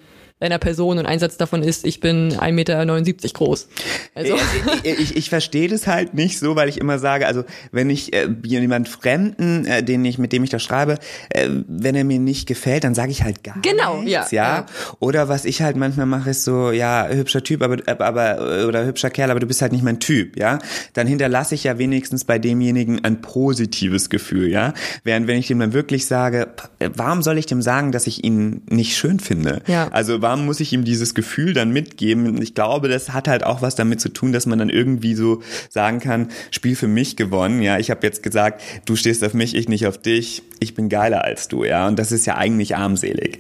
deiner 0.41 0.59
Person 0.59 0.99
und 0.99 1.07
ein 1.07 1.18
Satz 1.18 1.36
davon 1.36 1.62
ist, 1.62 1.84
ich 1.84 2.01
bin 2.01 2.32
1,79 2.32 2.53
Meter 2.53 2.86
groß. 3.32 3.68
Also, 4.14 4.36
ich, 4.84 4.99
ich, 4.99 5.16
ich 5.16 5.30
verstehe 5.30 5.68
das 5.68 5.86
halt 5.86 6.14
nicht 6.14 6.39
so, 6.39 6.55
weil 6.55 6.68
ich 6.68 6.78
immer 6.78 6.99
sage, 6.99 7.26
also 7.26 7.45
wenn 7.72 7.91
ich 7.91 8.12
äh, 8.12 8.28
jemand 8.45 8.89
Fremden, 8.89 9.66
äh, 9.66 9.82
den 9.82 10.05
ich, 10.05 10.18
mit 10.18 10.32
dem 10.32 10.45
ich 10.45 10.51
da 10.51 10.59
schreibe, 10.59 10.99
äh, 11.30 11.49
wenn 11.66 11.95
er 11.95 12.05
mir 12.05 12.20
nicht 12.20 12.47
gefällt, 12.47 12.84
dann 12.84 12.95
sage 12.95 13.11
ich 13.11 13.24
halt 13.24 13.43
gar 13.43 13.61
Genau, 13.62 14.03
nichts, 14.03 14.30
ja, 14.30 14.43
ja. 14.43 14.57
ja. 14.59 14.66
Oder 15.01 15.28
was 15.28 15.45
ich 15.45 15.62
halt 15.62 15.76
manchmal 15.76 16.07
mache, 16.07 16.30
ist 16.30 16.45
so, 16.45 16.70
ja, 16.70 17.09
hübscher 17.09 17.43
Typ, 17.43 17.62
aber, 17.62 17.76
aber 17.86 18.66
oder 18.68 18.86
hübscher 18.86 19.11
Kerl, 19.11 19.30
aber 19.30 19.41
du 19.41 19.47
bist 19.47 19.61
halt 19.61 19.72
nicht 19.72 19.82
mein 19.82 19.99
Typ, 19.99 20.39
ja. 20.39 20.59
Dann 20.93 21.07
hinterlasse 21.07 21.55
ich 21.55 21.64
ja 21.64 21.78
wenigstens 21.78 22.24
bei 22.24 22.39
demjenigen 22.39 23.05
ein 23.05 23.20
positives 23.20 24.09
Gefühl, 24.09 24.49
ja. 24.49 24.72
Während 25.03 25.26
wenn 25.26 25.39
ich 25.39 25.49
dem 25.49 25.59
dann 25.59 25.72
wirklich 25.72 26.07
sage, 26.07 26.49
warum 26.78 27.22
soll 27.22 27.39
ich 27.39 27.47
dem 27.47 27.62
sagen, 27.62 27.91
dass 27.91 28.07
ich 28.07 28.22
ihn 28.22 28.62
nicht 28.68 28.97
schön 28.97 29.18
finde? 29.18 29.62
Ja. 29.66 29.89
Also 29.89 30.22
warum 30.29 30.45
muss 30.45 30.61
ich 30.61 30.74
ihm 30.74 30.85
dieses 30.85 31.14
Gefühl 31.14 31.55
dann 31.55 31.70
mitgeben? 31.70 32.43
Ich 32.43 32.55
glaube, 32.55 32.89
das 32.89 33.14
hat 33.14 33.29
halt 33.29 33.45
auch 33.45 33.62
was 33.62 33.76
damit 33.76 33.99
zu 33.99 34.11
tun, 34.11 34.31
dass 34.31 34.45
man 34.45 34.59
dann 34.59 34.68
irgendwie 34.68 35.14
so 35.14 35.41
sagen 35.70 36.01
kann, 36.01 36.29
Spiel 36.51 36.76
für 36.76 36.87
mich 36.87 37.16
gewonnen. 37.16 37.62
Ja, 37.62 37.79
ich 37.79 37.91
habe 37.91 38.07
jetzt 38.07 38.22
gesagt, 38.22 38.61
du 38.85 38.95
stehst 38.95 39.24
auf 39.24 39.33
mich, 39.33 39.55
ich 39.55 39.70
nicht 39.70 39.87
auf 39.87 39.97
dich. 39.97 40.43
Ich 40.61 40.74
bin 40.74 40.91
geiler 40.91 41.24
als 41.24 41.49
du. 41.49 41.64
Ja, 41.64 41.89
und 41.89 41.99
das 41.99 42.12
ist 42.12 42.26
ja 42.26 42.37
eigentlich 42.37 42.76
armselig. 42.76 43.39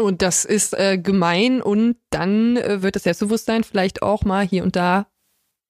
Und 0.00 0.22
das 0.22 0.44
ist 0.44 0.78
äh, 0.78 0.96
gemein 0.96 1.60
und 1.60 1.96
dann 2.10 2.56
äh, 2.56 2.82
wird 2.82 2.94
das 2.94 3.02
Selbstbewusstsein 3.02 3.64
vielleicht 3.64 4.02
auch 4.02 4.24
mal 4.24 4.46
hier 4.46 4.62
und 4.62 4.76
da 4.76 5.08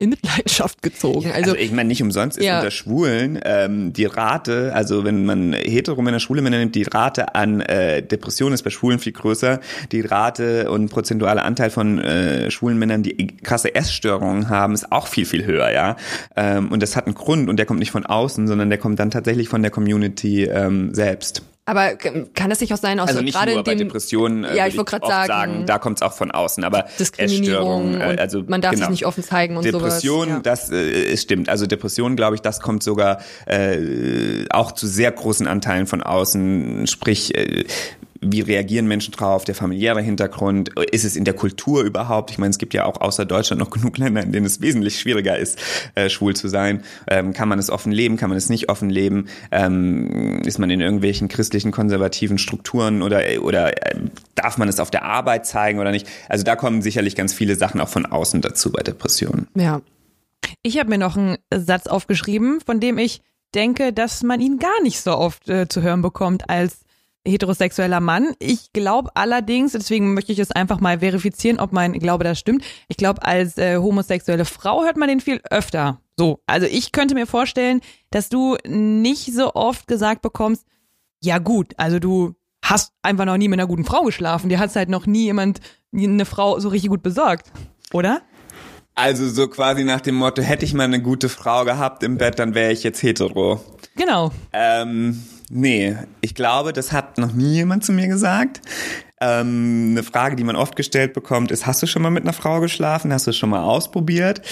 in 0.03 0.11
Mitleidenschaft 0.11 0.82
gezogen. 0.82 1.30
Also, 1.32 1.53
Also, 1.53 1.57
ich 1.57 1.72
meine, 1.72 1.88
nicht 1.88 2.03
umsonst 2.03 2.38
ist 2.38 2.44
Ja. 2.44 2.59
unter 2.59 2.70
Schwulen 2.70 3.38
ähm, 3.44 3.92
die 3.92 4.05
Rate, 4.05 4.72
also 4.74 5.05
wenn 5.05 5.24
man 5.24 5.53
Heteromänner, 5.53 6.20
schwule 6.20 6.42
Männer 6.42 6.59
nimmt, 6.59 6.74
die 6.74 6.82
Rate 6.82 7.34
an 7.34 7.61
äh, 7.61 8.03
Depressionen 8.03 8.55
ist 8.55 8.62
bei 8.62 8.70
Schwulen 8.70 8.98
viel 8.98 9.12
größer. 9.12 9.61
Die 9.92 10.00
Rate 10.00 10.70
und 10.70 10.88
prozentuale 10.90 11.42
Anteil 11.42 11.70
von 11.70 11.98
äh, 11.98 12.50
schwulen 12.50 12.78
Männern, 12.78 13.03
die 13.03 13.28
krasse 13.42 13.74
Essstörungen 13.74 14.48
haben, 14.48 14.74
ist 14.74 14.90
auch 14.92 15.07
viel, 15.07 15.24
viel 15.24 15.44
höher, 15.46 15.70
ja. 15.70 15.96
Ähm, 16.36 16.70
und 16.72 16.82
das 16.82 16.96
hat 16.96 17.07
einen 17.07 17.14
Grund 17.14 17.48
und 17.48 17.57
der 17.57 17.66
kommt 17.66 17.80
nicht 17.80 17.90
von 17.92 18.05
außen, 18.07 18.46
sondern 18.48 18.68
der 18.70 18.78
kommt 18.78 18.98
dann 18.98 19.11
tatsächlich 19.11 19.48
von 19.48 19.62
der 19.62 19.70
Community 19.70 20.44
ähm, 20.44 20.94
selbst. 20.94 21.42
Aber 21.64 21.94
kann 21.94 22.50
das 22.50 22.60
nicht 22.60 22.74
auch 22.74 22.78
sein, 22.78 22.98
auch 22.98 23.06
Also 23.06 23.20
so 23.20 23.24
nicht 23.24 23.34
gerade 23.36 23.54
nur 23.54 23.62
bei 23.62 23.76
dem 23.76 23.86
Depressionen, 23.86 24.42
äh, 24.42 24.56
Ja, 24.56 24.66
ich 24.66 24.76
wollte 24.76 24.90
gerade 24.90 25.04
oft 25.04 25.26
sagen, 25.28 25.64
da 25.64 25.78
kommt 25.78 25.98
es 25.98 26.02
auch 26.02 26.12
von 26.12 26.32
außen, 26.32 26.64
aber 26.64 26.86
Diskriminierung 26.98 27.94
Essstörungen, 27.94 28.00
äh, 28.00 28.20
also 28.20 28.42
man 28.48 28.60
darf 28.60 28.72
genau. 28.72 28.86
sich 28.86 28.90
nicht 28.90 29.06
offen 29.06 29.22
zeigen 29.22 29.56
und 29.56 29.64
Depression, 29.64 30.28
sowas. 30.28 30.36
Ja. 30.36 30.40
das 30.40 30.70
äh, 30.72 31.16
stimmt. 31.16 31.48
Also 31.48 31.66
Depression, 31.66 32.16
glaube 32.16 32.34
ich, 32.34 32.42
das 32.42 32.60
kommt 32.60 32.82
sogar 32.82 33.20
äh, 33.46 34.44
auch 34.50 34.72
zu 34.72 34.88
sehr 34.88 35.12
großen 35.12 35.46
Anteilen 35.46 35.86
von 35.86 36.02
außen. 36.02 36.88
Sprich, 36.88 37.36
äh, 37.36 37.64
wie 38.22 38.40
reagieren 38.40 38.86
Menschen 38.86 39.12
drauf? 39.12 39.44
Der 39.44 39.54
familiäre 39.54 40.00
Hintergrund? 40.00 40.70
Ist 40.90 41.04
es 41.04 41.16
in 41.16 41.24
der 41.24 41.34
Kultur 41.34 41.82
überhaupt? 41.82 42.30
Ich 42.30 42.38
meine, 42.38 42.50
es 42.50 42.58
gibt 42.58 42.72
ja 42.72 42.84
auch 42.84 43.00
außer 43.00 43.24
Deutschland 43.24 43.60
noch 43.60 43.70
genug 43.70 43.98
Länder, 43.98 44.22
in 44.22 44.32
denen 44.32 44.46
es 44.46 44.60
wesentlich 44.60 44.98
schwieriger 44.98 45.36
ist, 45.36 45.58
äh, 45.94 46.08
schwul 46.08 46.34
zu 46.34 46.48
sein. 46.48 46.82
Ähm, 47.08 47.32
kann 47.32 47.48
man 47.48 47.58
es 47.58 47.68
offen 47.68 47.92
leben? 47.92 48.16
Kann 48.16 48.30
man 48.30 48.38
es 48.38 48.48
nicht 48.48 48.68
offen 48.68 48.88
leben? 48.88 49.26
Ähm, 49.50 50.40
ist 50.44 50.58
man 50.58 50.70
in 50.70 50.80
irgendwelchen 50.80 51.28
christlichen 51.28 51.72
konservativen 51.72 52.38
Strukturen 52.38 53.02
oder 53.02 53.22
oder 53.42 53.76
äh, 53.86 53.98
darf 54.34 54.58
man 54.58 54.68
es 54.68 54.80
auf 54.80 54.90
der 54.90 55.04
Arbeit 55.04 55.46
zeigen 55.46 55.80
oder 55.80 55.90
nicht? 55.90 56.06
Also 56.28 56.44
da 56.44 56.56
kommen 56.56 56.82
sicherlich 56.82 57.16
ganz 57.16 57.34
viele 57.34 57.56
Sachen 57.56 57.80
auch 57.80 57.88
von 57.88 58.06
außen 58.06 58.40
dazu 58.40 58.70
bei 58.70 58.82
Depressionen. 58.82 59.48
ja. 59.54 59.80
Ich 60.62 60.78
habe 60.78 60.90
mir 60.90 60.98
noch 60.98 61.16
einen 61.16 61.38
Satz 61.52 61.86
aufgeschrieben, 61.86 62.60
von 62.60 62.78
dem 62.78 62.98
ich 62.98 63.22
denke, 63.54 63.92
dass 63.92 64.22
man 64.22 64.40
ihn 64.40 64.58
gar 64.58 64.82
nicht 64.82 65.00
so 65.00 65.16
oft 65.16 65.48
äh, 65.48 65.68
zu 65.68 65.82
hören 65.82 66.02
bekommt 66.02 66.48
als 66.48 66.81
heterosexueller 67.26 68.00
Mann. 68.00 68.34
Ich 68.38 68.72
glaube 68.72 69.10
allerdings, 69.14 69.72
deswegen 69.72 70.14
möchte 70.14 70.32
ich 70.32 70.38
es 70.38 70.50
einfach 70.50 70.80
mal 70.80 71.00
verifizieren, 71.00 71.60
ob 71.60 71.72
mein 71.72 71.92
Glaube 71.92 72.24
das 72.24 72.38
stimmt. 72.38 72.64
Ich 72.88 72.96
glaube, 72.96 73.24
als 73.24 73.58
äh, 73.58 73.76
homosexuelle 73.76 74.44
Frau 74.44 74.82
hört 74.82 74.96
man 74.96 75.08
den 75.08 75.20
viel 75.20 75.40
öfter. 75.50 76.00
So, 76.16 76.40
also 76.46 76.66
ich 76.66 76.92
könnte 76.92 77.14
mir 77.14 77.26
vorstellen, 77.26 77.80
dass 78.10 78.28
du 78.28 78.56
nicht 78.66 79.32
so 79.32 79.54
oft 79.54 79.86
gesagt 79.86 80.22
bekommst, 80.22 80.66
ja 81.20 81.38
gut, 81.38 81.72
also 81.76 81.98
du 81.98 82.34
hast 82.64 82.92
einfach 83.02 83.24
noch 83.24 83.36
nie 83.36 83.48
mit 83.48 83.58
einer 83.58 83.68
guten 83.68 83.84
Frau 83.84 84.02
geschlafen. 84.02 84.48
Dir 84.48 84.58
hat 84.58 84.74
halt 84.76 84.88
noch 84.88 85.06
nie 85.06 85.24
jemand 85.24 85.60
eine 85.92 86.24
Frau 86.24 86.58
so 86.58 86.68
richtig 86.68 86.90
gut 86.90 87.02
besorgt, 87.02 87.52
oder? 87.92 88.22
Also 88.94 89.28
so 89.28 89.48
quasi 89.48 89.84
nach 89.84 90.00
dem 90.00 90.16
Motto, 90.16 90.42
hätte 90.42 90.64
ich 90.64 90.74
mal 90.74 90.84
eine 90.84 91.00
gute 91.00 91.28
Frau 91.28 91.64
gehabt 91.64 92.02
im 92.02 92.18
Bett, 92.18 92.38
dann 92.38 92.54
wäre 92.54 92.72
ich 92.72 92.82
jetzt 92.82 93.02
hetero. 93.02 93.60
Genau. 93.96 94.32
Ähm, 94.52 95.22
nee, 95.53 95.96
ich 96.20 96.34
glaube, 96.34 96.72
das 96.72 96.92
hat 96.92 97.18
noch 97.18 97.32
nie 97.32 97.55
jemand 97.55 97.84
zu 97.84 97.92
mir 97.92 98.09
gesagt. 98.09 98.61
Ähm, 99.20 99.90
eine 99.92 100.03
Frage, 100.03 100.34
die 100.34 100.42
man 100.42 100.57
oft 100.57 100.74
gestellt 100.74 101.12
bekommt, 101.12 101.53
ist, 101.53 101.64
hast 101.64 101.80
du 101.80 101.86
schon 101.86 102.03
mal 102.03 102.11
mit 102.11 102.24
einer 102.24 102.32
Frau 102.32 102.59
geschlafen? 102.59 103.12
Hast 103.12 103.28
du 103.28 103.32
schon 103.32 103.50
mal 103.50 103.62
ausprobiert? 103.62 104.42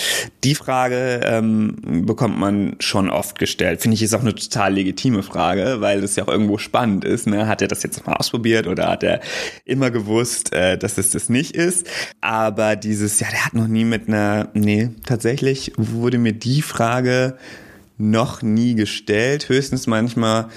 Die 0.45 0.55
Frage 0.55 1.23
ähm, 1.25 2.05
bekommt 2.07 2.39
man 2.39 2.77
schon 2.79 3.11
oft 3.11 3.39
gestellt. 3.39 3.81
Finde 3.81 3.97
ich, 3.97 4.03
ist 4.03 4.15
auch 4.15 4.21
eine 4.21 4.35
total 4.35 4.75
legitime 4.75 5.25
Frage, 5.25 5.81
weil 5.81 6.03
das 6.03 6.15
ja 6.15 6.25
auch 6.25 6.29
irgendwo 6.29 6.59
spannend 6.59 7.05
ist. 7.05 7.27
Ne? 7.27 7.49
Hat 7.49 7.63
er 7.63 7.69
das 7.69 7.83
jetzt 7.83 8.07
mal 8.07 8.15
ausprobiert 8.15 8.69
oder 8.69 8.89
hat 8.89 9.03
er 9.03 9.21
immer 9.65 9.91
gewusst, 9.91 10.53
äh, 10.53 10.79
dass 10.79 10.99
es 10.99 11.11
das 11.11 11.29
nicht 11.29 11.57
ist? 11.57 11.89
Aber 12.21 12.77
dieses, 12.77 13.19
ja, 13.19 13.27
der 13.29 13.47
hat 13.47 13.55
noch 13.55 13.67
nie 13.67 13.85
mit 13.85 14.07
einer, 14.07 14.51
nee, 14.55 14.91
tatsächlich 15.05 15.73
wurde 15.77 16.19
mir 16.19 16.35
die 16.35 16.63
Frage 16.63 17.37
noch 17.99 18.43
nie 18.43 18.75
gestellt. 18.75 19.49
Höchstens 19.49 19.87
manchmal, 19.87 20.49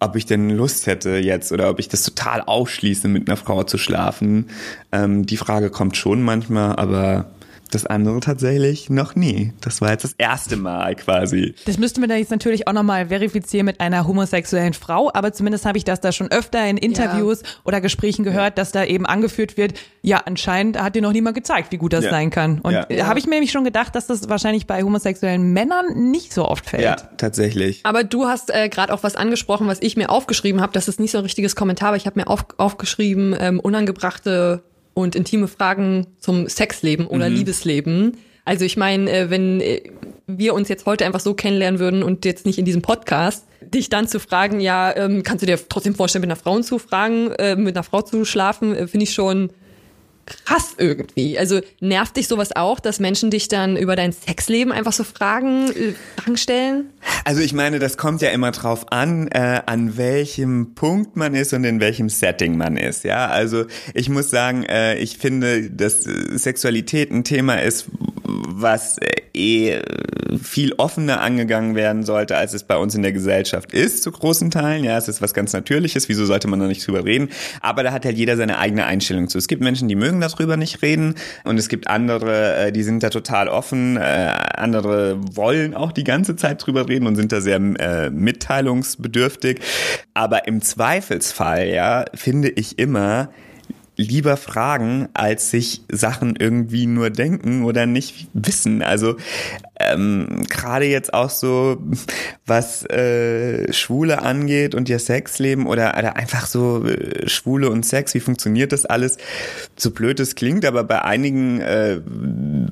ob 0.00 0.16
ich 0.16 0.26
denn 0.26 0.50
Lust 0.50 0.86
hätte 0.86 1.18
jetzt 1.18 1.52
oder 1.52 1.70
ob 1.70 1.78
ich 1.78 1.88
das 1.88 2.02
total 2.02 2.40
ausschließe, 2.40 3.06
mit 3.06 3.28
einer 3.28 3.36
Frau 3.36 3.62
zu 3.62 3.78
schlafen. 3.78 4.46
Ähm, 4.92 5.26
die 5.26 5.36
Frage 5.36 5.70
kommt 5.70 5.96
schon 5.96 6.22
manchmal, 6.22 6.76
aber 6.76 7.30
das 7.70 7.86
andere 7.86 8.20
tatsächlich 8.20 8.90
noch 8.90 9.14
nie. 9.14 9.52
Das 9.60 9.80
war 9.80 9.90
jetzt 9.90 10.04
das 10.04 10.14
erste 10.18 10.56
Mal 10.56 10.94
quasi. 10.96 11.54
Das 11.66 11.78
müssten 11.78 12.00
wir 12.06 12.16
jetzt 12.16 12.30
natürlich 12.30 12.66
auch 12.68 12.72
nochmal 12.72 13.08
verifizieren 13.08 13.66
mit 13.66 13.80
einer 13.80 14.06
homosexuellen 14.06 14.74
Frau, 14.74 15.10
aber 15.14 15.32
zumindest 15.32 15.64
habe 15.66 15.78
ich 15.78 15.84
das 15.84 16.00
da 16.00 16.12
schon 16.12 16.30
öfter 16.30 16.66
in 16.66 16.76
Interviews 16.76 17.42
oder 17.64 17.80
Gesprächen 17.80 18.24
gehört, 18.24 18.58
dass 18.58 18.72
da 18.72 18.84
eben 18.84 19.06
angeführt 19.06 19.56
wird, 19.56 19.74
ja, 20.02 20.18
anscheinend 20.24 20.80
hat 20.80 20.94
dir 20.94 21.02
noch 21.02 21.12
niemand 21.12 21.34
gezeigt, 21.36 21.72
wie 21.72 21.76
gut 21.78 21.92
das 21.92 22.04
Ja. 22.04 22.10
sein 22.10 22.30
kann. 22.30 22.60
Und 22.60 22.72
Ja. 22.72 22.84
da 22.86 23.06
habe 23.06 23.18
ich 23.18 23.26
mir 23.26 23.32
nämlich 23.32 23.52
schon 23.52 23.64
gedacht, 23.64 23.94
dass 23.94 24.06
das 24.06 24.28
wahrscheinlich 24.28 24.66
bei 24.66 24.82
homosexuellen 24.82 25.52
Männern 25.52 26.10
nicht 26.10 26.32
so 26.32 26.46
oft 26.46 26.66
fällt. 26.66 26.82
Ja, 26.82 26.96
tatsächlich. 26.96 27.80
Aber 27.84 28.04
du 28.04 28.26
hast 28.26 28.50
äh, 28.54 28.68
gerade 28.68 28.92
auch 28.92 29.02
was 29.02 29.16
angesprochen, 29.16 29.66
was 29.66 29.78
ich 29.80 29.96
mir 29.96 30.10
aufgeschrieben 30.10 30.60
habe. 30.60 30.72
Das 30.72 30.88
ist 30.88 31.00
nicht 31.00 31.10
so 31.10 31.18
ein 31.18 31.24
richtiges 31.24 31.54
Kommentar, 31.56 31.88
aber 31.88 31.96
ich 31.96 32.06
habe 32.06 32.18
mir 32.18 32.26
auf, 32.28 32.44
aufgeschrieben, 32.56 33.36
ähm, 33.38 33.60
unangebrachte 33.60 34.62
und 34.94 35.14
intime 35.14 35.48
Fragen 35.48 36.06
zum 36.18 36.48
Sexleben 36.48 37.06
oder 37.06 37.28
Liebesleben. 37.28 38.16
Also 38.44 38.64
ich 38.64 38.76
meine, 38.76 39.10
äh, 39.10 39.30
wenn 39.30 39.60
äh, 39.60 39.82
wir 40.26 40.54
uns 40.54 40.68
jetzt 40.68 40.86
heute 40.86 41.06
einfach 41.06 41.20
so 41.20 41.34
kennenlernen 41.34 41.78
würden 41.78 42.02
und 42.02 42.24
jetzt 42.24 42.46
nicht 42.46 42.58
in 42.58 42.64
diesem 42.64 42.82
Podcast, 42.82 43.46
dich 43.60 43.90
dann 43.90 44.08
zu 44.08 44.18
fragen, 44.18 44.60
ja, 44.60 44.94
ähm, 44.96 45.22
kannst 45.22 45.42
du 45.42 45.46
dir 45.46 45.58
trotzdem 45.68 45.94
vorstellen, 45.94 46.22
mit 46.22 46.30
einer 46.30 46.36
Frau 46.36 46.60
zu 46.60 46.78
fragen, 46.78 47.30
äh, 47.32 47.56
mit 47.56 47.76
einer 47.76 47.84
Frau 47.84 48.02
zu 48.02 48.24
schlafen, 48.24 48.74
finde 48.88 49.04
ich 49.04 49.12
schon 49.12 49.50
krass 50.26 50.74
irgendwie. 50.78 51.38
Also 51.38 51.60
nervt 51.80 52.16
dich 52.16 52.28
sowas 52.28 52.54
auch, 52.54 52.80
dass 52.80 53.00
Menschen 53.00 53.30
dich 53.30 53.48
dann 53.48 53.76
über 53.76 53.96
dein 53.96 54.12
Sexleben 54.12 54.72
einfach 54.72 54.92
so 54.92 55.04
Fragen, 55.04 55.70
äh, 55.70 55.94
Fragen 56.16 56.36
stellen? 56.36 56.90
Also 57.24 57.40
ich 57.40 57.52
meine, 57.52 57.78
das 57.78 57.96
kommt 57.96 58.22
ja 58.22 58.30
immer 58.30 58.50
drauf 58.50 58.92
an, 58.92 59.28
äh, 59.28 59.62
an 59.66 59.96
welchem 59.96 60.74
Punkt 60.74 61.16
man 61.16 61.34
ist 61.34 61.52
und 61.52 61.64
in 61.64 61.80
welchem 61.80 62.08
Setting 62.08 62.56
man 62.56 62.76
ist. 62.76 63.04
Ja, 63.04 63.26
also 63.26 63.64
ich 63.94 64.08
muss 64.08 64.30
sagen, 64.30 64.64
äh, 64.64 64.96
ich 64.96 65.18
finde, 65.18 65.70
dass 65.70 66.02
Sexualität 66.02 67.10
ein 67.10 67.24
Thema 67.24 67.62
ist, 67.62 67.86
was 68.24 68.98
äh, 68.98 69.10
eh 69.34 69.80
viel 70.42 70.72
offener 70.74 71.20
angegangen 71.20 71.74
werden 71.74 72.04
sollte, 72.04 72.36
als 72.36 72.54
es 72.54 72.64
bei 72.64 72.76
uns 72.76 72.94
in 72.94 73.02
der 73.02 73.12
Gesellschaft 73.12 73.72
ist, 73.72 74.02
zu 74.02 74.12
großen 74.12 74.50
Teilen. 74.50 74.84
Ja, 74.84 74.96
es 74.96 75.08
ist 75.08 75.20
was 75.20 75.34
ganz 75.34 75.52
Natürliches. 75.52 76.08
Wieso 76.08 76.24
sollte 76.24 76.48
man 76.48 76.60
da 76.60 76.66
nicht 76.66 76.86
drüber 76.86 77.04
reden? 77.04 77.30
Aber 77.60 77.82
da 77.82 77.92
hat 77.92 78.04
halt 78.04 78.16
jeder 78.16 78.36
seine 78.36 78.58
eigene 78.58 78.84
Einstellung 78.84 79.28
zu. 79.28 79.38
Es 79.38 79.48
gibt 79.48 79.62
Menschen, 79.62 79.88
die 79.88 79.96
mögen 79.96 80.09
darüber 80.18 80.56
nicht 80.56 80.80
reden 80.80 81.16
und 81.44 81.58
es 81.58 81.68
gibt 81.68 81.88
andere, 81.88 82.56
äh, 82.56 82.72
die 82.72 82.82
sind 82.82 83.02
da 83.02 83.10
total 83.10 83.48
offen. 83.48 83.98
Äh, 83.98 84.00
andere 84.56 85.18
wollen 85.36 85.74
auch 85.74 85.92
die 85.92 86.04
ganze 86.04 86.36
Zeit 86.36 86.64
drüber 86.64 86.88
reden 86.88 87.06
und 87.06 87.16
sind 87.16 87.32
da 87.32 87.42
sehr 87.42 87.56
äh, 87.56 88.08
mitteilungsbedürftig. 88.08 89.60
Aber 90.14 90.48
im 90.48 90.62
Zweifelsfall, 90.62 91.68
ja, 91.68 92.06
finde 92.14 92.48
ich 92.48 92.78
immer, 92.78 93.28
lieber 94.00 94.36
fragen, 94.36 95.08
als 95.14 95.50
sich 95.50 95.82
Sachen 95.90 96.36
irgendwie 96.36 96.86
nur 96.86 97.10
denken 97.10 97.64
oder 97.64 97.86
nicht 97.86 98.28
wissen. 98.32 98.82
Also 98.82 99.16
ähm, 99.78 100.42
gerade 100.48 100.84
jetzt 100.84 101.14
auch 101.14 101.30
so, 101.30 101.78
was 102.46 102.84
äh, 102.86 103.72
Schwule 103.72 104.22
angeht 104.22 104.74
und 104.74 104.88
ihr 104.88 104.98
Sexleben 104.98 105.66
oder, 105.66 105.96
oder 105.98 106.16
einfach 106.16 106.46
so 106.46 106.84
äh, 106.84 107.28
Schwule 107.28 107.70
und 107.70 107.84
Sex, 107.84 108.14
wie 108.14 108.20
funktioniert 108.20 108.72
das 108.72 108.84
alles? 108.84 109.16
So 109.76 109.90
blöd 109.90 110.20
es 110.20 110.34
klingt, 110.34 110.64
aber 110.64 110.84
bei 110.84 111.02
einigen 111.02 111.60
äh, 111.60 112.00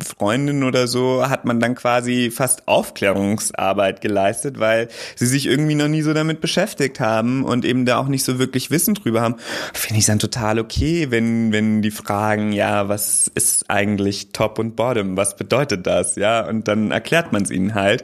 Freundinnen 0.04 0.64
oder 0.64 0.86
so 0.86 1.28
hat 1.28 1.44
man 1.44 1.60
dann 1.60 1.74
quasi 1.74 2.30
fast 2.30 2.68
Aufklärungsarbeit 2.68 4.00
geleistet, 4.00 4.58
weil 4.58 4.88
sie 5.16 5.26
sich 5.26 5.46
irgendwie 5.46 5.74
noch 5.74 5.88
nie 5.88 6.02
so 6.02 6.12
damit 6.12 6.40
beschäftigt 6.40 7.00
haben 7.00 7.44
und 7.44 7.64
eben 7.64 7.86
da 7.86 7.98
auch 7.98 8.08
nicht 8.08 8.24
so 8.24 8.38
wirklich 8.38 8.70
Wissen 8.70 8.94
drüber 8.94 9.22
haben. 9.22 9.36
Finde 9.72 10.00
ich 10.00 10.06
dann 10.06 10.18
total 10.18 10.58
okay, 10.58 11.06
wenn, 11.10 11.17
wenn 11.18 11.82
die 11.82 11.90
fragen, 11.90 12.52
ja, 12.52 12.88
was 12.88 13.28
ist 13.28 13.70
eigentlich 13.70 14.32
Top 14.32 14.58
und 14.58 14.76
Bottom? 14.76 15.16
Was 15.16 15.36
bedeutet 15.36 15.86
das? 15.86 16.16
Ja, 16.16 16.46
und 16.46 16.68
dann 16.68 16.90
erklärt 16.90 17.32
man 17.32 17.42
es 17.42 17.50
ihnen 17.50 17.74
halt. 17.74 18.02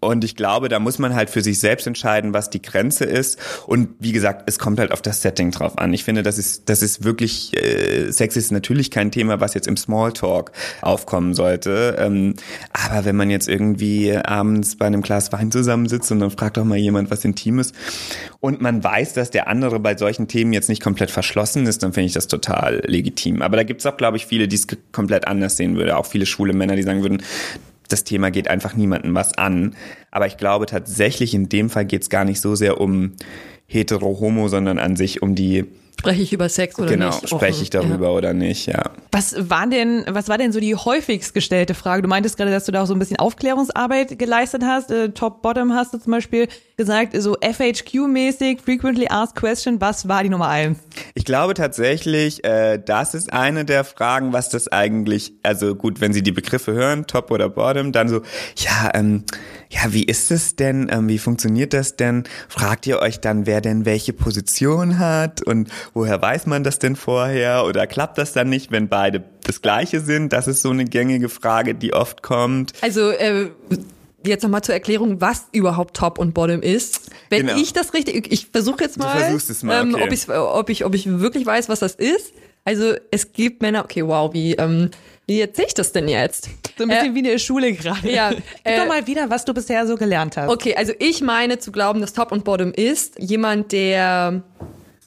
Und 0.00 0.24
ich 0.24 0.34
glaube, 0.34 0.68
da 0.68 0.78
muss 0.78 0.98
man 0.98 1.14
halt 1.14 1.28
für 1.28 1.42
sich 1.42 1.60
selbst 1.60 1.86
entscheiden, 1.86 2.32
was 2.32 2.48
die 2.48 2.62
Grenze 2.62 3.04
ist. 3.04 3.38
Und 3.66 3.90
wie 3.98 4.12
gesagt, 4.12 4.44
es 4.46 4.58
kommt 4.58 4.78
halt 4.78 4.92
auf 4.92 5.02
das 5.02 5.20
Setting 5.20 5.50
drauf 5.50 5.78
an. 5.78 5.92
Ich 5.92 6.04
finde, 6.04 6.22
das 6.22 6.38
ist, 6.38 6.68
das 6.70 6.82
ist 6.82 7.04
wirklich, 7.04 7.54
äh, 7.56 8.10
Sex 8.10 8.36
ist 8.36 8.50
natürlich 8.50 8.90
kein 8.90 9.10
Thema, 9.10 9.40
was 9.40 9.52
jetzt 9.52 9.68
im 9.68 9.76
Smalltalk 9.76 10.52
aufkommen 10.80 11.34
sollte. 11.34 11.96
Ähm, 11.98 12.34
aber 12.72 13.04
wenn 13.04 13.16
man 13.16 13.30
jetzt 13.30 13.48
irgendwie 13.48 14.16
abends 14.16 14.76
bei 14.76 14.86
einem 14.86 15.02
Glas 15.02 15.32
Wein 15.32 15.50
zusammensitzt 15.50 16.10
und 16.12 16.20
dann 16.20 16.30
fragt 16.30 16.56
doch 16.56 16.64
mal 16.64 16.78
jemand 16.78 17.10
was 17.10 17.24
Intimes 17.24 17.72
und 18.40 18.62
man 18.62 18.82
weiß, 18.82 19.12
dass 19.12 19.30
der 19.30 19.48
andere 19.48 19.80
bei 19.80 19.96
solchen 19.96 20.28
Themen 20.28 20.54
jetzt 20.54 20.70
nicht 20.70 20.82
komplett 20.82 21.10
verschlossen 21.10 21.66
ist, 21.66 21.82
dann 21.82 21.92
finde 21.92 22.06
ich 22.06 22.14
das 22.14 22.26
total 22.26 22.82
legitim. 22.86 23.42
Aber 23.42 23.58
da 23.58 23.64
gibt's 23.64 23.84
auch, 23.84 23.98
glaube 23.98 24.16
ich, 24.16 24.26
viele, 24.26 24.48
die 24.48 24.56
es 24.56 24.66
komplett 24.92 25.26
anders 25.26 25.58
sehen 25.58 25.76
würde. 25.76 25.96
Auch 25.98 26.06
viele 26.06 26.24
schwule 26.24 26.54
Männer, 26.54 26.76
die 26.76 26.82
sagen 26.82 27.02
würden, 27.02 27.22
das 27.92 28.04
Thema 28.04 28.30
geht 28.30 28.48
einfach 28.48 28.74
niemandem 28.74 29.14
was 29.14 29.36
an. 29.36 29.74
Aber 30.10 30.26
ich 30.26 30.36
glaube 30.36 30.66
tatsächlich, 30.66 31.34
in 31.34 31.48
dem 31.48 31.70
Fall 31.70 31.84
geht 31.84 32.02
es 32.02 32.10
gar 32.10 32.24
nicht 32.24 32.40
so 32.40 32.54
sehr 32.54 32.80
um 32.80 33.12
hetero-homo, 33.66 34.48
sondern 34.48 34.78
an 34.78 34.96
sich 34.96 35.22
um 35.22 35.34
die 35.34 35.66
Spreche 36.00 36.22
ich 36.22 36.32
über 36.32 36.48
Sex 36.48 36.78
oder 36.78 36.88
genau, 36.88 37.08
nicht? 37.08 37.20
Genau, 37.20 37.36
spreche 37.36 37.62
ich 37.62 37.68
darüber 37.68 38.06
ja. 38.06 38.12
oder 38.12 38.32
nicht, 38.32 38.64
ja. 38.64 38.84
Was 39.12 39.50
war 39.50 39.66
denn, 39.66 40.06
was 40.08 40.30
war 40.30 40.38
denn 40.38 40.50
so 40.50 40.58
die 40.58 40.74
häufigst 40.74 41.34
gestellte 41.34 41.74
Frage? 41.74 42.00
Du 42.00 42.08
meintest 42.08 42.38
gerade, 42.38 42.50
dass 42.50 42.64
du 42.64 42.72
da 42.72 42.82
auch 42.82 42.86
so 42.86 42.94
ein 42.94 42.98
bisschen 42.98 43.18
Aufklärungsarbeit 43.18 44.18
geleistet 44.18 44.62
hast. 44.64 44.90
Äh, 44.90 45.10
Top-Bottom 45.10 45.74
hast 45.74 45.92
du 45.92 45.98
zum 45.98 46.12
Beispiel 46.12 46.48
gesagt, 46.78 47.14
so 47.20 47.36
FHQ-mäßig, 47.36 48.62
Frequently 48.62 49.08
Asked 49.10 49.36
Question, 49.36 49.78
was 49.82 50.08
war 50.08 50.22
die 50.22 50.30
Nummer 50.30 50.48
eins? 50.48 50.78
Ich 51.12 51.26
glaube 51.26 51.52
tatsächlich, 51.52 52.44
äh, 52.44 52.78
das 52.82 53.12
ist 53.12 53.30
eine 53.34 53.66
der 53.66 53.84
Fragen, 53.84 54.32
was 54.32 54.48
das 54.48 54.68
eigentlich, 54.68 55.34
also 55.42 55.74
gut, 55.74 56.00
wenn 56.00 56.14
Sie 56.14 56.22
die 56.22 56.32
Begriffe 56.32 56.72
hören, 56.72 57.06
Top 57.06 57.30
oder 57.30 57.50
Bottom, 57.50 57.92
dann 57.92 58.08
so, 58.08 58.22
ja, 58.56 58.90
ähm, 58.94 59.24
ja, 59.68 59.92
wie 59.92 60.04
ist 60.04 60.30
es 60.30 60.56
denn, 60.56 60.88
ähm, 60.90 61.08
wie 61.08 61.18
funktioniert 61.18 61.74
das 61.74 61.96
denn? 61.96 62.24
Fragt 62.48 62.86
ihr 62.86 63.00
euch 63.00 63.20
dann, 63.20 63.46
wer 63.46 63.60
denn 63.60 63.84
welche 63.84 64.12
Position 64.12 64.98
hat 64.98 65.42
und 65.42 65.68
woher 65.94 66.20
weiß 66.20 66.46
man 66.46 66.64
das 66.64 66.78
denn 66.78 66.96
vorher 66.96 67.64
oder 67.64 67.86
klappt 67.86 68.18
das 68.18 68.32
dann 68.32 68.48
nicht, 68.48 68.70
wenn 68.70 68.88
beide 68.88 69.24
das 69.44 69.62
Gleiche 69.62 70.00
sind? 70.00 70.32
Das 70.32 70.46
ist 70.48 70.62
so 70.62 70.70
eine 70.70 70.84
gängige 70.84 71.28
Frage, 71.28 71.74
die 71.74 71.92
oft 71.92 72.22
kommt. 72.22 72.72
Also 72.80 73.10
äh, 73.10 73.50
jetzt 74.24 74.42
nochmal 74.42 74.62
zur 74.62 74.74
Erklärung, 74.74 75.20
was 75.20 75.46
überhaupt 75.52 75.96
Top 75.96 76.18
und 76.18 76.34
Bottom 76.34 76.62
ist. 76.62 77.10
Wenn 77.28 77.46
genau. 77.46 77.58
ich 77.58 77.72
das 77.72 77.94
richtig, 77.94 78.32
ich 78.32 78.46
versuche 78.46 78.84
jetzt 78.84 78.98
mal, 78.98 79.34
mal 79.62 79.82
ähm, 79.82 79.94
ob, 79.94 80.12
ich, 80.12 80.28
ob, 80.30 80.70
ich, 80.70 80.84
ob 80.84 80.94
ich 80.94 81.06
wirklich 81.20 81.46
weiß, 81.46 81.68
was 81.68 81.80
das 81.80 81.94
ist. 81.94 82.32
Also 82.64 82.94
es 83.10 83.32
gibt 83.32 83.62
Männer, 83.62 83.84
okay, 83.84 84.06
wow, 84.06 84.32
wie, 84.34 84.54
ähm, 84.54 84.90
wie 85.26 85.40
erzähle 85.40 85.68
ich 85.68 85.74
das 85.74 85.92
denn 85.92 86.08
jetzt? 86.08 86.50
So 86.76 86.84
ein 86.84 86.90
bisschen 86.90 87.12
äh, 87.12 87.14
wie 87.14 87.18
in 87.20 87.24
der 87.24 87.38
Schule 87.38 87.72
gerade. 87.72 88.10
Ja. 88.10 88.30
Gib 88.30 88.42
äh, 88.64 88.76
doch 88.78 88.86
mal 88.86 89.06
wieder, 89.06 89.30
was 89.30 89.44
du 89.44 89.54
bisher 89.54 89.86
so 89.86 89.96
gelernt 89.96 90.36
hast. 90.36 90.50
Okay, 90.50 90.74
also 90.76 90.92
ich 90.98 91.22
meine 91.22 91.58
zu 91.58 91.72
glauben, 91.72 92.00
dass 92.00 92.12
Top 92.12 92.32
und 92.32 92.44
Bottom 92.44 92.72
ist 92.72 93.18
jemand, 93.18 93.72
der 93.72 94.42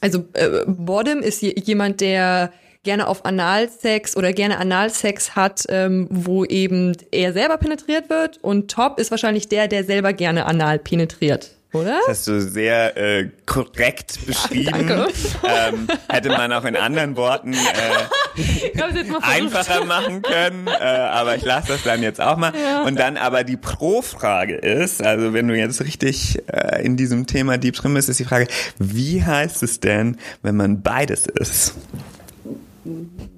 also 0.04 0.22
äh, 0.34 0.64
Bottom 0.66 1.20
ist 1.20 1.40
jemand, 1.40 2.02
der 2.02 2.52
gerne 2.82 3.08
auf 3.08 3.24
Analsex 3.24 4.18
oder 4.18 4.34
gerne 4.34 4.58
Analsex 4.58 5.34
hat, 5.34 5.64
ähm, 5.70 6.08
wo 6.10 6.44
eben 6.44 6.94
er 7.10 7.32
selber 7.32 7.56
penetriert 7.56 8.10
wird. 8.10 8.38
Und 8.42 8.70
Top 8.70 8.98
ist 8.98 9.10
wahrscheinlich 9.10 9.48
der, 9.48 9.66
der 9.66 9.82
selber 9.82 10.12
gerne 10.12 10.44
anal 10.44 10.78
penetriert. 10.78 11.53
Oder? 11.74 11.98
Das 12.06 12.18
hast 12.18 12.26
du 12.28 12.40
sehr 12.40 12.96
äh, 12.96 13.30
korrekt 13.46 14.24
beschrieben. 14.26 14.88
Ja, 14.88 15.68
ähm, 15.68 15.88
hätte 16.08 16.28
man 16.28 16.52
auch 16.52 16.64
in 16.64 16.76
anderen 16.76 17.16
Worten 17.16 17.52
äh, 17.52 18.80
einfacher 19.22 19.84
machen 19.84 20.22
können, 20.22 20.68
äh, 20.68 20.70
aber 20.70 21.34
ich 21.34 21.44
lasse 21.44 21.68
das 21.72 21.82
dann 21.82 22.00
jetzt 22.00 22.20
auch 22.20 22.36
mal. 22.36 22.52
Ja. 22.54 22.82
Und 22.82 22.96
dann 23.00 23.16
aber 23.16 23.42
die 23.42 23.56
Pro-Frage 23.56 24.54
ist, 24.54 25.02
also 25.02 25.32
wenn 25.32 25.48
du 25.48 25.56
jetzt 25.56 25.82
richtig 25.82 26.40
äh, 26.46 26.84
in 26.84 26.96
diesem 26.96 27.26
Thema 27.26 27.58
deep 27.58 27.74
drin 27.74 27.92
bist, 27.94 28.08
ist 28.08 28.20
die 28.20 28.24
Frage, 28.24 28.46
wie 28.78 29.24
heißt 29.24 29.64
es 29.64 29.80
denn, 29.80 30.16
wenn 30.42 30.54
man 30.54 30.80
beides 30.80 31.26
ist? 31.26 31.74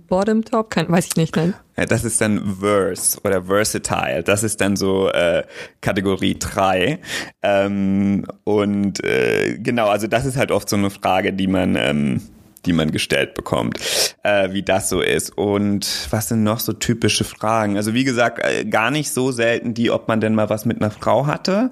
Bottom 0.06 0.44
Top, 0.44 0.70
kann, 0.70 0.88
weiß 0.88 1.06
ich 1.06 1.16
nicht, 1.16 1.36
nein. 1.36 1.54
Ja, 1.76 1.84
das 1.84 2.04
ist 2.04 2.20
dann 2.20 2.56
Verse 2.60 3.18
oder 3.22 3.44
Versatile. 3.44 4.22
Das 4.22 4.42
ist 4.42 4.60
dann 4.60 4.76
so 4.76 5.10
äh, 5.10 5.44
Kategorie 5.80 6.36
3. 6.38 6.98
Ähm, 7.42 8.26
und 8.44 9.04
äh, 9.04 9.58
genau, 9.58 9.88
also 9.88 10.06
das 10.06 10.24
ist 10.24 10.36
halt 10.36 10.50
oft 10.50 10.68
so 10.68 10.76
eine 10.76 10.90
Frage, 10.90 11.32
die 11.32 11.46
man 11.46 11.76
ähm, 11.76 12.22
die 12.66 12.72
man 12.72 12.90
gestellt 12.90 13.34
bekommt, 13.34 13.78
äh, 14.22 14.52
wie 14.52 14.62
das 14.62 14.88
so 14.88 15.00
ist. 15.00 15.30
Und 15.36 16.08
was 16.10 16.28
sind 16.28 16.42
noch 16.42 16.60
so 16.60 16.72
typische 16.72 17.24
Fragen? 17.24 17.76
Also 17.76 17.94
wie 17.94 18.04
gesagt, 18.04 18.40
äh, 18.44 18.64
gar 18.64 18.90
nicht 18.90 19.12
so 19.12 19.32
selten 19.32 19.72
die, 19.72 19.90
ob 19.90 20.08
man 20.08 20.20
denn 20.20 20.34
mal 20.34 20.50
was 20.50 20.64
mit 20.64 20.80
einer 20.80 20.90
Frau 20.90 21.26
hatte. 21.26 21.70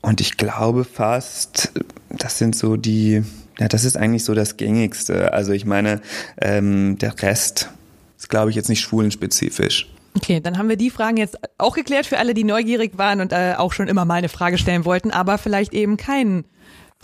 Und 0.00 0.20
ich 0.20 0.36
glaube 0.36 0.84
fast, 0.84 1.72
das 2.08 2.38
sind 2.38 2.56
so 2.56 2.76
die, 2.76 3.22
ja, 3.62 3.68
das 3.68 3.84
ist 3.84 3.96
eigentlich 3.96 4.24
so 4.24 4.34
das 4.34 4.56
Gängigste. 4.56 5.32
Also 5.32 5.52
ich 5.52 5.64
meine, 5.64 6.00
ähm, 6.40 6.98
der 6.98 7.22
Rest 7.22 7.70
ist, 8.18 8.28
glaube 8.28 8.50
ich, 8.50 8.56
jetzt 8.56 8.68
nicht 8.68 8.80
schwulenspezifisch. 8.80 9.88
Okay, 10.16 10.40
dann 10.40 10.58
haben 10.58 10.68
wir 10.68 10.74
die 10.74 10.90
Fragen 10.90 11.16
jetzt 11.16 11.38
auch 11.58 11.76
geklärt 11.76 12.06
für 12.06 12.18
alle, 12.18 12.34
die 12.34 12.42
neugierig 12.42 12.98
waren 12.98 13.20
und 13.20 13.32
äh, 13.32 13.54
auch 13.56 13.72
schon 13.72 13.86
immer 13.86 14.04
mal 14.04 14.16
eine 14.16 14.28
Frage 14.28 14.58
stellen 14.58 14.84
wollten, 14.84 15.12
aber 15.12 15.38
vielleicht 15.38 15.74
eben 15.74 15.96
keinen 15.96 16.44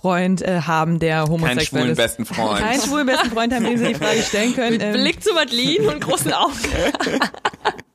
Freund 0.00 0.42
äh, 0.42 0.60
haben, 0.60 0.98
der 0.98 1.24
homosexuell 1.24 1.56
Keinen 1.56 1.66
schwulen 1.66 1.90
ist. 1.90 1.96
besten 1.96 2.24
Freund. 2.24 2.60
Keinen 2.60 2.80
schwulen 2.80 3.06
besten 3.06 3.30
Freund 3.30 3.52
haben, 3.52 3.64
dem 3.64 3.78
sie 3.78 3.88
die 3.88 3.94
Frage 3.94 4.22
stellen 4.22 4.54
können. 4.54 4.72
Mit 4.72 4.82
ähm, 4.82 4.92
Blick 4.92 5.22
zu 5.22 5.34
Madeline 5.34 5.90
und 5.90 6.00
großen 6.00 6.32
Augen. 6.32 6.54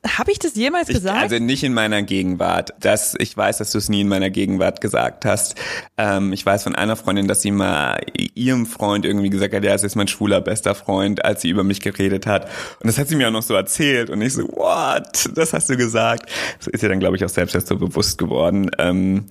Habe 0.06 0.30
ich 0.30 0.38
das 0.38 0.54
jemals 0.54 0.88
gesagt? 0.88 1.16
Ich, 1.16 1.22
also 1.32 1.38
nicht 1.38 1.64
in 1.64 1.72
meiner 1.72 2.02
Gegenwart. 2.02 2.74
Das, 2.78 3.14
ich 3.18 3.34
weiß, 3.34 3.58
dass 3.58 3.72
du 3.72 3.78
es 3.78 3.88
nie 3.88 4.02
in 4.02 4.08
meiner 4.08 4.28
Gegenwart 4.28 4.82
gesagt 4.82 5.24
hast. 5.24 5.56
Ähm, 5.96 6.32
ich 6.34 6.44
weiß 6.44 6.62
von 6.64 6.74
einer 6.74 6.96
Freundin, 6.96 7.26
dass 7.26 7.40
sie 7.40 7.50
mal 7.50 7.98
ihrem 8.34 8.66
Freund 8.66 9.06
irgendwie 9.06 9.30
gesagt 9.30 9.54
hat, 9.54 9.64
ja, 9.64 9.72
es 9.72 9.82
ist 9.82 9.96
mein 9.96 10.06
schwuler 10.06 10.42
bester 10.42 10.74
Freund, 10.74 11.24
als 11.24 11.40
sie 11.40 11.48
über 11.48 11.64
mich 11.64 11.80
geredet 11.80 12.26
hat. 12.26 12.44
Und 12.80 12.86
das 12.86 12.98
hat 12.98 13.08
sie 13.08 13.16
mir 13.16 13.28
auch 13.28 13.32
noch 13.32 13.42
so 13.42 13.54
erzählt. 13.54 14.10
Und 14.10 14.20
ich 14.20 14.34
so, 14.34 14.42
what? 14.48 15.30
Das 15.34 15.54
hast 15.54 15.70
du 15.70 15.76
gesagt. 15.76 16.30
Das 16.58 16.66
ist 16.66 16.82
ja 16.82 16.90
dann, 16.90 17.00
glaube 17.00 17.16
ich, 17.16 17.24
auch 17.24 17.30
selbst 17.30 17.54
erst 17.54 17.68
so 17.68 17.76
bewusst 17.78 18.18
geworden. 18.18 18.70
Ähm, 18.78 19.24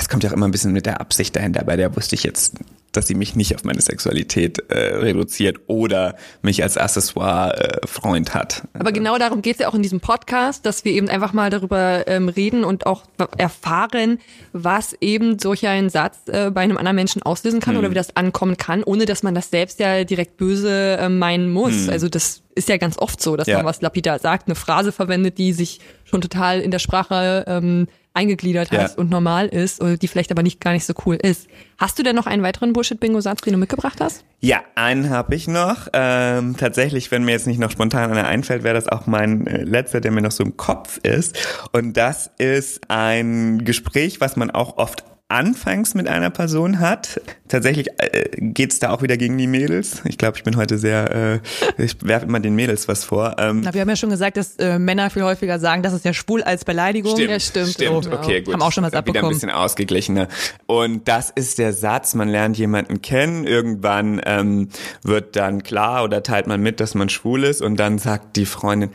es 0.00 0.08
kommt 0.08 0.24
ja 0.24 0.30
auch 0.30 0.34
immer 0.34 0.46
ein 0.46 0.52
bisschen 0.52 0.72
mit 0.72 0.86
der 0.86 1.00
Absicht 1.00 1.36
dahinter. 1.36 1.64
Bei 1.64 1.76
der 1.76 1.94
wusste 1.94 2.14
ich 2.14 2.22
jetzt, 2.22 2.54
dass 2.92 3.06
sie 3.06 3.14
mich 3.14 3.36
nicht 3.36 3.54
auf 3.54 3.64
meine 3.64 3.80
Sexualität 3.80 4.58
äh, 4.70 4.96
reduziert 4.96 5.60
oder 5.66 6.16
mich 6.42 6.62
als 6.62 6.76
Accessoire 6.76 7.80
äh, 7.82 7.86
Freund 7.86 8.34
hat. 8.34 8.62
Aber 8.74 8.92
genau 8.92 9.18
darum 9.18 9.42
geht 9.42 9.54
es 9.56 9.60
ja 9.60 9.68
auch 9.68 9.74
in 9.74 9.82
diesem 9.82 10.00
Podcast, 10.00 10.66
dass 10.66 10.84
wir 10.84 10.92
eben 10.92 11.08
einfach 11.08 11.32
mal 11.32 11.50
darüber 11.50 12.06
ähm, 12.06 12.28
reden 12.28 12.64
und 12.64 12.86
auch 12.86 13.04
erfahren, 13.38 14.18
was 14.52 14.94
eben 15.00 15.38
solch 15.38 15.66
ein 15.66 15.88
Satz 15.88 16.18
äh, 16.26 16.50
bei 16.50 16.60
einem 16.62 16.76
anderen 16.76 16.96
Menschen 16.96 17.22
auslösen 17.22 17.60
kann 17.60 17.74
hm. 17.74 17.80
oder 17.80 17.90
wie 17.90 17.94
das 17.94 18.16
ankommen 18.16 18.56
kann, 18.56 18.84
ohne 18.84 19.06
dass 19.06 19.22
man 19.22 19.34
das 19.34 19.50
selbst 19.50 19.80
ja 19.80 20.04
direkt 20.04 20.36
böse 20.36 20.98
äh, 20.98 21.08
meinen 21.08 21.50
muss. 21.50 21.84
Hm. 21.86 21.90
Also 21.90 22.08
das 22.08 22.42
ist 22.54 22.68
ja 22.68 22.76
ganz 22.76 22.98
oft 22.98 23.20
so, 23.22 23.36
dass 23.36 23.46
Ja. 23.46 23.58
man 23.58 23.66
was 23.66 23.80
lapidar 23.80 24.18
sagt, 24.18 24.48
eine 24.48 24.54
Phrase 24.54 24.92
verwendet, 24.92 25.38
die 25.38 25.52
sich 25.52 25.80
schon 26.04 26.20
total 26.20 26.60
in 26.60 26.70
der 26.70 26.78
Sprache 26.78 27.44
ähm, 27.46 27.88
eingegliedert 28.14 28.70
hat 28.70 28.90
Ja. 28.90 28.96
und 28.96 29.10
normal 29.10 29.48
ist, 29.48 29.82
oder 29.82 29.96
die 29.96 30.08
vielleicht 30.08 30.30
aber 30.30 30.42
nicht 30.42 30.60
gar 30.60 30.72
nicht 30.72 30.84
so 30.84 30.92
cool 31.06 31.16
ist. 31.16 31.46
Hast 31.78 31.98
du 31.98 32.02
denn 32.02 32.14
noch 32.16 32.26
einen 32.26 32.42
weiteren 32.42 32.72
Bullshit-Bingo-Satz, 32.72 33.40
den 33.42 33.54
du 33.54 33.58
mitgebracht 33.58 34.00
hast? 34.00 34.24
Ja, 34.40 34.62
einen 34.74 35.08
habe 35.10 35.34
ich 35.34 35.48
noch. 35.48 35.88
Ähm, 35.92 36.56
tatsächlich, 36.56 37.10
wenn 37.10 37.24
mir 37.24 37.32
jetzt 37.32 37.46
nicht 37.46 37.58
noch 37.58 37.70
spontan 37.70 38.10
einer 38.10 38.26
einfällt, 38.26 38.62
wäre 38.64 38.74
das 38.74 38.88
auch 38.88 39.06
mein 39.06 39.46
äh, 39.46 39.62
letzter, 39.64 40.00
der 40.00 40.10
mir 40.10 40.20
noch 40.22 40.32
so 40.32 40.42
im 40.44 40.56
Kopf 40.56 40.98
ist. 40.98 41.38
Und 41.72 41.96
das 41.96 42.30
ist 42.38 42.82
ein 42.90 43.64
Gespräch, 43.64 44.20
was 44.20 44.36
man 44.36 44.50
auch 44.50 44.76
oft 44.78 45.04
anfangs 45.32 45.94
mit 45.94 46.06
einer 46.08 46.30
Person 46.30 46.78
hat. 46.78 47.20
Tatsächlich 47.48 47.88
äh, 47.98 48.28
geht's 48.38 48.78
da 48.78 48.90
auch 48.90 49.02
wieder 49.02 49.16
gegen 49.16 49.36
die 49.38 49.46
Mädels. 49.46 50.02
Ich 50.04 50.18
glaube, 50.18 50.36
ich 50.36 50.44
bin 50.44 50.56
heute 50.56 50.78
sehr, 50.78 51.40
äh, 51.78 51.82
ich 51.82 51.96
werfe 52.02 52.26
immer 52.26 52.38
den 52.40 52.54
Mädels 52.54 52.86
was 52.88 53.04
vor. 53.04 53.36
Ähm, 53.38 53.62
Na, 53.64 53.74
wir 53.74 53.80
haben 53.80 53.88
ja 53.88 53.96
schon 53.96 54.10
gesagt, 54.10 54.36
dass 54.36 54.56
äh, 54.56 54.78
Männer 54.78 55.10
viel 55.10 55.22
häufiger 55.22 55.58
sagen, 55.58 55.82
das 55.82 55.92
ist 55.92 56.04
ja 56.04 56.12
schwul 56.12 56.42
als 56.42 56.64
Beleidigung. 56.64 57.18
Ja, 57.18 57.38
stimmt. 57.40 57.70
Stimmt, 57.72 58.04
So, 58.04 58.12
okay, 58.12 58.42
gut. 58.42 58.54
Haben 58.54 58.62
auch 58.62 58.72
schon 58.72 58.84
was 58.84 58.92
Wieder 58.92 58.98
ein 58.98 59.08
abbekommen. 59.08 59.30
bisschen 59.34 59.50
ausgeglichener. 59.50 60.28
Und 60.66 61.08
das 61.08 61.30
ist 61.30 61.58
der 61.58 61.72
Satz, 61.72 62.14
man 62.14 62.28
lernt 62.28 62.56
jemanden 62.58 63.00
kennen, 63.02 63.44
irgendwann 63.46 64.20
ähm, 64.24 64.68
wird 65.02 65.36
dann 65.36 65.62
klar 65.62 66.04
oder 66.04 66.22
teilt 66.22 66.46
man 66.46 66.60
mit, 66.60 66.80
dass 66.80 66.94
man 66.94 67.08
schwul 67.08 67.44
ist 67.44 67.62
und 67.62 67.76
dann 67.76 67.98
sagt 67.98 68.36
die 68.36 68.46
Freundin, 68.46 68.90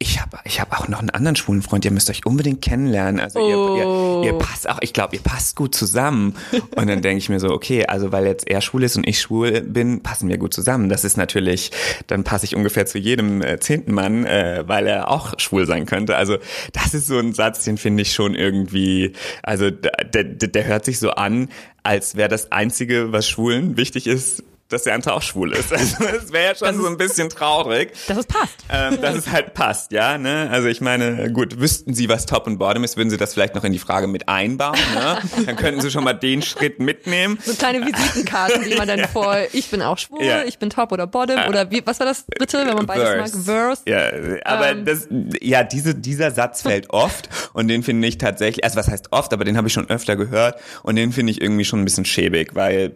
ich 0.00 0.20
habe 0.20 0.38
ich 0.44 0.60
hab 0.60 0.78
auch 0.78 0.86
noch 0.86 1.00
einen 1.00 1.10
anderen 1.10 1.34
schwulen 1.34 1.60
Freund, 1.60 1.84
ihr 1.84 1.90
müsst 1.90 2.08
euch 2.08 2.24
unbedingt 2.24 2.62
kennenlernen. 2.62 3.20
Also 3.20 3.40
ihr, 3.40 4.22
ihr, 4.22 4.32
ihr 4.32 4.38
passt 4.38 4.68
auch, 4.68 4.78
ich 4.80 4.92
glaube, 4.92 5.16
ihr 5.16 5.22
passt 5.22 5.56
gut 5.56 5.74
zusammen. 5.74 6.36
Und 6.76 6.86
dann 6.86 7.02
denke 7.02 7.18
ich 7.18 7.28
mir 7.28 7.40
so, 7.40 7.48
okay, 7.50 7.84
also 7.84 8.12
weil 8.12 8.24
jetzt 8.24 8.46
er 8.48 8.60
schwul 8.60 8.84
ist 8.84 8.96
und 8.96 9.08
ich 9.08 9.20
schwul 9.20 9.60
bin, 9.62 10.00
passen 10.00 10.28
wir 10.28 10.38
gut 10.38 10.54
zusammen. 10.54 10.88
Das 10.88 11.04
ist 11.04 11.16
natürlich, 11.16 11.72
dann 12.06 12.22
passe 12.22 12.44
ich 12.44 12.54
ungefähr 12.54 12.86
zu 12.86 12.98
jedem 12.98 13.42
äh, 13.42 13.58
zehnten 13.58 13.92
Mann, 13.92 14.24
äh, 14.24 14.62
weil 14.68 14.86
er 14.86 15.10
auch 15.10 15.34
schwul 15.38 15.66
sein 15.66 15.84
könnte. 15.84 16.14
Also 16.14 16.38
das 16.72 16.94
ist 16.94 17.08
so 17.08 17.18
ein 17.18 17.32
Satz, 17.32 17.64
den 17.64 17.76
finde 17.76 18.02
ich 18.02 18.12
schon 18.12 18.36
irgendwie, 18.36 19.14
also 19.42 19.68
der, 19.72 20.22
der, 20.22 20.24
der 20.24 20.64
hört 20.64 20.84
sich 20.84 21.00
so 21.00 21.10
an, 21.10 21.48
als 21.82 22.14
wäre 22.14 22.28
das 22.28 22.52
Einzige, 22.52 23.10
was 23.10 23.28
Schwulen 23.28 23.76
wichtig 23.76 24.06
ist, 24.06 24.44
dass 24.68 24.82
der 24.84 24.94
andere 24.94 25.14
auch 25.14 25.22
schwul 25.22 25.52
ist. 25.52 25.72
Also 25.78 26.04
das 26.04 26.32
wäre 26.32 26.44
ja 26.52 26.54
schon 26.54 26.80
so 26.80 26.86
ein 26.88 26.96
bisschen 26.96 27.28
traurig. 27.30 27.92
Dass 28.06 28.18
es 28.18 28.26
passt. 28.26 28.54
Ähm, 28.68 29.00
dass 29.00 29.14
es 29.14 29.30
halt 29.30 29.54
passt, 29.54 29.92
ja, 29.92 30.18
ne? 30.18 30.48
Also 30.50 30.68
ich 30.68 30.80
meine, 30.80 31.32
gut, 31.32 31.58
wüssten 31.60 31.94
Sie, 31.94 32.08
was 32.08 32.26
Top 32.26 32.46
und 32.46 32.58
Bottom 32.58 32.84
ist, 32.84 32.96
würden 32.96 33.10
Sie 33.10 33.16
das 33.16 33.32
vielleicht 33.34 33.54
noch 33.54 33.64
in 33.64 33.72
die 33.72 33.78
Frage 33.78 34.06
mit 34.06 34.28
einbauen, 34.28 34.76
ne? 34.94 35.18
Dann 35.46 35.56
könnten 35.56 35.80
Sie 35.80 35.90
schon 35.90 36.04
mal 36.04 36.12
den 36.14 36.42
Schritt 36.42 36.80
mitnehmen. 36.80 37.38
So 37.44 37.54
kleine 37.54 37.84
Visitenkarten, 37.86 38.64
die 38.68 38.74
man 38.76 38.88
dann 38.88 39.00
vor, 39.12 39.36
ich 39.52 39.70
bin 39.70 39.82
auch 39.82 39.98
schwul, 39.98 40.22
Ja. 40.22 40.42
ich 40.44 40.58
bin 40.58 40.70
top 40.70 40.92
oder 40.92 41.06
bottom 41.06 41.38
oder 41.48 41.70
wie, 41.70 41.82
was 41.86 42.00
war 42.00 42.06
das 42.06 42.26
dritte, 42.26 42.58
wenn 42.66 42.74
man 42.74 42.86
beides 42.86 43.34
mag? 43.34 43.44
Verse. 43.44 43.82
Ja, 43.86 44.10
aber 44.44 44.70
Ähm. 44.70 44.84
das, 44.84 45.08
ja, 45.40 45.62
diese, 45.64 45.94
dieser 45.94 46.30
Satz 46.30 46.62
fällt 46.62 46.90
oft 46.90 47.28
und 47.52 47.68
den 47.68 47.82
finde 47.82 48.08
ich 48.08 48.18
tatsächlich, 48.18 48.64
also 48.64 48.76
was 48.76 48.88
heißt 48.88 49.12
oft, 49.12 49.32
aber 49.32 49.44
den 49.44 49.56
habe 49.56 49.68
ich 49.68 49.72
schon 49.74 49.88
öfter 49.88 50.16
gehört 50.16 50.58
und 50.82 50.96
den 50.96 51.12
finde 51.12 51.30
ich 51.32 51.40
irgendwie 51.40 51.64
schon 51.64 51.80
ein 51.80 51.84
bisschen 51.84 52.04
schäbig, 52.04 52.54
weil 52.54 52.92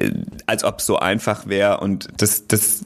äh, 0.00 0.10
als 0.46 0.64
ob 0.64 0.78
es 0.80 0.89
so 0.90 0.96
einfach 0.98 1.46
wäre 1.46 1.78
und 1.78 2.08
das, 2.16 2.48
das 2.48 2.84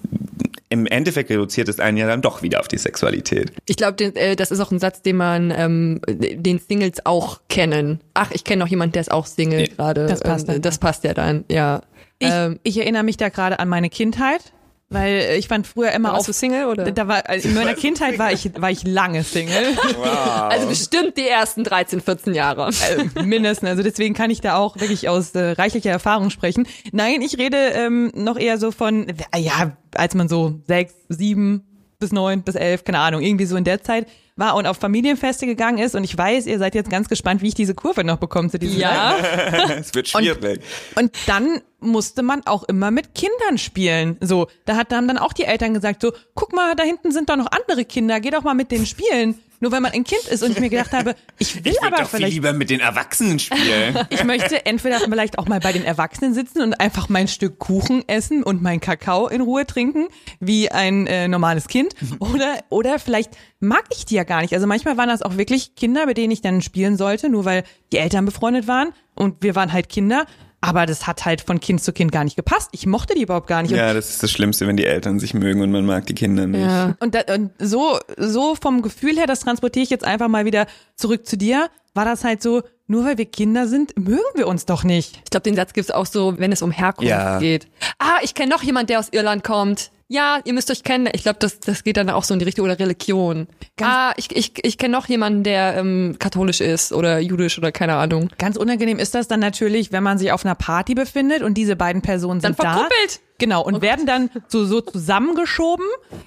im 0.69 0.87
Endeffekt 0.87 1.31
reduziert 1.31 1.71
es 1.71 1.81
einen 1.81 1.97
ja 1.97 2.07
dann 2.07 2.21
doch 2.21 2.43
wieder 2.43 2.61
auf 2.61 2.69
die 2.69 2.77
Sexualität. 2.77 3.51
Ich 3.65 3.77
glaube, 3.77 4.05
äh, 4.15 4.37
das 4.37 4.51
ist 4.51 4.61
auch 4.61 4.71
ein 4.71 4.79
Satz, 4.79 5.01
den 5.01 5.17
man 5.17 5.51
ähm, 5.57 6.03
den 6.07 6.59
Singles 6.59 7.07
auch 7.07 7.41
kennen. 7.49 8.01
Ach, 8.13 8.31
ich 8.33 8.45
kenne 8.45 8.63
noch 8.63 8.69
jemanden, 8.69 8.93
der 8.93 9.01
ist 9.01 9.11
auch 9.11 9.25
Single 9.25 9.63
Nee. 9.63 9.69
gerade. 9.69 10.05
Das 10.05 10.21
passt 10.21 10.51
Ähm. 10.51 10.61
Das 10.61 10.77
passt 10.77 11.05
ja 11.05 11.15
dann, 11.15 11.47
ja. 11.51 11.81
Ich, 12.19 12.29
ähm, 12.31 12.61
ich 12.63 12.77
erinnere 12.79 13.05
mich 13.05 13.17
da 13.17 13.31
gerade 13.31 13.59
an 13.59 13.69
meine 13.71 13.89
Kindheit, 13.89 14.53
weil 14.91 15.37
ich 15.39 15.49
fand 15.49 15.67
früher 15.67 15.93
immer 15.93 16.13
warst 16.13 16.29
du 16.29 16.33
Single 16.33 16.67
oder? 16.67 16.91
Da 16.91 17.09
war, 17.09 17.29
also 17.29 17.49
in 17.49 17.55
meiner 17.55 17.75
Kindheit 17.75 18.19
war 18.19 18.33
ich, 18.33 18.51
war 18.61 18.71
ich 18.71 18.85
lange 18.85 19.25
Single. 19.25 19.77
Also 20.05 20.69
bestimmt 20.69 21.17
die 21.17 21.27
ersten 21.27 21.65
13, 21.65 22.01
14 22.01 22.35
Jahre. 22.35 22.69
Äh, 22.69 23.23
mindestens. 23.23 23.71
Also 23.71 23.83
deswegen 23.83 24.15
kann 24.15 24.31
ich 24.31 24.41
da 24.41 24.57
auch 24.57 24.77
wirklich 24.77 25.09
aus 25.09 25.35
äh, 25.35 25.53
reichlicher 25.53 25.91
Erfahrung 25.91 26.31
sprechen. 26.31 26.67
Nein, 26.93 27.23
ich 27.23 27.39
rede 27.39 27.57
ähm, 27.57 28.13
noch 28.15 28.39
eher 28.39 28.59
so 28.59 28.71
von, 28.71 29.09
äh, 29.09 29.15
ja, 29.39 29.77
als 29.95 30.15
man 30.15 30.29
so 30.29 30.61
sechs, 30.67 30.95
sieben 31.09 31.65
bis 31.99 32.13
neun 32.13 32.43
bis 32.43 32.55
elf, 32.55 32.85
keine 32.85 32.99
Ahnung, 32.99 33.23
irgendwie 33.23 33.47
so 33.47 33.57
in 33.57 33.65
der 33.65 33.83
Zeit 33.83 34.07
war 34.37 34.57
und 34.57 34.67
auf 34.67 34.79
Familienfeste 34.79 35.47
gegangen 35.47 35.79
ist. 35.79 35.95
Und 35.95 36.05
ich 36.05 36.17
weiß, 36.17 36.47
ihr 36.47 36.59
seid 36.59 36.75
jetzt 36.75 36.91
ganz 36.91 37.09
gespannt, 37.09 37.43
wie 37.43 37.49
ich 37.49 37.55
diese 37.55 37.75
Kurve 37.75 38.05
noch 38.05 38.19
bekomme 38.19 38.51
zu 38.51 38.59
diesem 38.59 38.81
Ja. 38.81 39.17
Es 39.79 39.95
wird 39.95 40.09
schwierig. 40.09 40.61
Und 40.97 41.13
dann 41.27 41.61
musste 41.81 42.23
man 42.23 42.47
auch 42.47 42.65
immer 42.65 42.91
mit 42.91 43.15
Kindern 43.15 43.59
spielen. 43.59 44.17
So, 44.21 44.49
da 44.65 44.77
hat 44.77 44.93
dann 44.93 45.07
dann 45.07 45.19
auch 45.19 45.33
die 45.33 45.45
Eltern 45.45 45.75
gesagt 45.75 46.03
so, 46.03 46.13
guck 46.35 46.53
mal, 46.53 46.75
da 46.75 46.83
hinten 46.83 47.13
sind 47.13 47.29
doch 47.29 47.37
noch 47.37 47.51
andere 47.51 47.85
Kinder, 47.85 48.21
geh 48.21 48.31
doch 48.31 48.43
mal 48.43 48.55
mit 48.55 48.71
denen 48.71 48.87
spielen. 48.87 49.39
Nur 49.65 49.73
weil 49.73 49.81
man 49.81 49.93
ein 49.93 50.05
Kind 50.05 50.27
ist 50.27 50.43
und 50.43 50.51
ich 50.51 50.61
mir 50.61 50.69
gedacht 50.69 50.93
habe, 50.93 51.17
ich 51.39 51.65
will 51.65 51.73
ich 51.73 51.83
aber 51.83 51.97
doch 51.97 52.11
viel 52.11 52.19
vielleicht 52.19 52.35
lieber 52.35 52.53
mit 52.53 52.69
den 52.69 52.81
Erwachsenen 52.81 53.39
spielen. 53.39 53.99
ich 54.11 54.23
möchte 54.23 54.67
entweder 54.67 55.01
vielleicht 55.01 55.39
auch 55.39 55.49
mal 55.49 55.59
bei 55.59 55.73
den 55.73 55.85
Erwachsenen 55.85 56.35
sitzen 56.35 56.61
und 56.61 56.79
einfach 56.79 57.09
mein 57.09 57.29
Stück 57.29 57.59
Kuchen 57.59 58.07
essen 58.07 58.43
und 58.43 58.61
mein 58.61 58.79
Kakao 58.79 59.27
in 59.27 59.41
Ruhe 59.41 59.65
trinken, 59.65 60.09
wie 60.39 60.71
ein 60.71 61.07
äh, 61.07 61.29
normales 61.29 61.67
Kind. 61.67 61.95
Oder, 62.19 62.59
oder 62.69 62.99
vielleicht 62.99 63.39
mag 63.59 63.85
ich 63.97 64.05
die 64.05 64.17
ja 64.17 64.25
gar 64.25 64.43
nicht. 64.43 64.53
Also 64.53 64.67
manchmal 64.67 64.99
waren 64.99 65.09
das 65.09 65.23
auch 65.23 65.39
wirklich 65.39 65.77
Kinder, 65.77 66.05
mit 66.05 66.19
denen 66.19 66.31
ich 66.31 66.43
dann 66.43 66.61
spielen 66.61 66.99
sollte, 66.99 67.31
nur 67.31 67.47
weil 67.47 67.65
die 67.91 67.97
Eltern 67.97 68.27
befreundet 68.27 68.69
waren 68.69 68.93
und 69.15 69.43
wir 69.43 69.55
waren 69.55 69.73
halt 69.73 69.89
Kinder. 69.89 70.27
Aber 70.67 70.87
das 70.87 71.07
hat 71.07 71.25
halt 71.27 71.43
von 71.43 71.61
Kind 71.61 71.83
zu 71.83 71.93
Kind 71.93 72.11
gar 72.11 72.25
nicht 72.25 72.37
gepasst. 72.37 72.71
Ich 72.73 72.87
mochte 72.87 73.15
die 73.15 73.23
überhaupt 73.23 73.47
gar 73.49 73.61
nicht. 73.63 73.73
Ja, 73.73 73.93
das 73.93 74.09
ist 74.11 74.23
das 74.23 74.31
Schlimmste, 74.33 74.67
wenn 74.67 74.77
die 74.79 74.87
Eltern 74.87 75.21
sich 75.21 75.35
mögen 75.35 75.61
und 75.61 75.71
man 75.71 75.85
mag 75.85 76.07
die 76.07 76.15
Kinder 76.15 76.47
nicht. 76.47 76.63
Ja. 76.65 76.95
und, 77.01 77.15
da, 77.15 77.21
und 77.35 77.51
so, 77.59 77.99
so 78.17 78.55
vom 78.55 78.81
Gefühl 78.81 79.17
her, 79.17 79.27
das 79.27 79.41
transportiere 79.41 79.83
ich 79.85 79.91
jetzt 79.91 80.05
einfach 80.05 80.29
mal 80.29 80.47
wieder 80.47 80.67
zurück 80.97 81.27
zu 81.27 81.37
dir, 81.37 81.69
war 81.93 82.07
das 82.07 82.25
halt 82.25 82.43
so, 82.43 82.63
nur 82.87 83.05
weil 83.05 83.19
wir 83.19 83.27
Kinder 83.27 83.69
sind, 83.69 83.99
mögen 83.99 84.21
wir 84.35 84.47
uns 84.49 84.65
doch 84.65 84.85
nicht. 84.85 85.21
Ich 85.25 85.31
glaube, 85.31 85.45
den 85.45 85.55
Satz 85.55 85.75
gibt's 85.75 85.91
auch 85.91 86.07
so, 86.07 86.39
wenn 86.39 86.51
es 86.51 86.63
um 86.63 86.71
Herkunft 86.71 87.11
Ja. 87.11 87.39
geht. 87.39 87.69
Ah, 87.99 88.19
ich 88.23 88.35
kenne 88.35 88.51
noch 88.51 88.63
jemand, 88.63 88.89
der 88.89 88.99
aus 89.01 89.09
Irland 89.11 89.45
kommt. 89.45 89.91
Ja, 90.09 90.41
ihr 90.45 90.53
müsst 90.53 90.71
euch 90.71 90.83
kennen. 90.83 91.09
Ich 91.13 91.23
glaube, 91.23 91.39
das, 91.41 91.61
das 91.61 91.83
geht 91.83 91.97
dann 91.97 92.11
auch 92.11 92.25
so 92.25 92.35
in 92.35 92.39
die 92.39 92.45
Richtung 92.45 92.65
oder 92.65 92.79
Religion. 92.79 93.47
Ganz- 93.77 93.93
ah, 93.93 94.13
ich, 94.17 94.35
ich, 94.37 94.53
ich 94.65 94.79
kenne 94.79 94.93
noch 94.93 95.09
jemanden, 95.09 95.43
der 95.43 95.77
ähm, 95.77 96.17
katholisch 96.19 96.61
ist 96.61 96.93
oder 96.93 97.19
jüdisch 97.19 97.57
oder 97.59 97.73
keine 97.73 97.95
Ahnung. 97.97 98.29
Ganz 98.39 98.57
unangenehm 98.57 98.99
ist 98.99 99.15
das 99.15 99.29
dann 99.29 99.41
natürlich, 99.41 99.93
wenn 99.93 100.03
man 100.03 100.19
sich 100.19 100.31
auf 100.33 100.45
einer 100.45 100.55
Party 100.55 100.95
befindet 100.95 101.43
und 101.43 101.55
diese 101.55 101.75
beiden 101.75 102.03
Personen 102.03 102.41
Dann 102.41 102.53
sind 102.55 102.65
da. 102.65 102.73
verkuppelt. 102.75 103.21
Genau, 103.39 103.65
und 103.65 103.83
werden 103.83 104.07
dann 104.07 104.31
so, 104.49 104.65
so 104.65 104.81
zusammengeschoben, 104.81 105.87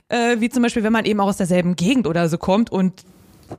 äh, 0.10 0.38
wie 0.40 0.50
zum 0.50 0.64
Beispiel, 0.64 0.84
wenn 0.84 0.92
man 0.92 1.06
eben 1.06 1.20
auch 1.22 1.28
aus 1.28 1.38
derselben 1.38 1.76
Gegend 1.76 2.06
oder 2.08 2.28
so 2.30 2.38
kommt 2.38 2.72
und 2.72 3.04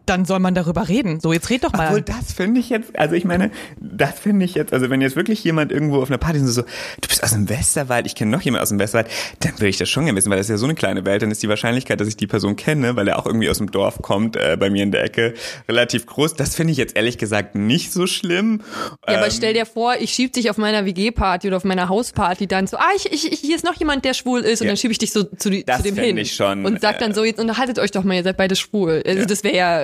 dann 0.07 0.25
soll 0.25 0.39
man 0.39 0.55
darüber 0.55 0.89
reden. 0.89 1.21
So, 1.21 1.33
jetzt 1.33 1.51
red 1.51 1.65
doch 1.65 1.73
mal. 1.73 1.87
Obwohl, 1.89 2.03
das 2.03 2.33
finde 2.33 2.61
ich 2.61 2.71
jetzt, 2.71 2.97
also 2.99 3.15
ich 3.15 3.25
meine, 3.25 3.51
das 3.81 4.19
finde 4.19 4.45
ich 4.45 4.55
jetzt, 4.55 4.73
also 4.73 4.91
wenn 4.91 5.01
jetzt 5.01 5.17
wirklich 5.17 5.43
jemand 5.45 5.73
irgendwo 5.73 6.01
auf 6.03 6.09
einer 6.11 6.19
Party 6.19 6.39
ist 6.39 6.43
und 6.45 6.49
so, 6.53 6.63
du 6.63 7.09
bist 7.09 7.23
aus 7.23 7.33
dem 7.33 7.49
Westerwald, 7.49 8.07
ich 8.07 8.15
kenne 8.15 8.31
noch 8.31 8.41
jemanden 8.43 8.63
aus 8.63 8.69
dem 8.71 8.79
Westerwald, 8.79 9.09
dann 9.41 9.53
würde 9.55 9.69
ich 9.69 9.77
das 9.79 9.89
schon 9.89 10.05
gerne 10.05 10.17
wissen, 10.17 10.31
weil 10.31 10.39
das 10.39 10.47
ist 10.47 10.51
ja 10.51 10.57
so 10.57 10.67
eine 10.67 10.75
kleine 10.75 11.05
Welt, 11.05 11.23
dann 11.23 11.31
ist 11.31 11.43
die 11.43 11.49
Wahrscheinlichkeit, 11.49 12.01
dass 12.01 12.09
ich 12.09 12.17
die 12.17 12.27
Person 12.27 12.57
kenne, 12.57 12.97
weil 12.97 13.09
er 13.09 13.19
auch 13.19 13.27
irgendwie 13.27 13.49
aus 13.51 13.59
dem 13.59 13.71
Dorf 13.71 14.01
kommt, 14.03 14.37
äh, 14.37 14.57
bei 14.59 14.71
mir 14.71 14.83
in 14.83 14.93
der 14.93 15.05
Ecke, 15.05 15.35
relativ 15.69 16.07
groß. 16.07 16.35
Das 16.35 16.55
finde 16.55 16.73
ich 16.73 16.79
jetzt 16.79 16.97
ehrlich 16.97 17.19
gesagt 17.19 17.55
nicht 17.55 17.93
so 17.93 18.07
schlimm. 18.07 18.63
Ja, 19.09 19.17
aber 19.17 19.27
Ähm, 19.27 19.33
stell 19.35 19.55
dir 19.55 19.67
vor, 19.67 19.95
ich 20.01 20.11
schieb 20.13 20.33
dich 20.33 20.51
auf 20.51 20.59
meiner 20.59 20.85
WG-Party 20.85 21.49
oder 21.49 21.57
auf 21.59 21.65
meiner 21.65 21.89
Hausparty 21.89 22.47
dann 22.47 22.67
so, 22.67 22.77
ah, 22.77 22.83
ich, 22.97 23.13
ich, 23.13 23.39
hier 23.41 23.57
ist 23.57 23.65
noch 23.65 23.75
jemand, 23.75 24.05
der 24.05 24.15
schwul 24.15 24.41
ist 24.41 24.61
und 24.61 24.67
Ja. 24.67 24.71
dann 24.73 24.77
schieb 24.77 24.91
ich 24.91 24.99
dich 24.99 25.13
so 25.13 25.25
zu, 25.25 25.51
die, 25.51 25.65
Das 25.65 25.79
zu 25.79 25.83
dem 25.85 25.97
hin 25.97 26.17
ich 26.17 26.35
schon, 26.35 26.65
und 26.67 26.81
sag 26.81 26.99
dann 26.99 27.13
äh, 27.13 27.15
so, 27.15 27.25
jetzt 27.25 27.41
unterhaltet 27.41 27.79
euch 27.79 27.91
doch 27.91 28.05
mal, 28.05 28.15
ihr 28.15 28.23
seid 28.23 28.37
beide 28.37 28.57
schwul. 28.57 29.03
Also 29.07 29.21
Ja. 29.21 29.27
das 29.27 29.45
wäre 29.45 29.57
ja, 29.57 29.78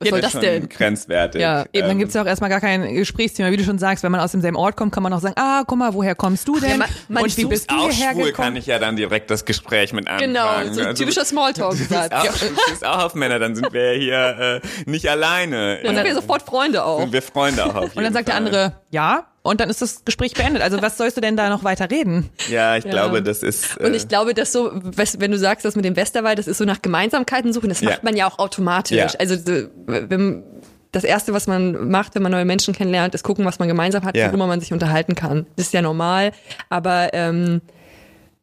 was 0.00 0.08
soll 0.08 0.20
das 0.20 0.32
schon 0.32 0.40
denn? 0.40 0.68
Grenzwertig. 0.68 1.40
Ja, 1.40 1.64
Eben, 1.72 1.82
dann 1.82 1.90
Ähm, 1.92 1.98
gibt's 1.98 2.14
ja 2.14 2.22
auch 2.22 2.26
erstmal 2.26 2.50
gar 2.50 2.60
kein 2.60 2.94
Gesprächsthema. 2.94 3.50
Wie 3.50 3.56
du 3.56 3.64
schon 3.64 3.78
sagst, 3.78 4.02
wenn 4.04 4.12
man 4.12 4.20
aus 4.20 4.32
demselben 4.32 4.56
Ort 4.56 4.76
kommt, 4.76 4.92
kann 4.92 5.02
man 5.02 5.12
auch 5.12 5.20
sagen, 5.20 5.34
ah, 5.38 5.62
guck 5.66 5.78
mal, 5.78 5.94
woher 5.94 6.14
kommst 6.14 6.46
du 6.48 6.58
denn? 6.58 6.70
ja, 6.80 6.86
man- 7.08 7.22
und 7.24 7.36
wie 7.36 7.44
bist 7.44 7.70
du 7.70 7.74
auch 7.74 7.90
hierher 7.90 8.12
schwul 8.12 8.24
gekommen? 8.26 8.46
kann 8.48 8.56
ich 8.56 8.66
ja 8.66 8.78
dann 8.78 8.96
direkt 8.96 9.30
das 9.30 9.44
Gespräch 9.44 9.92
mit 9.92 10.08
anfangen. 10.08 10.32
Genau, 10.34 10.46
so 10.72 10.80
ein 10.80 10.86
Also, 10.88 11.02
typischer 11.04 11.24
Smalltalk-Satz. 11.24 11.88
Du 11.88 11.88
bist, 11.88 12.12
auch, 12.12 12.48
du 12.48 12.70
bist 12.70 12.86
auch 12.86 13.04
auf 13.04 13.14
Männer, 13.14 13.38
dann 13.38 13.54
sind 13.54 13.72
wir 13.72 13.92
hier 13.92 14.60
äh, 14.64 14.90
nicht 14.90 15.08
alleine. 15.08 15.80
Dann 15.82 15.94
sind 15.94 16.04
wir 16.04 16.14
sofort 16.14 16.42
Freunde 16.42 16.84
auch. 16.84 17.00
sind 17.00 17.12
wir 17.12 17.22
Freunde 17.22 17.64
auch 17.64 17.74
auf 17.74 17.82
jeden 17.84 17.98
Und 17.98 18.04
dann 18.04 18.12
sagt 18.12 18.28
der 18.28 18.34
Fall. 18.34 18.44
andere, 18.46 18.72
ja, 18.90 19.26
und 19.42 19.60
dann 19.60 19.68
ist 19.70 19.82
das 19.82 20.04
Gespräch 20.04 20.34
beendet. 20.34 20.62
Also 20.62 20.80
was 20.82 20.96
sollst 20.96 21.16
du 21.16 21.20
denn 21.20 21.36
da 21.36 21.48
noch 21.48 21.64
weiter 21.64 21.90
reden? 21.90 22.28
Ja, 22.48 22.76
ich 22.76 22.84
glaube, 22.84 23.22
das 23.22 23.42
ist. 23.42 23.76
Äh, 23.80 23.86
Und 23.86 23.94
ich 23.94 24.06
glaube, 24.08 24.34
dass 24.34 24.52
so, 24.52 24.70
wenn 24.72 25.30
du 25.32 25.38
sagst, 25.38 25.64
das 25.64 25.74
mit 25.76 25.84
dem 25.84 25.96
Westerwald, 25.96 26.38
das 26.38 26.46
ist 26.46 26.58
so 26.58 26.64
nach 26.64 26.80
Gemeinsamkeiten 26.82 27.52
suchen, 27.52 27.68
das 27.68 27.80
Ja. 27.80 27.90
macht 27.90 28.04
man 28.04 28.16
ja 28.16 28.28
auch 28.28 28.38
automatisch. 28.38 28.96
Ja. 28.96 29.08
Also 29.18 29.36
so, 29.36 29.68
wenn, 29.86 30.42
das 30.92 31.04
erste, 31.04 31.32
was 31.32 31.46
man 31.46 31.88
macht, 31.90 32.14
wenn 32.14 32.22
man 32.22 32.32
neue 32.32 32.44
Menschen 32.44 32.74
kennenlernt, 32.74 33.14
ist 33.14 33.22
gucken, 33.24 33.44
was 33.44 33.58
man 33.58 33.66
gemeinsam 33.68 34.04
hat, 34.04 34.16
Ja. 34.16 34.28
worüber 34.28 34.46
man 34.46 34.60
sich 34.60 34.72
unterhalten 34.72 35.14
kann. 35.14 35.46
Das 35.56 35.66
ist 35.66 35.72
ja 35.74 35.82
normal. 35.82 36.32
Aber 36.68 37.14
ähm, 37.14 37.62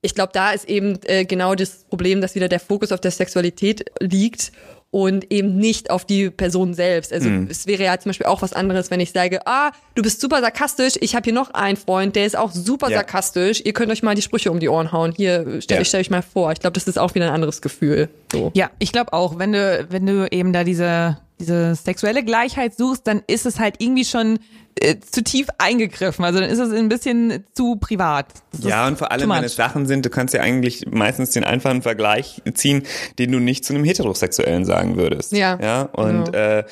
ich 0.01 0.15
glaube, 0.15 0.31
da 0.33 0.51
ist 0.51 0.67
eben 0.67 0.97
äh, 1.05 1.25
genau 1.25 1.55
das 1.55 1.83
Problem, 1.85 2.21
dass 2.21 2.33
wieder 2.35 2.47
der 2.49 2.59
Fokus 2.59 2.91
auf 2.91 2.99
der 3.01 3.11
Sexualität 3.11 3.85
liegt 3.99 4.51
und 4.91 5.31
eben 5.31 5.55
nicht 5.57 5.91
auf 5.91 6.03
die 6.05 6.29
Person 6.31 6.73
selbst. 6.73 7.13
Also 7.13 7.29
Mhm. 7.29 7.47
es 7.49 7.67
wäre 7.67 7.83
ja 7.83 7.99
zum 7.99 8.09
Beispiel 8.09 8.25
auch 8.25 8.41
was 8.41 8.53
anderes, 8.53 8.89
wenn 8.89 8.99
ich 8.99 9.11
sage, 9.11 9.39
ah, 9.45 9.71
du 9.93 10.01
bist 10.01 10.19
super 10.19 10.41
sarkastisch, 10.41 10.95
ich 10.99 11.15
habe 11.15 11.25
hier 11.25 11.33
noch 11.33 11.51
einen 11.53 11.77
Freund, 11.77 12.15
der 12.15 12.25
ist 12.25 12.35
auch 12.37 12.51
super 12.51 12.89
Ja. 12.89 12.97
sarkastisch, 12.97 13.61
ihr 13.63 13.73
könnt 13.73 13.91
euch 13.91 14.01
mal 14.01 14.15
die 14.15 14.21
Sprüche 14.23 14.49
um 14.51 14.59
die 14.59 14.67
Ohren 14.69 14.91
hauen. 14.91 15.13
Hier, 15.15 15.61
stell, 15.61 15.77
Ja. 15.77 15.81
ich 15.81 15.87
stell 15.89 16.01
euch 16.01 16.09
mal 16.09 16.23
vor. 16.23 16.51
Ich 16.51 16.59
glaube, 16.59 16.73
das 16.73 16.87
ist 16.87 16.97
auch 16.97 17.13
wieder 17.13 17.27
ein 17.27 17.33
anderes 17.33 17.61
Gefühl. 17.61 18.09
So. 18.31 18.51
Ja, 18.55 18.71
ich 18.79 18.91
glaube 18.91 19.13
auch, 19.13 19.37
wenn 19.37 19.51
du, 19.53 19.85
wenn 19.89 20.05
du 20.07 20.27
eben 20.31 20.53
da 20.53 20.63
diese, 20.63 21.17
diese 21.39 21.75
sexuelle 21.75 22.23
Gleichheit 22.23 22.75
suchst, 22.75 23.05
dann 23.05 23.21
ist 23.27 23.45
es 23.45 23.59
halt 23.59 23.75
irgendwie 23.77 24.05
schon 24.05 24.39
äh, 24.79 24.95
zu 24.99 25.23
tief 25.23 25.47
eingegriffen. 25.57 26.23
Also 26.25 26.39
dann 26.39 26.49
ist 26.49 26.59
es 26.59 26.71
ein 26.71 26.89
bisschen 26.89 27.43
zu 27.53 27.75
privat. 27.75 28.27
Das 28.51 28.63
Ja, 28.65 28.87
und 28.87 28.97
vor 28.97 29.11
allem, 29.11 29.29
wenn 29.29 29.43
es 29.43 29.55
Sachen 29.55 29.85
sind, 29.85 30.05
du 30.05 30.09
kannst 30.09 30.33
ja 30.33 30.41
eigentlich 30.41 30.85
meistens 30.89 31.31
den 31.31 31.43
einfachen 31.43 31.81
Vergleich 31.81 32.41
ziehen, 32.53 32.83
den 33.17 33.31
du 33.31 33.39
nicht 33.39 33.65
zu 33.65 33.73
einem 33.73 33.83
Heterosexuellen 33.83 34.65
sagen 34.65 34.95
würdest. 34.97 35.31
Ja, 35.33 35.59
Ja, 35.61 35.81
und 35.83 36.33
äh, 36.33 36.63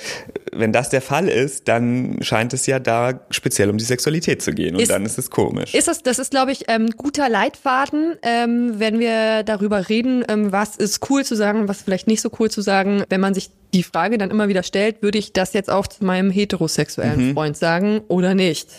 wenn 0.54 0.72
das 0.72 0.90
der 0.90 1.02
Fall 1.02 1.28
ist, 1.28 1.68
dann 1.68 2.18
scheint 2.22 2.54
es 2.54 2.66
ja 2.66 2.80
da 2.80 3.20
speziell 3.30 3.70
um 3.70 3.78
die 3.78 3.84
Sexualität 3.86 4.42
zu 4.42 4.52
gehen 4.52 4.76
und 4.76 4.82
Ist- 4.82 4.92
dann 4.92 5.06
ist 5.06 5.18
es 5.18 5.30
komisch. 5.30 5.74
Ist 5.74 5.88
das, 5.88 6.02
das 6.04 6.18
ist, 6.20 6.32
glaube 6.32 6.52
ich, 6.52 6.66
ähm, 6.68 6.88
guter 6.98 7.30
Leitfaden, 7.30 8.16
ähm, 8.24 8.74
wenn 8.80 9.00
wir 9.00 9.44
darüber 9.44 9.90
reden, 9.90 10.24
ähm, 10.28 10.52
was 10.52 10.78
ist 10.78 11.10
cool 11.10 11.24
zu 11.26 11.36
sagen, 11.36 11.68
was 11.68 11.82
vielleicht 11.82 12.08
nicht 12.08 12.22
so 12.22 12.30
cool 12.40 12.50
zu 12.50 12.62
sagen. 12.62 13.04
Wenn 13.10 13.22
man 13.22 13.34
sich 13.34 13.50
die 13.74 13.84
Frage 13.84 14.18
dann 14.18 14.32
immer 14.32 14.48
wieder 14.48 14.64
stellt, 14.64 15.02
würde 15.04 15.18
ich 15.18 15.34
das 15.34 15.52
jetzt 15.54 15.70
auch 15.70 15.88
zu 15.88 16.06
meinem 16.06 16.32
heterosexuellen 16.32 17.34
Freund 17.34 17.58
sagen 17.58 17.87
oder 18.08 18.34
nicht? 18.34 18.70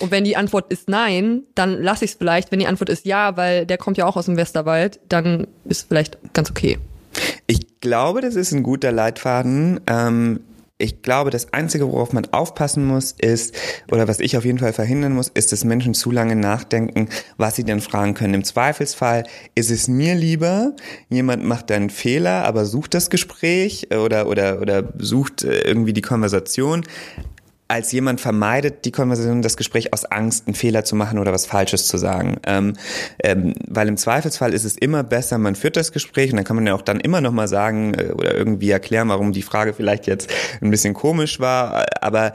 Und 0.00 0.10
wenn 0.10 0.24
die 0.24 0.36
Antwort 0.36 0.70
ist 0.70 0.88
nein, 0.88 1.42
dann 1.54 1.82
lasse 1.82 2.04
ich 2.04 2.12
es 2.12 2.16
vielleicht. 2.16 2.52
Wenn 2.52 2.58
die 2.58 2.66
Antwort 2.66 2.90
ist 2.90 3.06
ja, 3.06 3.36
weil 3.36 3.64
der 3.64 3.78
kommt 3.78 3.96
ja 3.96 4.06
auch 4.06 4.16
aus 4.16 4.26
dem 4.26 4.36
Westerwald, 4.36 5.00
dann 5.08 5.46
ist 5.64 5.88
vielleicht 5.88 6.18
ganz 6.34 6.50
okay. 6.50 6.78
Ich 7.46 7.80
glaube, 7.80 8.20
das 8.20 8.34
ist 8.34 8.52
ein 8.52 8.62
guter 8.62 8.92
Leitfaden. 8.92 9.80
Ähm, 9.86 10.40
ich 10.78 11.00
glaube, 11.00 11.30
das 11.30 11.54
Einzige, 11.54 11.90
worauf 11.90 12.12
man 12.12 12.26
aufpassen 12.32 12.84
muss, 12.84 13.12
ist, 13.12 13.54
oder 13.90 14.08
was 14.08 14.20
ich 14.20 14.36
auf 14.36 14.44
jeden 14.44 14.58
Fall 14.58 14.74
verhindern 14.74 15.14
muss, 15.14 15.28
ist, 15.28 15.50
dass 15.50 15.64
Menschen 15.64 15.94
zu 15.94 16.10
lange 16.10 16.36
nachdenken, 16.36 17.08
was 17.38 17.56
sie 17.56 17.64
denn 17.64 17.80
fragen 17.80 18.12
können. 18.12 18.34
Im 18.34 18.44
Zweifelsfall 18.44 19.24
ist 19.54 19.70
es 19.70 19.88
mir 19.88 20.14
lieber, 20.14 20.74
jemand 21.08 21.44
macht 21.44 21.72
einen 21.72 21.88
Fehler, 21.88 22.44
aber 22.44 22.66
sucht 22.66 22.92
das 22.92 23.08
Gespräch 23.08 23.86
äh, 23.88 23.96
oder, 23.96 24.28
oder, 24.28 24.60
oder 24.60 24.92
sucht 24.98 25.44
äh, 25.44 25.62
irgendwie 25.62 25.94
die 25.94 26.02
Konversation, 26.02 26.84
als 27.68 27.90
jemand 27.90 28.20
vermeidet 28.20 28.84
die 28.84 28.92
Konversation, 28.92 29.42
das 29.42 29.56
Gespräch 29.56 29.92
aus 29.92 30.04
Angst, 30.04 30.46
einen 30.46 30.54
Fehler 30.54 30.84
zu 30.84 30.94
machen 30.94 31.18
oder 31.18 31.32
was 31.32 31.46
Falsches 31.46 31.86
zu 31.86 31.98
sagen. 31.98 32.36
Ähm, 32.46 32.74
ähm, 33.22 33.54
weil 33.66 33.88
im 33.88 33.96
Zweifelsfall 33.96 34.54
ist 34.54 34.64
es 34.64 34.76
immer 34.76 35.02
besser, 35.02 35.38
man 35.38 35.56
führt 35.56 35.76
das 35.76 35.92
Gespräch 35.92 36.30
und 36.30 36.36
dann 36.36 36.44
kann 36.44 36.56
man 36.56 36.66
ja 36.66 36.74
auch 36.74 36.82
dann 36.82 37.00
immer 37.00 37.20
noch 37.20 37.32
mal 37.32 37.48
sagen 37.48 37.94
äh, 37.94 38.12
oder 38.12 38.34
irgendwie 38.34 38.70
erklären, 38.70 39.08
warum 39.08 39.32
die 39.32 39.42
Frage 39.42 39.72
vielleicht 39.72 40.06
jetzt 40.06 40.30
ein 40.60 40.70
bisschen 40.70 40.94
komisch 40.94 41.40
war. 41.40 41.86
Aber 42.00 42.34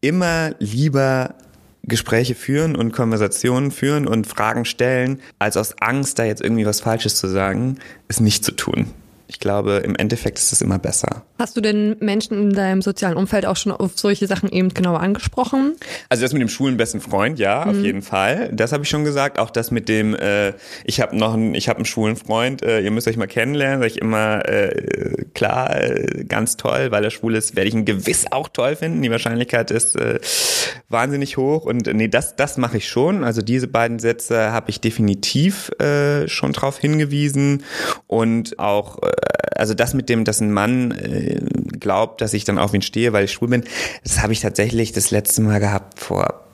immer 0.00 0.52
lieber 0.60 1.34
Gespräche 1.82 2.34
führen 2.34 2.76
und 2.76 2.92
Konversationen 2.92 3.70
führen 3.70 4.06
und 4.06 4.26
Fragen 4.26 4.64
stellen, 4.64 5.20
als 5.38 5.56
aus 5.56 5.74
Angst, 5.80 6.18
da 6.18 6.24
jetzt 6.24 6.42
irgendwie 6.42 6.66
was 6.66 6.80
Falsches 6.80 7.16
zu 7.16 7.28
sagen, 7.28 7.78
es 8.06 8.20
nicht 8.20 8.44
zu 8.44 8.52
tun. 8.52 8.92
Ich 9.26 9.40
glaube, 9.40 9.82
im 9.84 9.96
Endeffekt 9.96 10.38
ist 10.38 10.52
es 10.52 10.60
immer 10.60 10.78
besser. 10.78 11.24
Hast 11.38 11.56
du 11.56 11.60
denn 11.60 11.96
Menschen 12.00 12.36
in 12.36 12.50
deinem 12.52 12.82
sozialen 12.82 13.16
Umfeld 13.16 13.46
auch 13.46 13.56
schon 13.56 13.72
auf 13.72 13.92
solche 13.94 14.26
Sachen 14.26 14.48
eben 14.50 14.70
genauer 14.74 15.00
angesprochen? 15.00 15.76
Also 16.08 16.22
das 16.22 16.32
mit 16.32 16.42
dem 16.42 16.48
schwulen 16.48 16.76
besten 16.76 17.00
Freund, 17.00 17.38
ja, 17.38 17.64
Mhm. 17.64 17.70
auf 17.70 17.76
jeden 17.76 18.02
Fall. 18.02 18.50
Das 18.52 18.72
habe 18.72 18.82
ich 18.82 18.88
schon 18.88 19.04
gesagt. 19.04 19.38
Auch 19.38 19.50
das 19.50 19.70
mit 19.70 19.88
dem, 19.88 20.14
äh, 20.14 20.52
ich 20.84 21.00
habe 21.00 21.16
noch 21.16 21.34
einen, 21.34 21.54
ich 21.54 21.68
habe 21.68 21.78
einen 21.78 21.84
schwulen 21.84 22.16
Freund. 22.16 22.62
Äh, 22.62 22.80
ihr 22.80 22.90
müsst 22.90 23.06
euch 23.08 23.16
mal 23.16 23.26
kennenlernen. 23.28 23.80
Sag 23.80 23.86
ich 23.90 23.98
immer 24.00 24.48
äh, 24.48 25.24
klar, 25.34 25.80
äh, 25.80 26.24
ganz 26.24 26.56
toll, 26.56 26.90
weil 26.90 27.04
er 27.04 27.10
schwul 27.10 27.34
ist, 27.36 27.54
werde 27.56 27.68
ich 27.68 27.74
ihn 27.74 27.84
gewiss 27.84 28.26
auch 28.30 28.48
toll 28.48 28.76
finden. 28.76 29.00
Die 29.02 29.10
Wahrscheinlichkeit 29.10 29.70
ist 29.70 29.96
äh, 29.96 30.18
wahnsinnig 30.88 31.36
hoch. 31.36 31.64
Und 31.64 31.86
äh, 31.86 31.94
nee, 31.94 32.08
das, 32.08 32.36
das 32.36 32.56
mache 32.56 32.78
ich 32.78 32.88
schon. 32.88 33.22
Also 33.24 33.42
diese 33.42 33.68
beiden 33.68 33.98
Sätze 33.98 34.50
habe 34.52 34.70
ich 34.70 34.80
definitiv 34.80 35.70
äh, 35.80 36.26
schon 36.28 36.52
drauf 36.52 36.78
hingewiesen 36.78 37.62
und 38.06 38.58
auch, 38.58 39.02
äh, 39.02 39.10
also 39.54 39.74
das 39.74 39.94
mit 39.94 40.08
dem, 40.08 40.24
dass 40.24 40.40
ein 40.40 40.52
Mann 40.52 40.92
äh, 40.92 41.27
glaubt, 41.78 42.20
dass 42.20 42.34
ich 42.34 42.44
dann 42.44 42.58
auf 42.58 42.74
ihn 42.74 42.82
stehe, 42.82 43.12
weil 43.12 43.24
ich 43.24 43.32
schwul 43.32 43.48
bin, 43.48 43.64
das 44.02 44.22
habe 44.22 44.32
ich 44.32 44.40
tatsächlich 44.40 44.92
das 44.92 45.10
letzte 45.10 45.42
Mal 45.42 45.60
gehabt 45.60 46.00
vor 46.00 46.47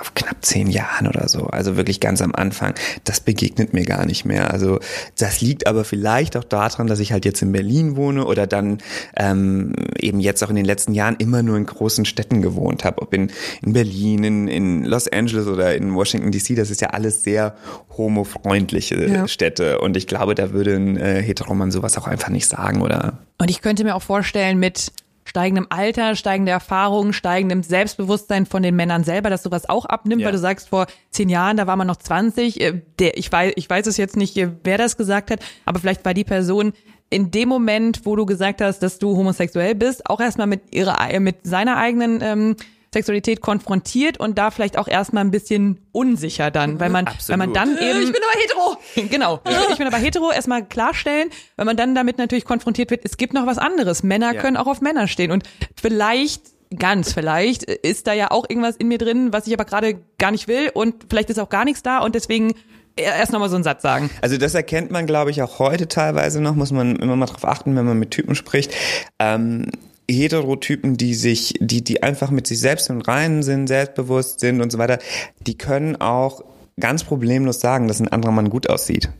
auf 0.00 0.14
knapp 0.14 0.36
zehn 0.44 0.68
Jahren 0.68 1.06
oder 1.06 1.28
so, 1.28 1.46
also 1.46 1.76
wirklich 1.76 2.00
ganz 2.00 2.22
am 2.22 2.34
Anfang, 2.34 2.74
das 3.04 3.20
begegnet 3.20 3.72
mir 3.72 3.84
gar 3.84 4.06
nicht 4.06 4.24
mehr. 4.24 4.50
Also 4.52 4.78
das 5.18 5.40
liegt 5.40 5.66
aber 5.66 5.84
vielleicht 5.84 6.36
auch 6.36 6.44
daran, 6.44 6.86
dass 6.86 6.98
ich 7.00 7.12
halt 7.12 7.24
jetzt 7.24 7.42
in 7.42 7.52
Berlin 7.52 7.96
wohne 7.96 8.24
oder 8.26 8.46
dann 8.46 8.78
ähm, 9.16 9.72
eben 9.98 10.20
jetzt 10.20 10.42
auch 10.42 10.50
in 10.50 10.56
den 10.56 10.64
letzten 10.64 10.92
Jahren 10.94 11.16
immer 11.18 11.42
nur 11.42 11.56
in 11.56 11.66
großen 11.66 12.04
Städten 12.04 12.42
gewohnt 12.42 12.84
habe, 12.84 13.02
ob 13.02 13.12
in, 13.14 13.30
in 13.62 13.72
Berlin, 13.72 14.24
in, 14.24 14.48
in 14.48 14.84
Los 14.84 15.08
Angeles 15.08 15.46
oder 15.46 15.74
in 15.74 15.94
Washington 15.94 16.30
DC, 16.32 16.56
das 16.56 16.70
ist 16.70 16.80
ja 16.80 16.88
alles 16.90 17.22
sehr 17.22 17.54
homofreundliche 17.96 19.06
Ja. 19.06 19.28
Städte. 19.28 19.80
Und 19.80 19.96
ich 19.96 20.06
glaube, 20.06 20.34
da 20.34 20.52
würde 20.52 20.74
ein 20.76 20.96
äh, 20.96 21.22
Heteroman 21.22 21.70
sowas 21.70 21.96
auch 21.98 22.06
einfach 22.06 22.28
nicht 22.30 22.46
sagen 22.46 22.82
oder? 22.82 23.18
Und 23.40 23.50
ich 23.50 23.60
könnte 23.62 23.84
mir 23.84 23.94
auch 23.94 24.02
vorstellen, 24.02 24.58
mit 24.58 24.92
steigendem 25.24 25.66
Alter, 25.70 26.14
steigender 26.16 26.52
Erfahrung, 26.52 27.12
steigendem 27.12 27.62
Selbstbewusstsein 27.62 28.46
von 28.46 28.62
den 28.62 28.74
Männern 28.76 29.04
selber, 29.04 29.30
dass 29.30 29.42
sowas 29.42 29.68
auch 29.68 29.84
abnimmt, 29.84 30.20
Ja. 30.22 30.26
weil 30.26 30.32
du 30.32 30.38
sagst, 30.38 30.68
vor 30.68 30.86
zehn 31.10 31.28
Jahren, 31.28 31.56
da 31.56 31.66
war 31.66 31.76
man 31.76 31.86
noch 31.86 31.96
20, 31.96 32.60
äh, 32.60 32.82
der, 32.98 33.16
ich 33.16 33.30
weiß, 33.30 33.52
ich 33.56 33.68
weiß 33.70 33.86
es 33.86 33.96
jetzt 33.96 34.16
nicht, 34.16 34.36
äh, 34.36 34.50
wer 34.64 34.78
das 34.78 34.96
gesagt 34.96 35.30
hat, 35.30 35.40
aber 35.64 35.78
vielleicht 35.78 36.04
war 36.04 36.14
die 36.14 36.24
Person 36.24 36.72
in 37.10 37.30
dem 37.30 37.48
Moment, 37.48 38.06
wo 38.06 38.16
du 38.16 38.24
gesagt 38.26 38.60
hast, 38.62 38.78
dass 38.82 38.98
du 38.98 39.16
homosexuell 39.16 39.74
bist, 39.74 40.08
auch 40.08 40.18
erstmal 40.20 40.46
mit 40.46 40.74
ihrer, 40.74 40.96
mit 41.20 41.36
seiner 41.46 41.76
eigenen 41.76 42.20
ähm, 42.22 42.56
Sexualität 42.92 43.40
konfrontiert 43.40 44.18
und 44.20 44.36
da 44.38 44.50
vielleicht 44.50 44.76
auch 44.78 44.88
erstmal 44.88 45.24
ein 45.24 45.30
bisschen 45.30 45.80
unsicher 45.92 46.50
dann, 46.50 46.78
weil 46.78 46.90
man, 46.90 47.06
weil 47.06 47.36
man 47.36 47.48
Absolut. 47.50 47.56
dann 47.56 47.78
eben 47.78 48.02
Ich 48.02 48.12
bin 48.12 48.20
aber 48.22 48.40
hetero. 48.40 49.08
Genau. 49.10 49.34
Ich, 49.44 49.50
bin- 49.50 49.72
ich 49.72 49.78
bin 49.78 49.86
aber 49.86 49.96
hetero, 49.96 50.30
erstmal 50.30 50.64
klarstellen, 50.64 51.30
weil 51.56 51.64
man 51.66 51.76
dann 51.76 51.94
damit 51.94 52.18
natürlich 52.18 52.44
konfrontiert 52.44 52.90
wird, 52.90 53.04
es 53.04 53.16
gibt 53.16 53.32
noch 53.32 53.46
was 53.46 53.58
anderes. 53.58 54.02
Männer 54.02 54.34
Ja. 54.34 54.40
können 54.40 54.56
auch 54.56 54.66
auf 54.66 54.80
Männer 54.80 55.08
stehen. 55.08 55.30
Und 55.30 55.44
vielleicht, 55.80 56.42
ganz 56.78 57.12
vielleicht, 57.12 57.64
ist 57.64 58.06
da 58.06 58.12
ja 58.12 58.30
auch 58.30 58.44
irgendwas 58.48 58.76
in 58.76 58.88
mir 58.88 58.98
drin, 58.98 59.32
was 59.32 59.46
ich 59.46 59.54
aber 59.54 59.64
gerade 59.64 60.00
gar 60.18 60.30
nicht 60.30 60.48
will 60.48 60.70
und 60.74 61.06
vielleicht 61.08 61.30
ist 61.30 61.38
auch 61.38 61.48
gar 61.50 61.64
nichts 61.64 61.82
da 61.82 61.98
und 61.98 62.14
deswegen 62.14 62.54
erst 62.96 63.32
nochmal 63.32 63.48
so 63.48 63.54
einen 63.56 63.64
Satz 63.64 63.80
sagen. 63.82 64.10
Also 64.20 64.36
das 64.36 64.54
erkennt 64.54 64.90
man, 64.90 65.06
glaube 65.06 65.30
ich, 65.30 65.40
auch 65.42 65.58
heute 65.58 65.88
teilweise 65.88 66.42
noch, 66.42 66.54
muss 66.54 66.72
man 66.72 66.96
immer 66.96 67.16
mal 67.16 67.24
drauf 67.26 67.44
achten, 67.46 67.74
wenn 67.74 67.86
man 67.86 67.98
mit 67.98 68.10
Typen 68.10 68.34
spricht. 68.34 68.74
Ähm, 69.18 69.70
Heterotypen, 70.12 70.96
die 70.96 71.14
sich, 71.14 71.54
die, 71.60 71.82
die 71.82 72.02
einfach 72.02 72.30
mit 72.30 72.46
sich 72.46 72.60
selbst 72.60 72.90
im 72.90 73.00
Reinen 73.00 73.42
sind, 73.42 73.66
selbstbewusst 73.66 74.40
sind 74.40 74.60
und 74.60 74.70
so 74.70 74.78
weiter, 74.78 74.98
die 75.46 75.56
können 75.56 75.96
auch 75.96 76.42
ganz 76.80 77.04
problemlos 77.04 77.60
sagen, 77.60 77.88
dass 77.88 78.00
ein 78.00 78.08
anderer 78.08 78.32
Mann 78.32 78.50
gut 78.50 78.68
aussieht. 78.68 79.10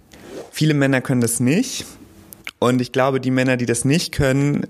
Viele 0.51 0.75
Männer 0.75 1.01
können 1.01 1.21
das 1.21 1.41
nicht. 1.41 1.85
Und 2.59 2.81
ich 2.81 2.93
glaube, 2.93 3.21
die 3.21 3.31
Männer, 3.31 3.57
die 3.57 3.67
das 3.67 3.85
nicht 3.85 4.13
können, 4.13 4.67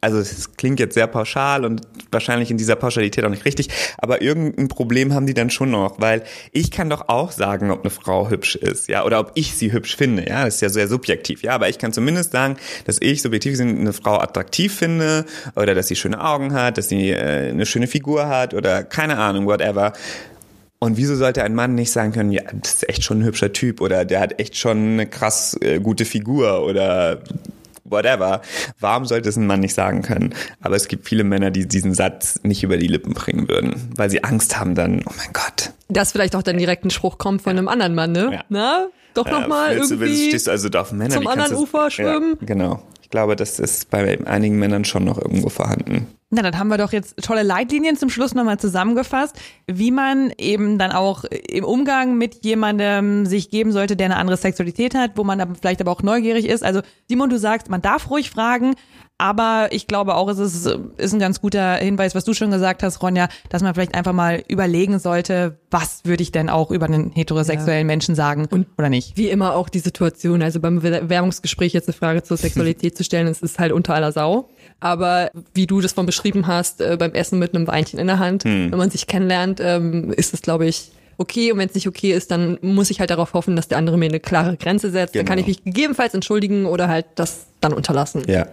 also 0.00 0.18
es 0.18 0.56
klingt 0.56 0.80
jetzt 0.80 0.94
sehr 0.94 1.06
pauschal 1.06 1.64
und 1.64 1.82
wahrscheinlich 2.10 2.50
in 2.50 2.56
dieser 2.56 2.76
Pauschalität 2.76 3.24
auch 3.24 3.30
nicht 3.30 3.44
richtig, 3.44 3.68
aber 3.98 4.22
irgendein 4.22 4.68
Problem 4.68 5.14
haben 5.14 5.26
die 5.26 5.34
dann 5.34 5.50
schon 5.50 5.70
noch, 5.70 6.00
weil 6.00 6.22
ich 6.52 6.70
kann 6.70 6.88
doch 6.90 7.08
auch 7.08 7.32
sagen, 7.32 7.70
ob 7.70 7.80
eine 7.80 7.90
Frau 7.90 8.30
hübsch 8.30 8.56
ist, 8.56 8.88
ja, 8.88 9.04
oder 9.04 9.20
ob 9.20 9.32
ich 9.34 9.54
sie 9.54 9.72
hübsch 9.72 9.96
finde, 9.96 10.26
ja, 10.28 10.44
das 10.44 10.56
ist 10.56 10.60
ja 10.62 10.68
sehr 10.68 10.88
subjektiv, 10.88 11.42
ja, 11.42 11.52
aber 11.52 11.68
ich 11.68 11.78
kann 11.78 11.92
zumindest 11.92 12.32
sagen, 12.32 12.56
dass 12.86 12.98
ich 13.00 13.22
subjektiv 13.22 13.52
gesehen 13.52 13.78
eine 13.78 13.92
Frau 13.92 14.18
attraktiv 14.18 14.74
finde 14.74 15.24
oder 15.54 15.74
dass 15.74 15.88
sie 15.88 15.96
schöne 15.96 16.22
Augen 16.24 16.52
hat, 16.54 16.78
dass 16.78 16.88
sie 16.88 17.10
äh, 17.10 17.50
eine 17.50 17.66
schöne 17.66 17.86
Figur 17.86 18.28
hat 18.28 18.54
oder 18.54 18.84
keine 18.84 19.18
Ahnung, 19.18 19.46
whatever. 19.46 19.92
Und 20.82 20.96
wieso 20.96 21.14
sollte 21.14 21.44
ein 21.44 21.54
Mann 21.54 21.74
nicht 21.74 21.92
sagen 21.92 22.12
können, 22.12 22.32
ja, 22.32 22.42
das 22.54 22.76
ist 22.76 22.88
echt 22.88 23.04
schon 23.04 23.20
ein 23.20 23.24
hübscher 23.24 23.52
Typ 23.52 23.82
oder 23.82 24.06
der 24.06 24.20
hat 24.20 24.40
echt 24.40 24.56
schon 24.56 24.94
eine 24.94 25.06
krass 25.06 25.54
äh, 25.60 25.78
gute 25.78 26.06
Figur 26.06 26.64
oder 26.64 27.20
whatever. 27.90 28.40
Warum 28.78 29.04
sollte 29.04 29.28
es 29.28 29.36
ein 29.36 29.46
Mann 29.46 29.60
nicht 29.60 29.74
sagen 29.74 30.02
können? 30.02 30.34
Aber 30.60 30.76
es 30.76 30.88
gibt 30.88 31.06
viele 31.08 31.24
Männer, 31.24 31.50
die 31.50 31.66
diesen 31.66 31.94
Satz 31.94 32.40
nicht 32.42 32.62
über 32.62 32.76
die 32.76 32.86
Lippen 32.86 33.14
bringen 33.14 33.48
würden, 33.48 33.90
weil 33.96 34.10
sie 34.10 34.24
Angst 34.24 34.58
haben 34.58 34.74
dann, 34.74 35.02
oh 35.06 35.12
mein 35.16 35.32
Gott. 35.32 35.72
Dass 35.88 36.12
vielleicht 36.12 36.36
auch 36.36 36.42
dann 36.42 36.56
direkt 36.58 36.84
ein 36.84 36.90
Spruch 36.90 37.18
kommt 37.18 37.42
von 37.42 37.56
einem 37.56 37.68
anderen 37.68 37.94
Mann, 37.94 38.12
ne? 38.12 38.30
Ja. 38.32 38.44
Na? 38.48 38.86
Doch 39.14 39.26
Äh, 39.26 39.32
nochmal 39.32 39.74
du- 39.74 39.80
willst- 39.80 39.90
irgendwie. 39.90 40.28
Stehst 40.28 40.46
du 40.46 40.50
also 40.52 40.68
da 40.68 40.82
auf 40.82 40.92
Männer? 40.92 41.10
zum 41.14 41.26
anderen 41.26 41.50
du- 41.52 41.58
Ufer 41.62 41.90
schwimmen? 41.90 42.36
Ja, 42.40 42.46
genau. 42.46 42.82
Ich 43.10 43.12
glaube, 43.12 43.34
das 43.34 43.58
ist 43.58 43.90
bei 43.90 44.24
einigen 44.24 44.56
Männern 44.60 44.84
schon 44.84 45.02
noch 45.02 45.18
irgendwo 45.18 45.48
vorhanden. 45.48 46.06
Na, 46.30 46.42
dann 46.42 46.56
haben 46.56 46.68
wir 46.68 46.78
doch 46.78 46.92
jetzt 46.92 47.20
tolle 47.20 47.42
Leitlinien 47.42 47.96
zum 47.96 48.08
Schluss 48.08 48.36
nochmal 48.36 48.60
zusammengefasst, 48.60 49.34
wie 49.66 49.90
man 49.90 50.32
eben 50.38 50.78
dann 50.78 50.92
auch 50.92 51.24
im 51.24 51.64
Umgang 51.64 52.18
mit 52.18 52.44
jemandem 52.44 53.26
sich 53.26 53.50
geben 53.50 53.72
sollte, 53.72 53.96
der 53.96 54.04
eine 54.04 54.16
andere 54.16 54.36
Sexualität 54.36 54.94
hat, 54.94 55.16
wo 55.16 55.24
man 55.24 55.40
dann 55.40 55.56
vielleicht 55.56 55.80
aber 55.80 55.90
auch 55.90 56.04
neugierig 56.04 56.46
ist. 56.46 56.62
Also 56.62 56.82
Simon, 57.08 57.30
du 57.30 57.38
sagst, 57.40 57.68
man 57.68 57.82
darf 57.82 58.10
ruhig 58.10 58.30
fragen, 58.30 58.76
aber 59.20 59.68
ich 59.70 59.86
glaube 59.86 60.14
auch, 60.14 60.28
es 60.28 60.38
ist, 60.38 60.66
ist 60.96 61.12
ein 61.12 61.18
ganz 61.18 61.42
guter 61.42 61.74
Hinweis, 61.74 62.14
was 62.14 62.24
du 62.24 62.32
schon 62.32 62.50
gesagt 62.50 62.82
hast, 62.82 63.02
Ronja, 63.02 63.28
dass 63.50 63.62
man 63.62 63.74
vielleicht 63.74 63.94
einfach 63.94 64.14
mal 64.14 64.42
überlegen 64.48 64.98
sollte, 64.98 65.58
was 65.70 66.00
würde 66.04 66.22
ich 66.22 66.32
denn 66.32 66.48
auch 66.48 66.70
über 66.70 66.86
einen 66.86 67.10
heterosexuellen 67.10 67.86
ja. 67.86 67.92
Menschen 67.92 68.14
sagen 68.14 68.48
und, 68.50 68.66
oder 68.78 68.88
nicht. 68.88 69.18
Wie 69.18 69.28
immer 69.28 69.54
auch 69.54 69.68
die 69.68 69.80
Situation, 69.80 70.42
also 70.42 70.58
beim 70.58 70.80
Bewerbungsgespräch 70.80 71.74
jetzt 71.74 71.86
eine 71.86 71.92
Frage 71.92 72.22
zur 72.22 72.36
Sexualität 72.38 72.96
zu 72.96 73.04
stellen, 73.04 73.26
es 73.26 73.42
ist 73.42 73.58
halt 73.58 73.72
unter 73.72 73.94
aller 73.94 74.10
Sau. 74.10 74.48
Aber 74.80 75.30
wie 75.52 75.66
du 75.66 75.82
das 75.82 75.92
von 75.92 76.06
beschrieben 76.06 76.46
hast, 76.46 76.80
äh, 76.80 76.96
beim 76.98 77.12
Essen 77.12 77.38
mit 77.38 77.54
einem 77.54 77.66
Weinchen 77.66 77.98
in 77.98 78.06
der 78.06 78.18
Hand, 78.18 78.44
hm. 78.44 78.72
wenn 78.72 78.78
man 78.78 78.88
sich 78.88 79.06
kennenlernt, 79.06 79.60
ähm, 79.62 80.14
ist 80.14 80.32
es, 80.32 80.40
glaube 80.40 80.66
ich, 80.66 80.92
okay. 81.18 81.52
Und 81.52 81.58
wenn 81.58 81.68
es 81.68 81.74
nicht 81.74 81.88
okay 81.88 82.12
ist, 82.12 82.30
dann 82.30 82.58
muss 82.62 82.88
ich 82.88 83.00
halt 83.00 83.10
darauf 83.10 83.34
hoffen, 83.34 83.54
dass 83.54 83.68
der 83.68 83.76
andere 83.76 83.98
mir 83.98 84.06
eine 84.06 84.18
klare 84.20 84.56
Grenze 84.56 84.90
setzt. 84.90 85.12
Genau. 85.12 85.24
Dann 85.24 85.28
kann 85.28 85.38
ich 85.38 85.46
mich 85.46 85.62
gegebenenfalls 85.62 86.14
entschuldigen 86.14 86.64
oder 86.64 86.88
halt 86.88 87.04
das 87.16 87.48
dann 87.60 87.74
unterlassen. 87.74 88.22
Ja. 88.26 88.46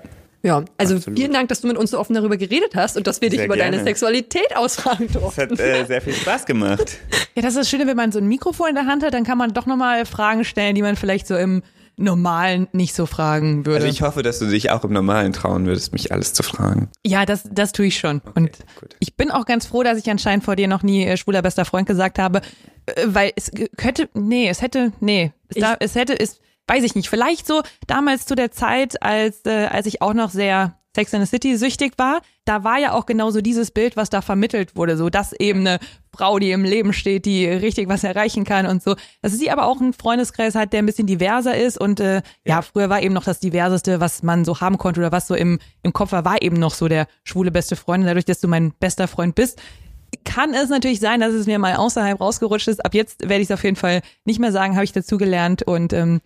Ja, 0.48 0.64
also 0.78 0.95
Absolut. 0.95 1.20
vielen 1.20 1.34
Dank, 1.34 1.50
dass 1.50 1.60
du 1.60 1.68
mit 1.68 1.76
uns 1.76 1.91
so 1.91 2.00
offen 2.00 2.14
darüber 2.14 2.38
geredet 2.38 2.74
hast 2.74 2.95
und 2.95 3.06
dass 3.06 3.20
wir 3.20 3.30
dich 3.30 3.39
sehr 3.39 3.48
über 3.48 3.56
gerne. 3.56 3.72
deine 3.72 3.84
Sexualität 3.84 4.56
ausfragen 4.56 5.12
durften. 5.12 5.50
Das 5.50 5.60
hat 5.60 5.60
äh, 5.60 5.86
sehr 5.86 6.02
viel 6.02 6.14
Spaß 6.14 6.45
gemacht. 6.45 7.00
ja, 7.36 7.41
das 7.41 7.56
ist 7.56 7.58
das 7.58 7.70
Schöne, 7.70 7.86
wenn 7.86 7.98
man 7.98 8.14
so 8.14 8.20
ein 8.20 8.28
Mikrofon 8.28 8.70
in 8.70 8.76
der 8.76 8.86
Hand 8.86 9.04
hat, 9.04 9.14
dann 9.14 9.26
kann 9.26 9.38
man 9.38 9.54
doch 9.54 9.66
nochmal 9.66 10.06
Fragen 10.06 10.45
stellen, 10.45 10.74
die 10.74 10.82
man 10.82 10.95
vielleicht 10.95 11.28
so 11.28 11.36
im 11.36 11.64
Normalen 11.98 12.70
nicht 12.72 12.95
so 12.95 13.06
fragen 13.08 13.66
würde. 13.66 13.84
Also 13.84 13.88
ich 13.88 14.02
hoffe, 14.04 14.24
dass 14.24 14.39
du 14.39 14.45
dich 14.45 14.72
auch 14.72 14.86
im 14.86 14.93
Normalen 14.93 15.34
trauen 15.34 15.66
würdest, 15.66 15.91
mich 15.91 16.14
alles 16.14 16.32
zu 16.32 16.43
fragen. 16.43 16.89
Ja, 17.06 17.26
das, 17.26 17.43
das 17.52 17.74
tue 17.74 17.88
ich 17.88 18.00
schon. 18.00 18.22
Okay, 18.24 18.32
und 18.36 18.52
gut. 18.80 18.95
ich 19.00 19.18
bin 19.18 19.32
auch 19.32 19.45
ganz 19.45 19.66
froh, 19.66 19.84
dass 19.84 19.98
ich 19.98 20.10
anscheinend 20.10 20.45
vor 20.45 20.56
dir 20.56 20.70
noch 20.70 20.82
nie 20.82 21.06
äh, 21.06 21.18
schwuler 21.18 21.41
bester 21.41 21.66
Freund 21.66 21.88
gesagt 21.88 22.20
habe, 22.20 22.41
äh, 22.86 22.93
weil 23.06 23.34
es 23.36 23.52
könnte, 23.76 24.08
nee, 24.14 24.48
es 24.48 24.62
hätte, 24.62 24.93
nee, 25.02 25.34
es, 25.50 25.60
da, 25.60 25.76
es 25.78 25.95
hätte, 25.95 26.18
es, 26.18 26.39
weiß 26.68 26.84
ich 26.84 26.95
nicht, 26.95 27.09
vielleicht 27.09 27.47
so 27.47 27.61
damals 27.88 28.26
zu 28.26 28.36
der 28.36 28.51
Zeit, 28.51 29.01
als, 29.01 29.45
äh, 29.45 29.68
als 29.68 29.86
ich 29.86 30.01
auch 30.01 30.13
noch 30.13 30.30
sehr 30.30 30.78
Sex 30.97 31.13
in 31.13 31.22
the 31.22 31.28
City 31.28 31.55
süchtig 31.57 31.93
war, 31.97 32.22
da 32.43 32.63
war 32.63 32.80
ja 32.80 32.93
auch 32.93 33.05
genauso 33.05 33.41
dieses 33.41 33.70
Bild, 33.70 33.95
was 33.95 34.09
da 34.09 34.22
vermittelt 34.22 34.76
wurde, 34.76 34.97
so 34.97 35.11
dass 35.11 35.32
eben 35.32 35.59
eine 35.59 35.80
Frau, 36.11 36.39
die 36.39 36.49
im 36.49 36.63
Leben 36.63 36.91
steht, 36.91 37.26
die 37.28 37.45
richtig 37.45 37.88
was 37.88 38.03
erreichen 38.03 38.45
kann 38.45 38.65
und 38.65 38.82
so. 38.82 38.95
Dass 39.22 39.34
sie 39.34 39.51
aber 39.51 39.68
auch 39.68 39.80
einen 39.80 39.93
Freundeskreis 39.93 40.55
hat, 40.55 40.74
der 40.74 40.82
ein 40.82 40.88
bisschen 40.88 41.05
diverser 41.05 41.55
ist 41.55 41.80
und 41.80 41.99
äh, 41.99 42.15
ja. 42.15 42.22
ja, 42.45 42.61
früher 42.63 42.89
war 42.89 43.03
eben 43.03 43.13
noch 43.13 43.26
das 43.26 43.39
diverseste, 43.39 43.99
was 43.99 44.24
man 44.24 44.43
so 44.43 44.59
haben 44.59 44.80
konnte 44.80 44.99
oder 44.99 45.11
was 45.11 45.28
so 45.28 45.36
im, 45.36 45.59
im 45.84 45.93
Kopf 45.93 46.13
war, 46.13 46.26
war 46.26 46.41
eben 46.41 46.57
noch 46.57 46.74
so 46.74 46.88
der 46.88 47.07
schwule 47.24 47.51
beste 47.51 47.76
Freund. 47.76 48.01
Und 48.01 48.07
dadurch, 48.07 48.26
dass 48.26 48.39
du 48.39 48.47
mein 48.47 48.74
bester 48.80 49.07
Freund 49.07 49.36
bist, 49.36 49.61
kann 50.24 50.55
es 50.55 50.70
natürlich 50.70 50.99
sein, 50.99 51.20
dass 51.20 51.34
es 51.34 51.45
mir 51.45 51.59
mal 51.59 51.76
außerhalb 51.76 52.20
rausgerutscht 52.20 52.70
ist. 52.70 52.84
Ab 52.84 52.95
jetzt 52.95 53.22
werde 53.22 53.41
ich 53.41 53.49
es 53.49 53.51
auf 53.51 53.63
jeden 53.63 53.76
Fall 53.76 54.01
nicht 54.26 54.39
mehr 54.39 54.51
sagen, 54.51 54.74
habe 54.74 54.86
ich 54.86 54.93
dazugelernt 54.93 55.61
und 55.61 55.93
ähm, 55.93 56.22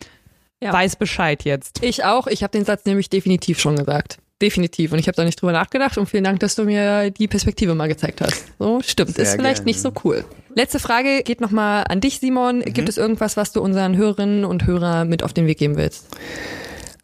ja. 0.62 0.72
weiß 0.72 0.96
Bescheid 0.96 1.44
jetzt. 1.44 1.84
Ich 1.84 2.04
auch. 2.04 2.28
Ich 2.28 2.44
habe 2.44 2.52
den 2.52 2.66
Satz 2.66 2.86
nämlich 2.86 3.10
definitiv 3.10 3.60
schon 3.60 3.76
gesagt. 3.76 4.18
Definitiv. 4.42 4.92
Und 4.92 5.00
ich 5.00 5.08
habe 5.08 5.16
da 5.16 5.24
nicht 5.24 5.40
drüber 5.40 5.52
nachgedacht 5.52 5.98
und 5.98 6.08
vielen 6.08 6.24
Dank, 6.24 6.40
dass 6.40 6.56
du 6.56 6.64
mir 6.64 7.12
die 7.12 7.28
Perspektive 7.28 7.76
mal 7.76 7.88
gezeigt 7.88 8.22
hast. 8.22 8.46
So, 8.58 8.82
stimmt. 8.82 9.16
Sehr 9.16 9.26
ist 9.26 9.32
vielleicht 9.34 9.58
gerne. 9.58 9.66
nicht 9.66 9.82
so 9.82 9.92
cool. 10.04 10.26
Letzte 10.56 10.80
Frage 10.80 11.22
geht 11.24 11.42
nochmal 11.42 11.86
an 11.88 12.02
dich, 12.02 12.20
Simon. 12.20 12.60
Mhm. 12.60 12.74
Gibt 12.74 12.90
es 12.90 12.98
irgendwas, 12.98 13.38
was 13.38 13.52
du 13.52 13.62
unseren 13.62 13.96
Hörerinnen 13.96 14.44
und 14.44 14.66
Hörern 14.66 15.08
mit 15.10 15.22
auf 15.22 15.34
den 15.34 15.46
Weg 15.46 15.60
geben 15.60 15.78
willst? 15.78 16.08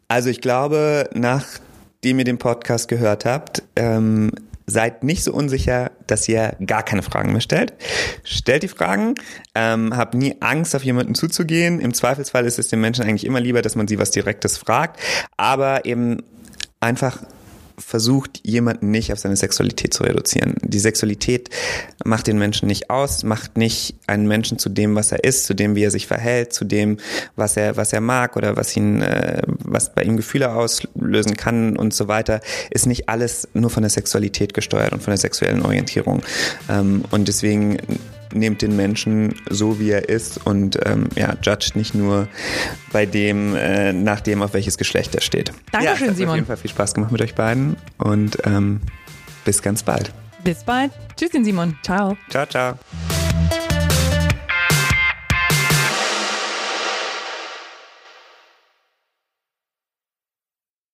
Also 0.08 0.30
ich 0.30 0.40
glaube, 0.40 1.08
nachdem 1.14 2.18
ihr 2.18 2.24
den 2.24 2.38
Podcast 2.38 2.88
gehört 2.88 3.24
habt, 3.24 3.62
ähm, 3.76 4.32
seid 4.68 5.02
nicht 5.02 5.24
so 5.24 5.32
unsicher, 5.32 5.90
dass 6.06 6.28
ihr 6.28 6.54
gar 6.64 6.82
keine 6.82 7.02
Fragen 7.02 7.32
mehr 7.32 7.40
stellt. 7.40 7.72
Stellt 8.22 8.62
die 8.62 8.68
Fragen, 8.68 9.14
ähm, 9.54 9.96
habt 9.96 10.14
nie 10.14 10.36
Angst, 10.40 10.76
auf 10.76 10.84
jemanden 10.84 11.14
zuzugehen. 11.14 11.80
Im 11.80 11.94
Zweifelsfall 11.94 12.44
ist 12.44 12.58
es 12.58 12.68
den 12.68 12.80
Menschen 12.80 13.04
eigentlich 13.04 13.24
immer 13.24 13.40
lieber, 13.40 13.62
dass 13.62 13.76
man 13.76 13.88
sie 13.88 13.98
was 13.98 14.10
Direktes 14.10 14.58
fragt, 14.58 15.00
aber 15.36 15.86
eben 15.86 16.22
einfach 16.80 17.18
versucht, 17.78 18.40
jemanden 18.44 18.90
nicht 18.90 19.12
auf 19.12 19.18
seine 19.18 19.36
Sexualität 19.36 19.94
zu 19.94 20.04
reduzieren. 20.04 20.56
Die 20.62 20.78
Sexualität 20.78 21.50
macht 22.04 22.26
den 22.26 22.38
Menschen 22.38 22.66
nicht 22.66 22.90
aus, 22.90 23.22
macht 23.24 23.56
nicht 23.56 23.96
einen 24.06 24.26
Menschen 24.26 24.58
zu 24.58 24.68
dem, 24.68 24.94
was 24.94 25.12
er 25.12 25.24
ist, 25.24 25.44
zu 25.44 25.54
dem, 25.54 25.74
wie 25.74 25.84
er 25.84 25.90
sich 25.90 26.06
verhält, 26.06 26.52
zu 26.52 26.64
dem, 26.64 26.98
was 27.36 27.56
er, 27.56 27.76
was 27.76 27.92
er 27.92 28.00
mag 28.00 28.36
oder 28.36 28.56
was 28.56 28.76
ihn, 28.76 29.02
äh, 29.02 29.42
was 29.46 29.94
bei 29.94 30.02
ihm 30.02 30.16
Gefühle 30.16 30.52
auslösen 30.52 31.36
kann 31.36 31.76
und 31.76 31.94
so 31.94 32.08
weiter, 32.08 32.40
ist 32.70 32.86
nicht 32.86 33.08
alles 33.08 33.48
nur 33.54 33.70
von 33.70 33.82
der 33.82 33.90
Sexualität 33.90 34.54
gesteuert 34.54 34.92
und 34.92 35.02
von 35.02 35.12
der 35.12 35.18
sexuellen 35.18 35.62
Orientierung. 35.62 36.22
Ähm, 36.68 37.04
und 37.10 37.28
deswegen 37.28 37.78
nehmt 38.32 38.62
den 38.62 38.76
Menschen 38.76 39.34
so, 39.48 39.80
wie 39.80 39.90
er 39.90 40.08
ist 40.08 40.46
und 40.46 40.78
ähm, 40.84 41.08
ja, 41.14 41.34
judgt 41.42 41.76
nicht 41.76 41.94
nur 41.94 42.28
bei 42.92 43.06
dem, 43.06 43.54
äh, 43.54 43.92
nach 43.92 44.20
dem, 44.20 44.42
auf 44.42 44.54
welches 44.54 44.78
Geschlecht 44.78 45.14
er 45.14 45.20
steht. 45.20 45.52
Dankeschön, 45.72 46.08
ja, 46.08 46.14
Simon. 46.14 46.28
Hat 46.28 46.30
auf 46.30 46.36
jeden 46.36 46.46
Fall 46.46 46.56
viel 46.56 46.70
Spaß 46.70 46.94
gemacht 46.94 47.12
mit 47.12 47.22
euch 47.22 47.34
beiden 47.34 47.76
und 47.98 48.38
ähm, 48.44 48.80
bis 49.44 49.62
ganz 49.62 49.82
bald. 49.82 50.12
Bis 50.44 50.62
bald. 50.64 50.92
Tschüsschen, 51.16 51.44
Simon. 51.44 51.76
Ciao. 51.82 52.16
Ciao, 52.30 52.46
ciao. 52.46 52.78